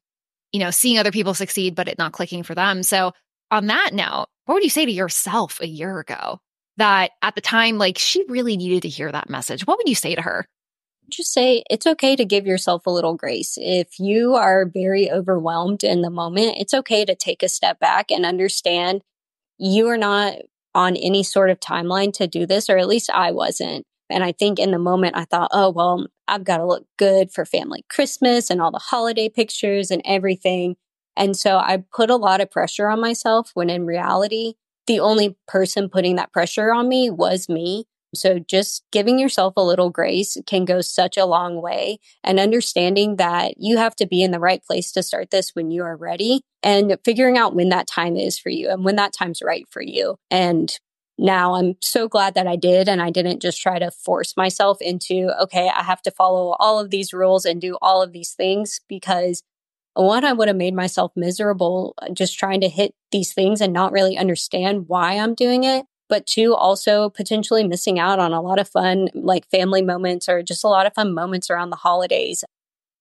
you 0.53 0.61
know, 0.61 0.71
seeing 0.71 0.99
other 0.99 1.13
people 1.13 1.35
succeed, 1.35 1.75
but 1.75 1.89
it 1.89 1.99
not 1.99 2.13
clicking 2.13 2.43
for 2.43 2.55
them. 2.55 2.83
So, 2.83 3.13
on 3.51 3.67
that 3.67 3.91
note, 3.93 4.27
what 4.47 4.55
would 4.55 4.65
you 4.65 4.71
say 4.71 4.87
to 4.87 4.93
yourself 4.93 5.61
a 5.61 5.67
year 5.67 5.99
ago 5.99 6.41
that 6.79 7.13
at 7.21 7.35
the 7.35 7.41
time, 7.41 7.79
like 7.79 7.99
she 7.99 8.25
really 8.29 8.57
needed 8.57 8.83
to 8.83 8.89
hear 8.89 9.11
that 9.13 9.31
message? 9.31 9.67
What 9.67 9.79
would 9.79 9.89
you 9.89 9.95
say 9.95 10.15
to 10.15 10.23
her? 10.23 10.47
Just 11.11 11.33
say 11.33 11.63
it's 11.69 11.87
okay 11.87 12.17
to 12.17 12.25
give 12.25 12.47
yourself 12.47 12.87
a 12.87 12.91
little 12.91 13.15
grace. 13.15 13.59
If 13.61 13.99
you 13.99 14.35
are 14.35 14.65
very 14.65 15.11
overwhelmed 15.11 15.85
in 15.85 16.01
the 16.01 16.11
moment, 16.11 16.57
it's 16.59 16.73
okay 16.73 17.05
to 17.05 17.15
take 17.15 17.43
a 17.43 17.49
step 17.49 17.79
back 17.79 18.11
and 18.11 18.25
understand 18.25 19.03
you 19.59 19.89
are 19.89 19.99
not 19.99 20.35
on 20.75 20.97
any 20.97 21.23
sort 21.23 21.51
of 21.51 21.61
timeline 21.61 22.13
to 22.15 22.27
do 22.27 22.47
this, 22.47 22.71
or 22.71 22.79
at 22.79 22.89
least 22.89 23.11
I 23.11 23.33
wasn't. 23.33 23.85
And 24.11 24.23
I 24.23 24.33
think 24.33 24.59
in 24.59 24.71
the 24.71 24.79
moment 24.79 25.17
I 25.17 25.25
thought, 25.25 25.51
oh, 25.53 25.71
well, 25.71 26.07
I've 26.29 26.45
got 26.45 26.59
to 26.59 26.67
look 26.67 26.87
good 26.99 27.33
for 27.33 27.45
family 27.45 27.85
Christmas 27.89 28.51
and 28.51 28.61
all 28.61 28.71
the 28.71 28.79
holiday 28.79 29.29
pictures 29.29 29.91
and 29.91 30.03
everything. 30.05 30.77
And 31.17 31.37
so 31.37 31.59
I 31.59 31.85
put 31.95 32.11
a 32.11 32.17
lot 32.17 32.41
of 32.41 32.51
pressure 32.51 32.89
on 32.89 33.01
myself 33.01 33.51
when 33.55 33.71
in 33.71 33.87
reality, 33.87 34.55
the 34.87 35.01
only 35.01 35.37
person 35.47 35.89
putting 35.89 36.17
that 36.17 36.33
pressure 36.33 36.73
on 36.73 36.89
me 36.89 37.11
was 37.11 37.49
me. 37.49 37.85
So 38.15 38.39
just 38.39 38.85
giving 38.93 39.19
yourself 39.19 39.55
a 39.57 39.63
little 39.63 39.91
grace 39.91 40.37
can 40.47 40.65
go 40.65 40.81
such 40.81 41.17
a 41.17 41.25
long 41.25 41.63
way 41.63 41.99
and 42.23 42.39
understanding 42.39 43.17
that 43.17 43.55
you 43.59 43.79
have 43.79 43.97
to 43.97 44.07
be 44.07 44.23
in 44.23 44.33
the 44.33 44.41
right 44.41 44.63
place 44.63 44.93
to 44.93 45.03
start 45.03 45.31
this 45.31 45.53
when 45.55 45.71
you 45.71 45.83
are 45.83 45.97
ready 45.97 46.43
and 46.63 46.99
figuring 47.05 47.39
out 47.39 47.55
when 47.55 47.71
that 47.71 47.87
time 47.87 48.17
is 48.17 48.39
for 48.39 48.51
you 48.51 48.69
and 48.69 48.85
when 48.85 48.97
that 48.97 49.15
time's 49.15 49.41
right 49.43 49.65
for 49.71 49.83
you. 49.83 50.17
And 50.31 50.79
now 51.23 51.55
I'm 51.55 51.77
so 51.81 52.09
glad 52.09 52.35
that 52.35 52.49
I 52.49 52.57
did 52.57 52.89
and 52.89 53.01
I 53.01 53.11
didn't 53.11 53.41
just 53.41 53.63
try 53.63 53.79
to 53.79 53.93
force 53.93 54.37
myself 54.37 54.79
into, 54.81 55.31
okay, 55.43 55.71
I 55.73 55.85
have 55.85 56.03
to 56.03 56.11
follow 56.11 56.57
all 56.59 56.81
of 56.81 56.91
these 56.91 57.13
rules 57.13 57.45
and 57.45 57.61
do 57.61 57.79
all 57.81 58.03
of 58.03 58.13
these 58.13 58.33
things 58.33 58.81
because 58.89 59.45
one, 59.95 60.25
I 60.25 60.33
would 60.33 60.49
have 60.49 60.57
made 60.57 60.75
myself 60.75 61.13
miserable 61.15 61.95
uh, 62.03 62.09
just 62.13 62.39
trying 62.39 62.61
to 62.63 62.69
hit 62.69 62.95
these 63.13 63.33
things 63.33 63.61
and 63.61 63.73
not 63.73 63.93
really 63.93 64.19
understand 64.19 64.89
why 64.89 65.17
I'm 65.17 65.35
doing 65.35 65.63
it. 65.63 65.87
But 66.09 66.27
two, 66.27 66.55
also 66.55 67.09
potentially 67.09 67.67
missing 67.67 68.01
out 68.01 68.19
on 68.19 68.33
a 68.33 68.43
lot 68.43 68.59
of 68.59 68.69
fun, 68.69 69.09
like 69.15 69.49
family 69.49 69.81
moments 69.81 70.29
or 70.29 70.43
just 70.43 70.65
a 70.65 70.69
lot 70.69 70.87
of 70.87 70.95
fun 70.95 71.15
moments 71.15 71.51
around 71.51 71.71
the 71.71 71.77
holidays. 71.77 72.43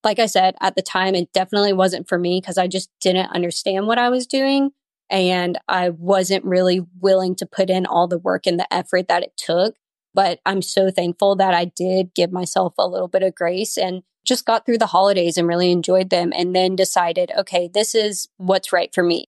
Like 0.03 0.19
I 0.19 0.27
said, 0.27 0.55
at 0.61 0.75
the 0.75 0.81
time, 0.83 1.15
it 1.15 1.33
definitely 1.33 1.73
wasn't 1.73 2.07
for 2.07 2.19
me 2.19 2.39
because 2.39 2.57
I 2.59 2.67
just 2.67 2.89
didn't 3.01 3.31
understand 3.31 3.87
what 3.87 3.97
I 3.97 4.09
was 4.09 4.27
doing. 4.27 4.71
And 5.11 5.59
I 5.67 5.89
wasn't 5.89 6.45
really 6.45 6.81
willing 6.99 7.35
to 7.35 7.45
put 7.45 7.69
in 7.69 7.85
all 7.85 8.07
the 8.07 8.17
work 8.17 8.47
and 8.47 8.57
the 8.57 8.73
effort 8.73 9.09
that 9.09 9.23
it 9.23 9.33
took. 9.37 9.75
But 10.13 10.39
I'm 10.45 10.61
so 10.61 10.89
thankful 10.89 11.35
that 11.35 11.53
I 11.53 11.65
did 11.65 12.13
give 12.15 12.31
myself 12.31 12.73
a 12.77 12.87
little 12.87 13.07
bit 13.07 13.21
of 13.21 13.35
grace 13.35 13.77
and 13.77 14.03
just 14.25 14.45
got 14.45 14.65
through 14.65 14.77
the 14.77 14.87
holidays 14.87 15.37
and 15.37 15.47
really 15.47 15.71
enjoyed 15.71 16.09
them 16.09 16.31
and 16.35 16.55
then 16.55 16.75
decided, 16.75 17.31
okay, 17.37 17.69
this 17.73 17.93
is 17.93 18.29
what's 18.37 18.71
right 18.71 18.93
for 18.93 19.03
me. 19.03 19.25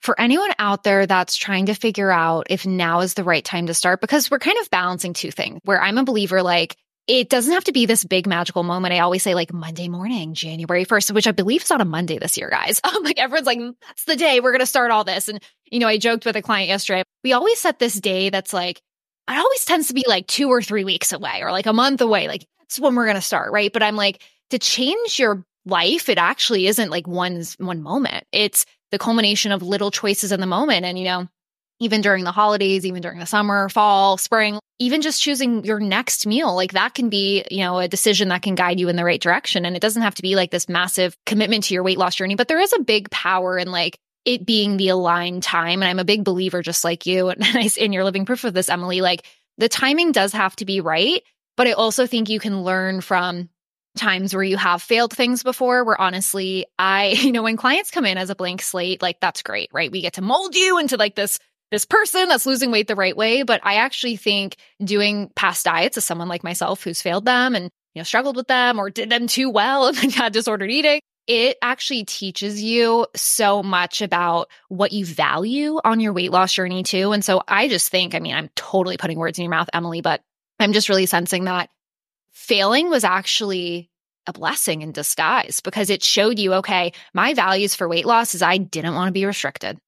For 0.00 0.18
anyone 0.20 0.52
out 0.58 0.84
there 0.84 1.06
that's 1.06 1.36
trying 1.36 1.66
to 1.66 1.74
figure 1.74 2.10
out 2.10 2.46
if 2.50 2.64
now 2.64 3.00
is 3.00 3.14
the 3.14 3.24
right 3.24 3.44
time 3.44 3.66
to 3.66 3.74
start, 3.74 4.00
because 4.00 4.30
we're 4.30 4.38
kind 4.38 4.58
of 4.60 4.70
balancing 4.70 5.12
two 5.12 5.30
things 5.30 5.60
where 5.64 5.80
I'm 5.80 5.98
a 5.98 6.04
believer 6.04 6.42
like, 6.42 6.76
it 7.08 7.30
doesn't 7.30 7.54
have 7.54 7.64
to 7.64 7.72
be 7.72 7.86
this 7.86 8.04
big 8.04 8.26
magical 8.26 8.62
moment. 8.62 8.92
I 8.92 8.98
always 8.98 9.22
say 9.22 9.34
like 9.34 9.52
Monday 9.52 9.88
morning, 9.88 10.34
January 10.34 10.84
1st, 10.84 11.12
which 11.12 11.26
I 11.26 11.32
believe 11.32 11.62
is 11.62 11.70
on 11.70 11.80
a 11.80 11.86
Monday 11.86 12.18
this 12.18 12.36
year, 12.36 12.50
guys. 12.50 12.82
I'm 12.84 13.02
like, 13.02 13.18
everyone's 13.18 13.46
like, 13.46 13.58
mm, 13.58 13.74
that's 13.86 14.04
the 14.04 14.14
day 14.14 14.40
we're 14.40 14.52
going 14.52 14.60
to 14.60 14.66
start 14.66 14.90
all 14.90 15.04
this. 15.04 15.26
And, 15.28 15.42
you 15.70 15.80
know, 15.80 15.88
I 15.88 15.96
joked 15.96 16.26
with 16.26 16.36
a 16.36 16.42
client 16.42 16.68
yesterday. 16.68 17.02
We 17.24 17.32
always 17.32 17.58
set 17.58 17.78
this 17.78 17.98
day 17.98 18.28
that's 18.28 18.52
like, 18.52 18.82
it 19.28 19.38
always 19.38 19.64
tends 19.64 19.88
to 19.88 19.94
be 19.94 20.04
like 20.06 20.26
two 20.26 20.48
or 20.48 20.60
three 20.60 20.84
weeks 20.84 21.12
away 21.12 21.40
or 21.42 21.50
like 21.50 21.66
a 21.66 21.72
month 21.72 22.02
away. 22.02 22.28
Like 22.28 22.46
that's 22.60 22.78
when 22.78 22.94
we're 22.94 23.06
going 23.06 23.16
to 23.16 23.22
start. 23.22 23.52
Right. 23.52 23.72
But 23.72 23.82
I'm 23.82 23.96
like, 23.96 24.22
to 24.50 24.58
change 24.58 25.18
your 25.18 25.46
life, 25.64 26.10
it 26.10 26.18
actually 26.18 26.66
isn't 26.66 26.90
like 26.90 27.08
one's 27.08 27.54
one 27.54 27.82
moment. 27.82 28.24
It's 28.32 28.66
the 28.90 28.98
culmination 28.98 29.52
of 29.52 29.62
little 29.62 29.90
choices 29.90 30.30
in 30.30 30.40
the 30.40 30.46
moment. 30.46 30.84
And, 30.84 30.98
you 30.98 31.04
know, 31.06 31.28
even 31.80 32.00
during 32.00 32.24
the 32.24 32.32
holidays, 32.32 32.84
even 32.84 33.02
during 33.02 33.18
the 33.18 33.26
summer, 33.26 33.68
fall, 33.68 34.16
spring, 34.16 34.58
even 34.78 35.00
just 35.00 35.22
choosing 35.22 35.64
your 35.64 35.80
next 35.80 36.26
meal, 36.26 36.54
like 36.54 36.72
that 36.72 36.94
can 36.94 37.08
be, 37.08 37.44
you 37.50 37.58
know, 37.58 37.78
a 37.78 37.88
decision 37.88 38.28
that 38.28 38.42
can 38.42 38.54
guide 38.54 38.80
you 38.80 38.88
in 38.88 38.96
the 38.96 39.04
right 39.04 39.20
direction. 39.20 39.64
And 39.64 39.76
it 39.76 39.82
doesn't 39.82 40.02
have 40.02 40.14
to 40.16 40.22
be 40.22 40.36
like 40.36 40.50
this 40.50 40.68
massive 40.68 41.16
commitment 41.26 41.64
to 41.64 41.74
your 41.74 41.82
weight 41.82 41.98
loss 41.98 42.14
journey, 42.14 42.34
but 42.34 42.48
there 42.48 42.60
is 42.60 42.72
a 42.72 42.82
big 42.82 43.10
power 43.10 43.58
in 43.58 43.70
like 43.70 43.98
it 44.24 44.44
being 44.44 44.76
the 44.76 44.88
aligned 44.88 45.42
time. 45.42 45.82
And 45.82 45.88
I'm 45.88 45.98
a 45.98 46.04
big 46.04 46.24
believer, 46.24 46.62
just 46.62 46.84
like 46.84 47.06
you, 47.06 47.28
and, 47.30 47.44
I, 47.44 47.68
and 47.80 47.94
you're 47.94 48.04
living 48.04 48.26
proof 48.26 48.44
of 48.44 48.54
this, 48.54 48.68
Emily, 48.68 49.00
like 49.00 49.24
the 49.56 49.68
timing 49.68 50.12
does 50.12 50.32
have 50.32 50.54
to 50.56 50.64
be 50.64 50.80
right. 50.80 51.22
But 51.56 51.66
I 51.66 51.72
also 51.72 52.06
think 52.06 52.28
you 52.28 52.38
can 52.38 52.62
learn 52.62 53.00
from 53.00 53.48
times 53.96 54.32
where 54.32 54.44
you 54.44 54.56
have 54.56 54.80
failed 54.80 55.12
things 55.12 55.42
before 55.42 55.82
where 55.82 56.00
honestly 56.00 56.66
i 56.78 57.06
you 57.20 57.32
know 57.32 57.42
when 57.42 57.56
clients 57.56 57.90
come 57.90 58.04
in 58.04 58.16
as 58.16 58.30
a 58.30 58.36
blank 58.36 58.62
slate 58.62 59.02
like 59.02 59.18
that's 59.18 59.42
great 59.42 59.70
right 59.72 59.90
we 59.90 60.00
get 60.00 60.12
to 60.12 60.22
mold 60.22 60.54
you 60.54 60.78
into 60.78 60.96
like 60.96 61.16
this 61.16 61.40
this 61.70 61.84
person 61.84 62.28
that's 62.28 62.46
losing 62.46 62.70
weight 62.70 62.88
the 62.88 62.96
right 62.96 63.16
way. 63.16 63.42
But 63.42 63.60
I 63.64 63.76
actually 63.76 64.16
think 64.16 64.56
doing 64.82 65.30
past 65.36 65.64
diets 65.64 65.96
as 65.96 66.04
someone 66.04 66.28
like 66.28 66.44
myself 66.44 66.82
who's 66.82 67.02
failed 67.02 67.24
them 67.24 67.54
and 67.54 67.64
you 67.94 68.00
know 68.00 68.04
struggled 68.04 68.36
with 68.36 68.48
them 68.48 68.78
or 68.78 68.90
did 68.90 69.10
them 69.10 69.26
too 69.26 69.50
well 69.50 69.86
and 70.02 70.12
had 70.12 70.32
disordered 70.32 70.70
eating, 70.70 71.00
it 71.26 71.58
actually 71.60 72.04
teaches 72.04 72.62
you 72.62 73.06
so 73.14 73.62
much 73.62 74.00
about 74.00 74.48
what 74.68 74.92
you 74.92 75.04
value 75.04 75.78
on 75.84 76.00
your 76.00 76.14
weight 76.14 76.30
loss 76.30 76.54
journey 76.54 76.82
too. 76.82 77.12
And 77.12 77.24
so 77.24 77.42
I 77.46 77.68
just 77.68 77.90
think, 77.90 78.14
I 78.14 78.20
mean, 78.20 78.34
I'm 78.34 78.48
totally 78.56 78.96
putting 78.96 79.18
words 79.18 79.38
in 79.38 79.44
your 79.44 79.50
mouth, 79.50 79.68
Emily, 79.72 80.00
but 80.00 80.22
I'm 80.58 80.72
just 80.72 80.88
really 80.88 81.06
sensing 81.06 81.44
that 81.44 81.68
failing 82.32 82.88
was 82.88 83.04
actually 83.04 83.90
a 84.26 84.32
blessing 84.32 84.82
in 84.82 84.92
disguise 84.92 85.60
because 85.60 85.90
it 85.90 86.02
showed 86.02 86.38
you, 86.38 86.54
okay, 86.54 86.92
my 87.12 87.34
values 87.34 87.74
for 87.74 87.88
weight 87.88 88.06
loss 88.06 88.34
is 88.34 88.42
I 88.42 88.58
didn't 88.58 88.94
want 88.94 89.08
to 89.08 89.12
be 89.12 89.26
restricted. 89.26 89.78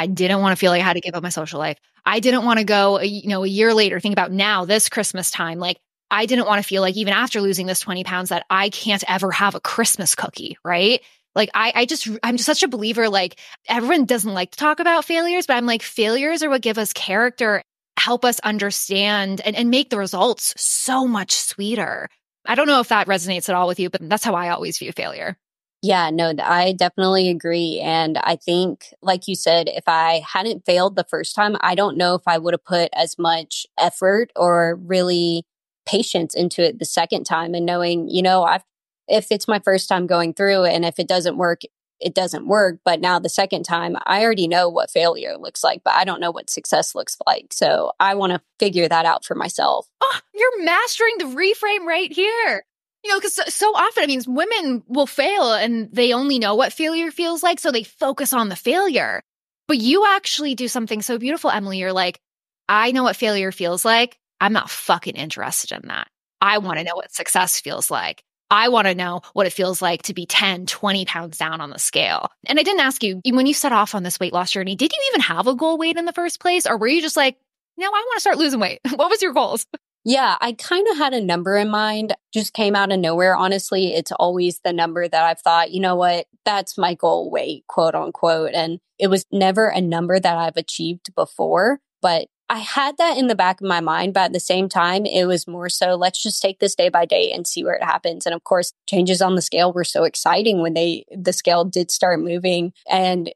I 0.00 0.06
didn't 0.06 0.40
want 0.40 0.52
to 0.52 0.56
feel 0.56 0.70
like 0.70 0.80
I 0.80 0.84
had 0.84 0.94
to 0.94 1.02
give 1.02 1.14
up 1.14 1.22
my 1.22 1.28
social 1.28 1.58
life. 1.58 1.76
I 2.06 2.20
didn't 2.20 2.46
want 2.46 2.58
to 2.58 2.64
go, 2.64 2.98
uh, 2.98 3.02
you 3.02 3.28
know, 3.28 3.44
a 3.44 3.48
year 3.48 3.74
later, 3.74 4.00
think 4.00 4.14
about 4.14 4.32
now, 4.32 4.64
this 4.64 4.88
Christmas 4.88 5.30
time. 5.30 5.58
Like, 5.58 5.78
I 6.10 6.24
didn't 6.24 6.46
want 6.46 6.62
to 6.62 6.66
feel 6.66 6.80
like 6.80 6.96
even 6.96 7.12
after 7.12 7.42
losing 7.42 7.66
this 7.66 7.80
20 7.80 8.02
pounds 8.04 8.30
that 8.30 8.46
I 8.48 8.70
can't 8.70 9.04
ever 9.06 9.30
have 9.30 9.54
a 9.54 9.60
Christmas 9.60 10.14
cookie, 10.14 10.56
right? 10.64 11.02
Like 11.34 11.50
I, 11.52 11.72
I 11.74 11.84
just, 11.84 12.08
I'm 12.22 12.38
just 12.38 12.46
such 12.46 12.62
a 12.62 12.68
believer. 12.68 13.10
Like 13.10 13.38
everyone 13.68 14.06
doesn't 14.06 14.32
like 14.32 14.52
to 14.52 14.58
talk 14.58 14.80
about 14.80 15.04
failures, 15.04 15.46
but 15.46 15.58
I'm 15.58 15.66
like, 15.66 15.82
failures 15.82 16.42
are 16.42 16.48
what 16.48 16.62
give 16.62 16.78
us 16.78 16.94
character, 16.94 17.62
help 17.98 18.24
us 18.24 18.40
understand 18.40 19.42
and, 19.42 19.54
and 19.54 19.68
make 19.68 19.90
the 19.90 19.98
results 19.98 20.54
so 20.56 21.06
much 21.06 21.32
sweeter. 21.32 22.08
I 22.46 22.54
don't 22.54 22.66
know 22.66 22.80
if 22.80 22.88
that 22.88 23.06
resonates 23.06 23.50
at 23.50 23.54
all 23.54 23.68
with 23.68 23.78
you, 23.78 23.90
but 23.90 24.08
that's 24.08 24.24
how 24.24 24.34
I 24.34 24.48
always 24.48 24.78
view 24.78 24.92
failure. 24.92 25.36
Yeah, 25.82 26.10
no, 26.10 26.34
I 26.42 26.72
definitely 26.72 27.30
agree. 27.30 27.80
And 27.80 28.18
I 28.18 28.36
think, 28.36 28.92
like 29.00 29.26
you 29.26 29.34
said, 29.34 29.66
if 29.68 29.84
I 29.86 30.22
hadn't 30.30 30.66
failed 30.66 30.94
the 30.94 31.06
first 31.08 31.34
time, 31.34 31.56
I 31.60 31.74
don't 31.74 31.96
know 31.96 32.14
if 32.14 32.22
I 32.26 32.36
would 32.36 32.52
have 32.52 32.64
put 32.64 32.90
as 32.92 33.18
much 33.18 33.66
effort 33.78 34.30
or 34.36 34.78
really 34.84 35.46
patience 35.86 36.34
into 36.34 36.62
it 36.62 36.78
the 36.78 36.84
second 36.84 37.24
time 37.24 37.54
and 37.54 37.64
knowing, 37.64 38.08
you 38.08 38.20
know, 38.20 38.42
I've, 38.44 38.62
if 39.08 39.32
it's 39.32 39.48
my 39.48 39.58
first 39.58 39.88
time 39.88 40.06
going 40.06 40.34
through 40.34 40.64
and 40.64 40.84
if 40.84 40.98
it 40.98 41.08
doesn't 41.08 41.38
work, 41.38 41.62
it 41.98 42.14
doesn't 42.14 42.46
work. 42.46 42.80
But 42.84 43.00
now 43.00 43.18
the 43.18 43.30
second 43.30 43.62
time, 43.62 43.96
I 44.04 44.22
already 44.22 44.48
know 44.48 44.68
what 44.68 44.90
failure 44.90 45.38
looks 45.38 45.64
like, 45.64 45.80
but 45.82 45.94
I 45.94 46.04
don't 46.04 46.20
know 46.20 46.30
what 46.30 46.50
success 46.50 46.94
looks 46.94 47.16
like. 47.26 47.54
So 47.54 47.92
I 47.98 48.14
want 48.14 48.34
to 48.34 48.42
figure 48.58 48.86
that 48.86 49.06
out 49.06 49.24
for 49.24 49.34
myself. 49.34 49.88
Oh, 50.02 50.18
you're 50.34 50.62
mastering 50.62 51.14
the 51.18 51.24
reframe 51.24 51.86
right 51.86 52.12
here. 52.12 52.66
You 53.02 53.10
know, 53.10 53.18
because 53.18 53.54
so, 53.54 53.70
often, 53.70 54.02
I 54.02 54.06
mean, 54.06 54.22
women 54.26 54.82
will 54.86 55.06
fail 55.06 55.54
and 55.54 55.88
they 55.92 56.12
only 56.12 56.38
know 56.38 56.54
what 56.54 56.72
failure 56.72 57.10
feels 57.10 57.42
like. 57.42 57.58
So 57.58 57.70
they 57.70 57.82
focus 57.82 58.32
on 58.32 58.48
the 58.48 58.56
failure. 58.56 59.22
But 59.68 59.78
you 59.78 60.04
actually 60.06 60.54
do 60.54 60.68
something 60.68 61.00
so 61.00 61.18
beautiful, 61.18 61.50
Emily. 61.50 61.78
You're 61.78 61.92
like, 61.92 62.20
I 62.68 62.92
know 62.92 63.04
what 63.04 63.16
failure 63.16 63.52
feels 63.52 63.84
like. 63.84 64.18
I'm 64.40 64.52
not 64.52 64.70
fucking 64.70 65.14
interested 65.14 65.72
in 65.72 65.88
that. 65.88 66.08
I 66.40 66.58
want 66.58 66.78
to 66.78 66.84
know 66.84 66.96
what 66.96 67.12
success 67.12 67.60
feels 67.60 67.90
like. 67.90 68.22
I 68.50 68.68
want 68.68 68.88
to 68.88 68.94
know 68.94 69.20
what 69.32 69.46
it 69.46 69.52
feels 69.52 69.80
like 69.80 70.02
to 70.02 70.14
be 70.14 70.26
10, 70.26 70.66
20 70.66 71.04
pounds 71.04 71.38
down 71.38 71.60
on 71.60 71.70
the 71.70 71.78
scale. 71.78 72.30
And 72.46 72.58
I 72.58 72.62
didn't 72.64 72.80
ask 72.80 73.02
you, 73.02 73.20
when 73.24 73.46
you 73.46 73.54
set 73.54 73.72
off 73.72 73.94
on 73.94 74.02
this 74.02 74.18
weight 74.18 74.32
loss 74.32 74.50
journey, 74.50 74.74
did 74.74 74.92
you 74.92 74.98
even 75.12 75.20
have 75.20 75.46
a 75.46 75.54
goal 75.54 75.78
weight 75.78 75.96
in 75.96 76.04
the 76.04 76.12
first 76.12 76.40
place? 76.40 76.66
Or 76.66 76.76
were 76.76 76.88
you 76.88 77.00
just 77.00 77.16
like, 77.16 77.36
no, 77.76 77.86
I 77.86 77.90
want 77.90 78.16
to 78.16 78.20
start 78.20 78.38
losing 78.38 78.58
weight? 78.58 78.80
what 78.94 79.08
was 79.10 79.22
your 79.22 79.32
goals? 79.32 79.66
Yeah, 80.04 80.36
I 80.40 80.52
kind 80.52 80.86
of 80.90 80.96
had 80.96 81.12
a 81.12 81.20
number 81.20 81.56
in 81.56 81.68
mind, 81.68 82.14
just 82.32 82.54
came 82.54 82.74
out 82.74 82.90
of 82.90 82.98
nowhere. 82.98 83.36
Honestly, 83.36 83.92
it's 83.92 84.12
always 84.12 84.60
the 84.60 84.72
number 84.72 85.06
that 85.06 85.24
I've 85.24 85.40
thought, 85.40 85.72
you 85.72 85.80
know 85.80 85.94
what, 85.94 86.26
that's 86.44 86.78
my 86.78 86.94
goal 86.94 87.30
weight, 87.30 87.64
quote 87.66 87.94
unquote. 87.94 88.52
And 88.54 88.80
it 88.98 89.08
was 89.08 89.26
never 89.30 89.68
a 89.68 89.80
number 89.80 90.18
that 90.18 90.36
I've 90.38 90.56
achieved 90.56 91.14
before, 91.14 91.80
but 92.00 92.28
I 92.48 92.58
had 92.58 92.96
that 92.96 93.18
in 93.18 93.26
the 93.26 93.34
back 93.34 93.60
of 93.60 93.68
my 93.68 93.80
mind. 93.80 94.14
But 94.14 94.20
at 94.22 94.32
the 94.32 94.40
same 94.40 94.68
time, 94.68 95.04
it 95.04 95.26
was 95.26 95.46
more 95.46 95.68
so 95.68 95.94
let's 95.94 96.20
just 96.22 96.40
take 96.40 96.60
this 96.60 96.74
day 96.74 96.88
by 96.88 97.04
day 97.04 97.30
and 97.30 97.46
see 97.46 97.62
where 97.62 97.74
it 97.74 97.84
happens. 97.84 98.24
And 98.26 98.34
of 98.34 98.42
course, 98.42 98.72
changes 98.88 99.20
on 99.20 99.34
the 99.34 99.42
scale 99.42 99.72
were 99.72 99.84
so 99.84 100.04
exciting 100.04 100.62
when 100.62 100.74
they, 100.74 101.04
the 101.14 101.32
scale 101.32 101.64
did 101.64 101.90
start 101.90 102.20
moving. 102.20 102.72
And 102.90 103.32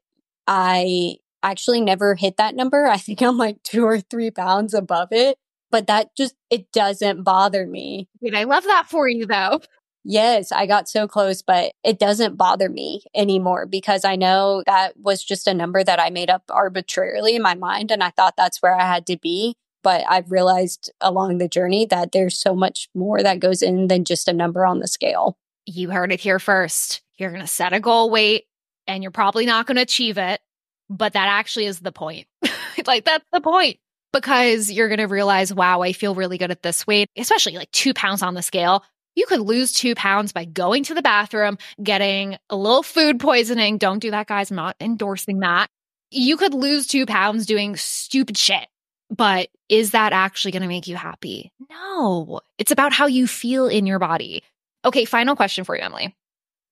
I 0.47 1.17
actually 1.43 1.79
never 1.79 2.15
hit 2.15 2.37
that 2.37 2.55
number. 2.55 2.87
I 2.87 2.97
think 2.97 3.21
I'm 3.21 3.37
like 3.37 3.61
two 3.63 3.85
or 3.85 4.01
three 4.01 4.31
pounds 4.31 4.73
above 4.73 5.09
it 5.11 5.37
but 5.71 5.87
that 5.87 6.15
just 6.15 6.35
it 6.49 6.71
doesn't 6.71 7.23
bother 7.23 7.65
me. 7.65 8.07
Wait, 8.21 8.35
I 8.35 8.43
love 8.43 8.63
that 8.63 8.87
for 8.89 9.07
you 9.07 9.25
though. 9.25 9.61
Yes, 10.07 10.51
I 10.51 10.67
got 10.67 10.87
so 10.87 11.07
close, 11.07 11.41
but 11.41 11.71
it 11.83 11.97
doesn't 11.97 12.37
bother 12.37 12.69
me 12.69 13.01
anymore 13.15 13.65
because 13.65 14.05
I 14.05 14.15
know 14.15 14.61
that 14.67 14.93
was 14.99 15.23
just 15.23 15.47
a 15.47 15.53
number 15.53 15.83
that 15.83 15.99
I 15.99 16.11
made 16.11 16.29
up 16.29 16.43
arbitrarily 16.51 17.35
in 17.35 17.41
my 17.41 17.55
mind. 17.55 17.89
And 17.89 18.03
I 18.03 18.11
thought 18.11 18.35
that's 18.37 18.61
where 18.61 18.79
I 18.79 18.85
had 18.85 19.07
to 19.07 19.17
be. 19.17 19.55
But 19.81 20.05
I've 20.07 20.29
realized 20.29 20.91
along 21.01 21.39
the 21.39 21.47
journey 21.47 21.87
that 21.87 22.11
there's 22.11 22.37
so 22.37 22.53
much 22.55 22.87
more 22.93 23.23
that 23.23 23.39
goes 23.39 23.63
in 23.63 23.87
than 23.87 24.05
just 24.05 24.27
a 24.27 24.33
number 24.33 24.63
on 24.63 24.77
the 24.77 24.87
scale. 24.87 25.39
You 25.65 25.89
heard 25.89 26.11
it 26.11 26.19
here 26.19 26.37
first. 26.37 27.01
You're 27.17 27.31
going 27.31 27.41
to 27.41 27.47
set 27.47 27.73
a 27.73 27.79
goal 27.79 28.11
weight 28.11 28.43
and 28.85 29.01
you're 29.01 29.11
probably 29.11 29.47
not 29.47 29.65
going 29.65 29.77
to 29.77 29.81
achieve 29.81 30.19
it. 30.19 30.39
But 30.87 31.13
that 31.13 31.29
actually 31.29 31.65
is 31.65 31.79
the 31.79 31.91
point. 31.91 32.27
like, 32.85 33.05
that's 33.05 33.25
the 33.33 33.41
point 33.41 33.79
because 34.15 34.71
you're 34.71 34.87
going 34.87 34.99
to 34.99 35.07
realize, 35.07 35.53
wow, 35.53 35.81
I 35.81 35.91
feel 35.91 36.15
really 36.15 36.37
good 36.37 36.51
at 36.51 36.63
this 36.63 36.87
weight, 36.87 37.09
especially 37.17 37.53
like 37.53 37.71
two 37.71 37.93
pounds 37.93 38.21
on 38.23 38.33
the 38.33 38.41
scale. 38.41 38.83
You 39.15 39.25
could 39.27 39.41
lose 39.41 39.73
two 39.73 39.93
pounds 39.95 40.31
by 40.31 40.45
going 40.45 40.83
to 40.85 40.93
the 40.93 41.01
bathroom, 41.01 41.57
getting 41.83 42.37
a 42.49 42.55
little 42.55 42.83
food 42.83 43.19
poisoning. 43.19 43.77
Don't 43.77 43.99
do 43.99 44.11
that, 44.11 44.27
guys. 44.27 44.51
I'm 44.51 44.57
not 44.57 44.75
endorsing 44.79 45.39
that. 45.39 45.67
You 46.11 46.37
could 46.37 46.53
lose 46.53 46.87
two 46.87 47.05
pounds 47.05 47.45
doing 47.45 47.75
stupid 47.75 48.37
shit. 48.37 48.67
But 49.15 49.49
is 49.69 49.91
that 49.91 50.13
actually 50.13 50.51
going 50.51 50.63
to 50.63 50.67
make 50.67 50.87
you 50.87 50.95
happy? 50.95 51.51
No, 51.69 52.39
it's 52.57 52.71
about 52.71 52.91
how 52.91 53.05
you 53.05 53.27
feel 53.27 53.67
in 53.67 53.85
your 53.85 53.99
body. 53.99 54.43
Okay, 54.83 55.05
final 55.05 55.35
question 55.35 55.63
for 55.63 55.75
you, 55.75 55.83
Emily. 55.83 56.15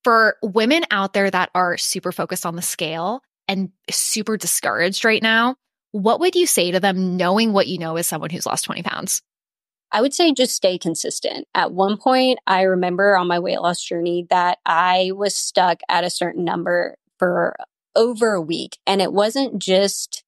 For 0.04 0.38
women 0.42 0.84
out 0.92 1.14
there 1.14 1.30
that 1.30 1.50
are 1.54 1.78
super 1.78 2.12
focused 2.12 2.46
on 2.46 2.56
the 2.56 2.62
scale 2.62 3.22
and 3.48 3.72
super 3.90 4.38
discouraged 4.38 5.06
right 5.06 5.22
now, 5.22 5.56
what 5.94 6.20
would 6.20 6.36
you 6.36 6.48
say 6.48 6.72
to 6.72 6.80
them 6.80 7.18
knowing 7.18 7.54
what 7.54 7.68
you 7.68 7.78
know 7.78 7.96
as 7.96 8.08
someone 8.08 8.32
who's 8.32 8.48
lost 8.48 8.66
20 8.66 8.82
pounds? 8.84 9.22
I 9.92 10.02
would 10.02 10.14
say 10.14 10.34
just 10.34 10.56
stay 10.56 10.80
consistent. 10.80 11.48
At 11.54 11.72
one 11.72 11.98
point, 11.98 12.40
I 12.48 12.64
remember 12.64 13.16
on 13.16 13.28
my 13.28 13.38
weight 13.38 13.62
loss 13.62 13.82
journey 13.82 14.26
that 14.32 14.58
I 14.66 15.12
was 15.14 15.36
stuck 15.36 15.82
at 15.88 16.04
a 16.04 16.10
certain 16.10 16.44
number 16.44 16.98
for 17.20 17.56
over 17.96 18.34
a 18.34 18.42
week. 18.42 18.80
And 18.88 19.04
it 19.04 19.14
wasn't 19.14 19.60
just 19.60 20.24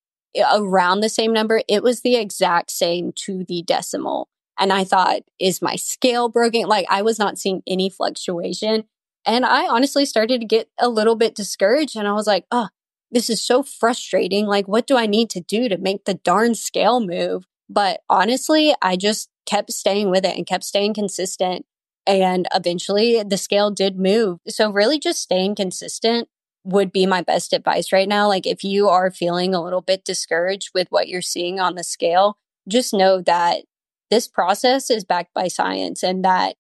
around 0.54 1.00
the 1.00 1.10
same 1.10 1.34
number, 1.34 1.64
it 1.68 1.82
was 1.82 2.02
the 2.02 2.16
exact 2.16 2.70
same 2.70 3.12
to 3.14 3.44
the 3.44 3.64
decimal. 3.64 4.30
And 4.60 4.72
I 4.72 4.84
thought, 4.84 5.22
is 5.40 5.64
my 5.64 5.78
scale 5.78 6.30
broken? 6.30 6.68
Like 6.68 6.86
I 6.92 7.02
was 7.02 7.18
not 7.18 7.40
seeing 7.40 7.64
any 7.66 7.90
fluctuation. 7.90 8.84
And 9.26 9.46
I 9.46 9.68
honestly 9.68 10.06
started 10.06 10.42
to 10.42 10.48
get 10.48 10.70
a 10.78 10.90
little 10.90 11.16
bit 11.16 11.34
discouraged. 11.34 11.96
And 11.96 12.08
I 12.08 12.14
was 12.14 12.28
like, 12.28 12.46
oh, 12.52 12.68
this 13.16 13.30
is 13.30 13.42
so 13.42 13.64
frustrating. 13.64 14.46
Like, 14.46 14.68
what 14.68 14.86
do 14.86 14.98
I 14.98 15.06
need 15.06 15.30
to 15.30 15.40
do 15.40 15.70
to 15.70 15.78
make 15.78 16.04
the 16.04 16.16
darn 16.16 16.54
scale 16.54 17.00
move? 17.00 17.46
But 17.70 18.02
honestly, 18.10 18.76
I 18.82 18.98
just 18.98 19.30
kept 19.46 19.72
staying 19.72 20.10
with 20.10 20.26
it 20.26 20.36
and 20.36 20.46
kept 20.46 20.66
staying 20.66 20.96
consistent. 20.96 21.66
And 22.06 22.46
eventually 22.54 23.24
the 23.24 23.38
scale 23.38 23.72
did 23.72 23.98
move. 23.98 24.40
So 24.50 24.70
really 24.70 25.00
just 25.00 25.22
staying 25.22 25.56
consistent 25.56 26.28
would 26.66 26.92
be 26.92 27.06
my 27.06 27.22
best 27.22 27.54
advice 27.54 27.94
right 27.94 28.10
now. 28.10 28.28
Like 28.28 28.46
if 28.46 28.66
you 28.66 28.90
are 28.90 29.10
feeling 29.10 29.56
a 29.56 29.64
little 29.64 29.82
bit 29.82 30.04
discouraged 30.04 30.72
with 30.74 30.88
what 30.90 31.08
you're 31.08 31.22
seeing 31.22 31.58
on 31.58 31.76
the 31.76 31.86
scale, 31.86 32.38
just 32.68 32.94
know 32.94 33.22
that 33.22 33.64
this 34.12 34.28
process 34.28 34.90
is 34.90 35.06
backed 35.06 35.34
by 35.34 35.48
science 35.48 36.04
and 36.04 36.26
that 36.26 36.58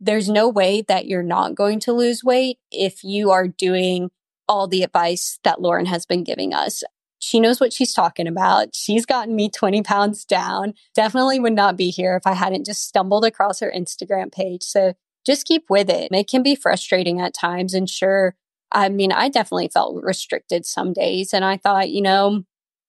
there's 0.00 0.28
no 0.28 0.50
way 0.50 0.82
that 0.82 1.06
you're 1.06 1.22
not 1.22 1.54
going 1.54 1.80
to 1.80 1.92
lose 1.94 2.22
weight 2.22 2.58
if 2.70 3.02
you 3.02 3.30
are 3.30 3.48
doing 3.48 4.10
all 4.48 4.66
the 4.66 4.82
advice 4.82 5.38
that 5.44 5.60
Lauren 5.60 5.86
has 5.86 6.06
been 6.06 6.24
giving 6.24 6.54
us. 6.54 6.82
She 7.20 7.40
knows 7.40 7.60
what 7.60 7.72
she's 7.72 7.92
talking 7.92 8.26
about. 8.26 8.68
She's 8.74 9.04
gotten 9.04 9.34
me 9.34 9.50
20 9.50 9.82
pounds 9.82 10.24
down. 10.24 10.74
Definitely 10.94 11.40
would 11.40 11.52
not 11.52 11.76
be 11.76 11.90
here 11.90 12.16
if 12.16 12.26
I 12.26 12.34
hadn't 12.34 12.64
just 12.64 12.86
stumbled 12.86 13.24
across 13.24 13.60
her 13.60 13.72
Instagram 13.74 14.32
page. 14.32 14.62
So 14.62 14.94
just 15.26 15.46
keep 15.46 15.64
with 15.68 15.90
it. 15.90 16.10
It 16.12 16.28
can 16.28 16.42
be 16.42 16.54
frustrating 16.54 17.20
at 17.20 17.34
times. 17.34 17.74
And 17.74 17.90
sure, 17.90 18.36
I 18.70 18.88
mean, 18.88 19.12
I 19.12 19.28
definitely 19.28 19.68
felt 19.68 20.02
restricted 20.02 20.64
some 20.64 20.92
days. 20.92 21.34
And 21.34 21.44
I 21.44 21.56
thought, 21.56 21.90
you 21.90 22.02
know, 22.02 22.44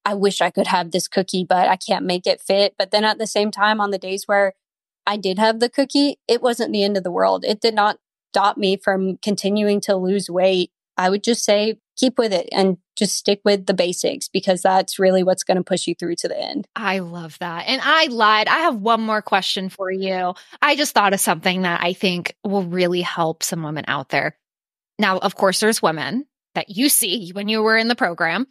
I 0.05 0.13
wish 0.13 0.41
I 0.41 0.49
could 0.49 0.67
have 0.67 0.91
this 0.91 1.07
cookie, 1.07 1.43
but 1.43 1.67
I 1.67 1.75
can't 1.75 2.05
make 2.05 2.25
it 2.25 2.41
fit. 2.41 2.75
But 2.77 2.91
then 2.91 3.03
at 3.03 3.17
the 3.17 3.27
same 3.27 3.51
time, 3.51 3.81
on 3.81 3.91
the 3.91 3.97
days 3.97 4.23
where 4.25 4.53
I 5.05 5.17
did 5.17 5.39
have 5.39 5.59
the 5.59 5.69
cookie, 5.69 6.19
it 6.27 6.41
wasn't 6.41 6.71
the 6.71 6.83
end 6.83 6.97
of 6.97 7.03
the 7.03 7.11
world. 7.11 7.43
It 7.43 7.61
did 7.61 7.73
not 7.73 7.97
stop 8.31 8.57
me 8.57 8.77
from 8.77 9.17
continuing 9.17 9.81
to 9.81 9.95
lose 9.95 10.29
weight. 10.29 10.71
I 10.99 11.09
would 11.09 11.23
just 11.23 11.45
say 11.45 11.79
keep 11.95 12.17
with 12.17 12.33
it 12.33 12.49
and 12.51 12.77
just 12.97 13.15
stick 13.15 13.39
with 13.45 13.65
the 13.65 13.73
basics 13.73 14.27
because 14.27 14.61
that's 14.61 14.99
really 14.99 15.23
what's 15.23 15.43
going 15.43 15.57
to 15.57 15.63
push 15.63 15.87
you 15.87 15.95
through 15.95 16.15
to 16.17 16.27
the 16.27 16.37
end. 16.37 16.67
I 16.75 16.99
love 16.99 17.37
that. 17.39 17.67
And 17.67 17.81
I 17.83 18.07
lied. 18.07 18.49
I 18.49 18.59
have 18.59 18.75
one 18.75 19.01
more 19.01 19.21
question 19.21 19.69
for 19.69 19.89
you. 19.89 20.33
I 20.61 20.75
just 20.75 20.93
thought 20.93 21.13
of 21.13 21.21
something 21.21 21.61
that 21.61 21.81
I 21.81 21.93
think 21.93 22.35
will 22.43 22.63
really 22.63 23.01
help 23.01 23.43
some 23.43 23.63
women 23.63 23.85
out 23.87 24.09
there. 24.09 24.37
Now, 24.97 25.19
of 25.19 25.35
course, 25.35 25.61
there's 25.61 25.81
women 25.81 26.25
that 26.53 26.69
you 26.69 26.89
see 26.89 27.31
when 27.31 27.47
you 27.47 27.63
were 27.63 27.77
in 27.77 27.87
the 27.87 27.95
program 27.95 28.47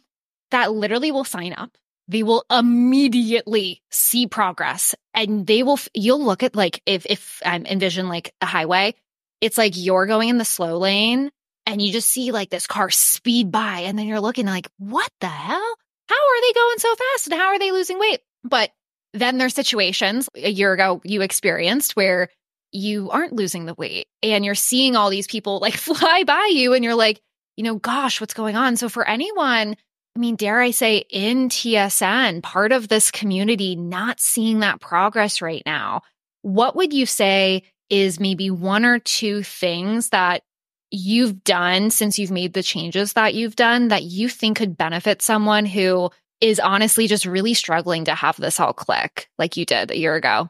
that 0.49 0.71
literally 0.71 1.11
will 1.11 1.23
sign 1.23 1.53
up. 1.53 1.77
They 2.07 2.23
will 2.23 2.45
immediately 2.49 3.83
see 3.91 4.25
progress 4.25 4.95
and 5.13 5.45
they 5.45 5.61
will, 5.61 5.79
you'll 5.93 6.23
look 6.23 6.41
at 6.41 6.55
like, 6.55 6.81
if, 6.87 7.05
if 7.05 7.43
I'm 7.45 7.67
envision 7.67 8.09
like 8.09 8.33
a 8.41 8.47
highway, 8.47 8.95
it's 9.41 9.59
like 9.59 9.73
you're 9.75 10.07
going 10.07 10.29
in 10.29 10.39
the 10.39 10.45
slow 10.45 10.79
lane 10.79 11.29
and 11.69 11.81
you 11.81 11.91
just 11.91 12.09
see 12.09 12.31
like 12.31 12.49
this 12.49 12.67
car 12.67 12.89
speed 12.89 13.51
by 13.51 13.81
and 13.81 13.97
then 13.97 14.07
you're 14.07 14.19
looking 14.19 14.45
like, 14.45 14.67
what 14.77 15.11
the 15.21 15.27
hell? 15.27 15.75
How 16.07 16.15
are 16.15 16.41
they 16.41 16.53
going 16.53 16.79
so 16.79 16.95
fast 16.95 17.27
and 17.27 17.39
how 17.39 17.47
are 17.49 17.59
they 17.59 17.71
losing 17.71 17.99
weight? 17.99 18.21
But 18.43 18.71
then 19.13 19.37
there's 19.37 19.53
situations 19.53 20.27
a 20.35 20.49
year 20.49 20.73
ago 20.73 21.01
you 21.03 21.21
experienced 21.21 21.95
where 21.95 22.29
you 22.71 23.09
aren't 23.11 23.33
losing 23.33 23.65
the 23.65 23.73
weight 23.75 24.07
and 24.23 24.43
you're 24.43 24.55
seeing 24.55 24.95
all 24.95 25.09
these 25.09 25.27
people 25.27 25.59
like 25.59 25.73
fly 25.75 26.23
by 26.25 26.49
you 26.51 26.73
and 26.73 26.83
you're 26.83 26.95
like, 26.95 27.21
you 27.55 27.63
know, 27.63 27.75
gosh, 27.75 28.19
what's 28.19 28.33
going 28.33 28.55
on? 28.55 28.77
So 28.77 28.89
for 28.89 29.07
anyone, 29.07 29.75
I 30.15 30.19
mean, 30.19 30.35
dare 30.35 30.59
I 30.59 30.71
say 30.71 31.05
in 31.09 31.49
TSN, 31.49 32.41
part 32.41 32.71
of 32.71 32.87
this 32.87 33.11
community 33.11 33.75
not 33.75 34.19
seeing 34.19 34.59
that 34.59 34.81
progress 34.81 35.41
right 35.41 35.63
now, 35.65 36.01
what 36.41 36.75
would 36.75 36.93
you 36.93 37.05
say 37.05 37.63
is 37.89 38.19
maybe 38.19 38.49
one 38.49 38.85
or 38.85 38.99
two 38.99 39.43
things 39.43 40.09
that 40.09 40.43
you've 40.91 41.43
done 41.43 41.89
since 41.89 42.17
you've 42.17 42.31
made 42.31 42.53
the 42.53 42.63
changes 42.63 43.13
that 43.13 43.33
you've 43.33 43.55
done 43.55 43.89
that 43.89 44.03
you 44.03 44.29
think 44.29 44.57
could 44.57 44.77
benefit 44.77 45.21
someone 45.21 45.65
who 45.65 46.09
is 46.41 46.59
honestly 46.59 47.07
just 47.07 47.25
really 47.25 47.53
struggling 47.53 48.05
to 48.05 48.15
have 48.15 48.37
this 48.37 48.59
all 48.59 48.73
click 48.73 49.29
like 49.37 49.57
you 49.57 49.65
did 49.65 49.91
a 49.91 49.97
year 49.97 50.15
ago? 50.15 50.49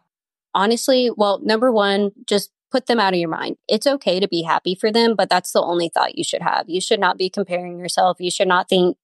Honestly, 0.54 1.10
well, 1.16 1.40
number 1.44 1.72
one, 1.72 2.12
just 2.26 2.52
put 2.72 2.86
them 2.86 3.00
out 3.00 3.14
of 3.14 3.20
your 3.20 3.30
mind. 3.30 3.58
It's 3.68 3.88
okay 3.88 4.20
to 4.20 4.28
be 4.28 4.44
happy 4.44 4.76
for 4.76 4.92
them, 4.92 5.16
but 5.16 5.30
that's 5.30 5.52
the 5.52 5.62
only 5.62 5.90
thought 5.90 6.18
you 6.18 6.24
should 6.24 6.42
have. 6.42 6.70
You 6.70 6.80
should 6.80 7.00
not 7.00 7.18
be 7.18 7.30
comparing 7.30 7.80
yourself. 7.80 8.18
You 8.20 8.32
should 8.32 8.48
not 8.48 8.70
think, 8.70 8.98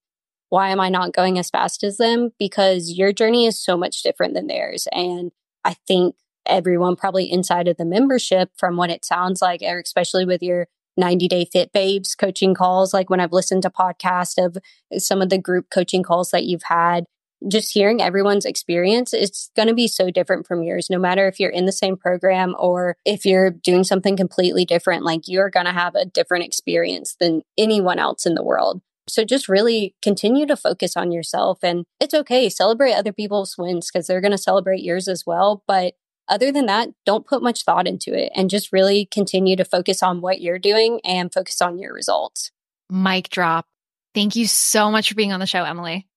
why 0.49 0.69
am 0.69 0.79
I 0.79 0.89
not 0.89 1.13
going 1.13 1.39
as 1.39 1.49
fast 1.49 1.83
as 1.83 1.97
them? 1.97 2.31
Because 2.37 2.91
your 2.91 3.11
journey 3.11 3.47
is 3.47 3.59
so 3.59 3.75
much 3.75 4.03
different 4.03 4.35
than 4.35 4.47
theirs. 4.47 4.87
And 4.91 5.31
I 5.63 5.75
think 5.87 6.15
everyone 6.45 6.95
probably 6.95 7.31
inside 7.31 7.67
of 7.67 7.77
the 7.77 7.85
membership, 7.85 8.51
from 8.55 8.77
what 8.77 8.91
it 8.91 9.03
sounds 9.03 9.41
like, 9.41 9.63
or 9.63 9.79
especially 9.79 10.25
with 10.25 10.43
your 10.43 10.67
90 10.97 11.27
day 11.27 11.45
fit 11.45 11.71
babes 11.71 12.15
coaching 12.15 12.53
calls, 12.53 12.93
like 12.93 13.09
when 13.09 13.19
I've 13.19 13.33
listened 13.33 13.63
to 13.63 13.69
podcasts 13.69 14.43
of 14.43 14.57
some 15.01 15.21
of 15.21 15.29
the 15.29 15.37
group 15.37 15.69
coaching 15.69 16.03
calls 16.03 16.31
that 16.31 16.45
you've 16.45 16.63
had, 16.63 17.05
just 17.47 17.73
hearing 17.73 18.01
everyone's 18.01 18.45
experience, 18.45 19.13
it's 19.13 19.51
going 19.55 19.67
to 19.67 19.73
be 19.73 19.87
so 19.87 20.09
different 20.09 20.47
from 20.47 20.63
yours, 20.63 20.87
no 20.89 20.97
matter 20.97 21.27
if 21.27 21.39
you're 21.39 21.51
in 21.51 21.65
the 21.65 21.71
same 21.71 21.97
program 21.97 22.55
or 22.57 22.95
if 23.05 23.25
you're 23.25 23.51
doing 23.51 23.83
something 23.83 24.17
completely 24.17 24.65
different. 24.65 25.03
Like 25.03 25.21
you're 25.27 25.49
going 25.49 25.65
to 25.65 25.71
have 25.71 25.95
a 25.95 26.05
different 26.05 26.45
experience 26.45 27.15
than 27.19 27.41
anyone 27.57 27.99
else 27.99 28.25
in 28.25 28.35
the 28.35 28.43
world. 28.43 28.81
So 29.07 29.23
just 29.23 29.47
really 29.47 29.93
continue 30.01 30.47
to 30.47 30.57
focus 30.57 30.97
on 30.97 31.11
yourself. 31.11 31.59
And 31.61 31.85
it's 31.99 32.13
okay. 32.13 32.49
Celebrate 32.49 32.93
other 32.93 33.13
people's 33.13 33.55
wins 33.57 33.91
because 33.91 34.07
they're 34.07 34.21
going 34.21 34.31
to 34.31 34.37
celebrate 34.37 34.81
yours 34.81 35.07
as 35.07 35.23
well. 35.27 35.63
But 35.67 35.93
other 36.27 36.51
than 36.51 36.65
that, 36.65 36.89
don't 37.05 37.25
put 37.25 37.43
much 37.43 37.63
thought 37.63 37.87
into 37.87 38.13
it 38.13 38.31
and 38.35 38.49
just 38.49 38.73
really 38.73 39.05
continue 39.05 39.55
to 39.55 39.65
focus 39.65 40.01
on 40.01 40.21
what 40.21 40.41
you're 40.41 40.59
doing 40.59 40.99
and 41.03 41.33
focus 41.33 41.61
on 41.61 41.77
your 41.77 41.93
results. 41.93 42.51
Mic 42.89 43.29
drop. 43.29 43.65
Thank 44.13 44.35
you 44.35 44.47
so 44.47 44.89
much 44.89 45.09
for 45.09 45.15
being 45.15 45.33
on 45.33 45.39
the 45.39 45.45
show, 45.45 45.63
Emily. 45.63 46.07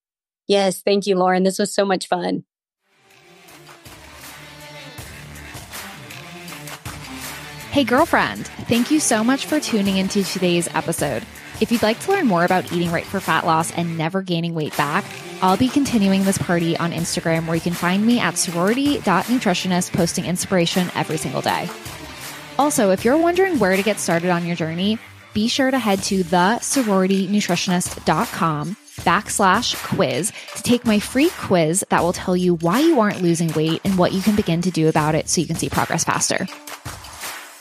Yes, 0.46 0.80
thank 0.80 1.06
you, 1.06 1.16
Lauren. 1.16 1.42
This 1.42 1.58
was 1.58 1.74
so 1.74 1.84
much 1.84 2.06
fun. 2.06 2.44
Hey, 7.70 7.84
girlfriend, 7.84 8.46
thank 8.66 8.90
you 8.90 8.98
so 8.98 9.22
much 9.22 9.46
for 9.46 9.60
tuning 9.60 9.98
into 9.98 10.24
today's 10.24 10.68
episode. 10.74 11.22
If 11.60 11.72
you'd 11.72 11.82
like 11.82 11.98
to 12.00 12.12
learn 12.12 12.28
more 12.28 12.44
about 12.44 12.72
eating 12.72 12.92
right 12.92 13.04
for 13.04 13.18
fat 13.18 13.44
loss 13.44 13.72
and 13.72 13.98
never 13.98 14.22
gaining 14.22 14.54
weight 14.54 14.76
back, 14.76 15.04
I'll 15.42 15.56
be 15.56 15.68
continuing 15.68 16.22
this 16.22 16.38
party 16.38 16.76
on 16.76 16.92
Instagram 16.92 17.46
where 17.46 17.56
you 17.56 17.60
can 17.60 17.72
find 17.72 18.06
me 18.06 18.20
at 18.20 18.38
sorority.nutritionist 18.38 19.92
posting 19.92 20.24
inspiration 20.24 20.88
every 20.94 21.16
single 21.16 21.42
day. 21.42 21.68
Also, 22.58 22.90
if 22.90 23.04
you're 23.04 23.16
wondering 23.16 23.58
where 23.58 23.76
to 23.76 23.82
get 23.82 23.98
started 23.98 24.30
on 24.30 24.46
your 24.46 24.54
journey, 24.54 25.00
be 25.34 25.48
sure 25.48 25.70
to 25.70 25.78
head 25.78 26.02
to 26.04 26.22
the 26.22 26.58
sororitynutritionist.com 26.60 28.76
backslash 29.00 29.76
quiz 29.84 30.32
to 30.56 30.62
take 30.62 30.84
my 30.84 30.98
free 30.98 31.30
quiz 31.38 31.84
that 31.88 32.02
will 32.02 32.12
tell 32.12 32.36
you 32.36 32.56
why 32.56 32.80
you 32.80 33.00
aren't 33.00 33.22
losing 33.22 33.52
weight 33.52 33.80
and 33.84 33.98
what 33.98 34.12
you 34.12 34.22
can 34.22 34.36
begin 34.36 34.60
to 34.62 34.70
do 34.70 34.88
about 34.88 35.14
it 35.14 35.28
so 35.28 35.40
you 35.40 35.46
can 35.46 35.56
see 35.56 35.68
progress 35.68 36.04
faster. 36.04 36.46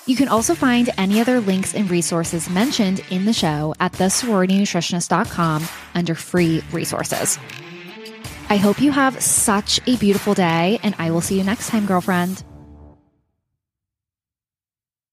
You 0.08 0.16
can 0.16 0.30
also 0.30 0.56
find 0.56 0.90
any 0.98 1.20
other 1.20 1.42
links 1.42 1.76
and 1.76 1.92
resources 1.92 2.50
mentioned 2.50 3.04
in 3.10 3.26
the 3.26 3.34
show 3.34 3.76
at 3.80 3.92
thesororitynutritionist.com 3.92 5.68
under 5.96 6.16
free 6.16 6.64
resources. 6.72 7.38
I 8.50 8.56
hope 8.56 8.82
you 8.82 8.92
have 8.94 9.22
such 9.22 9.82
a 9.86 9.98
beautiful 9.98 10.34
day, 10.34 10.80
and 10.82 10.96
I 10.98 11.12
will 11.12 11.20
see 11.20 11.38
you 11.38 11.44
next 11.44 11.68
time, 11.68 11.86
girlfriend. 11.86 12.42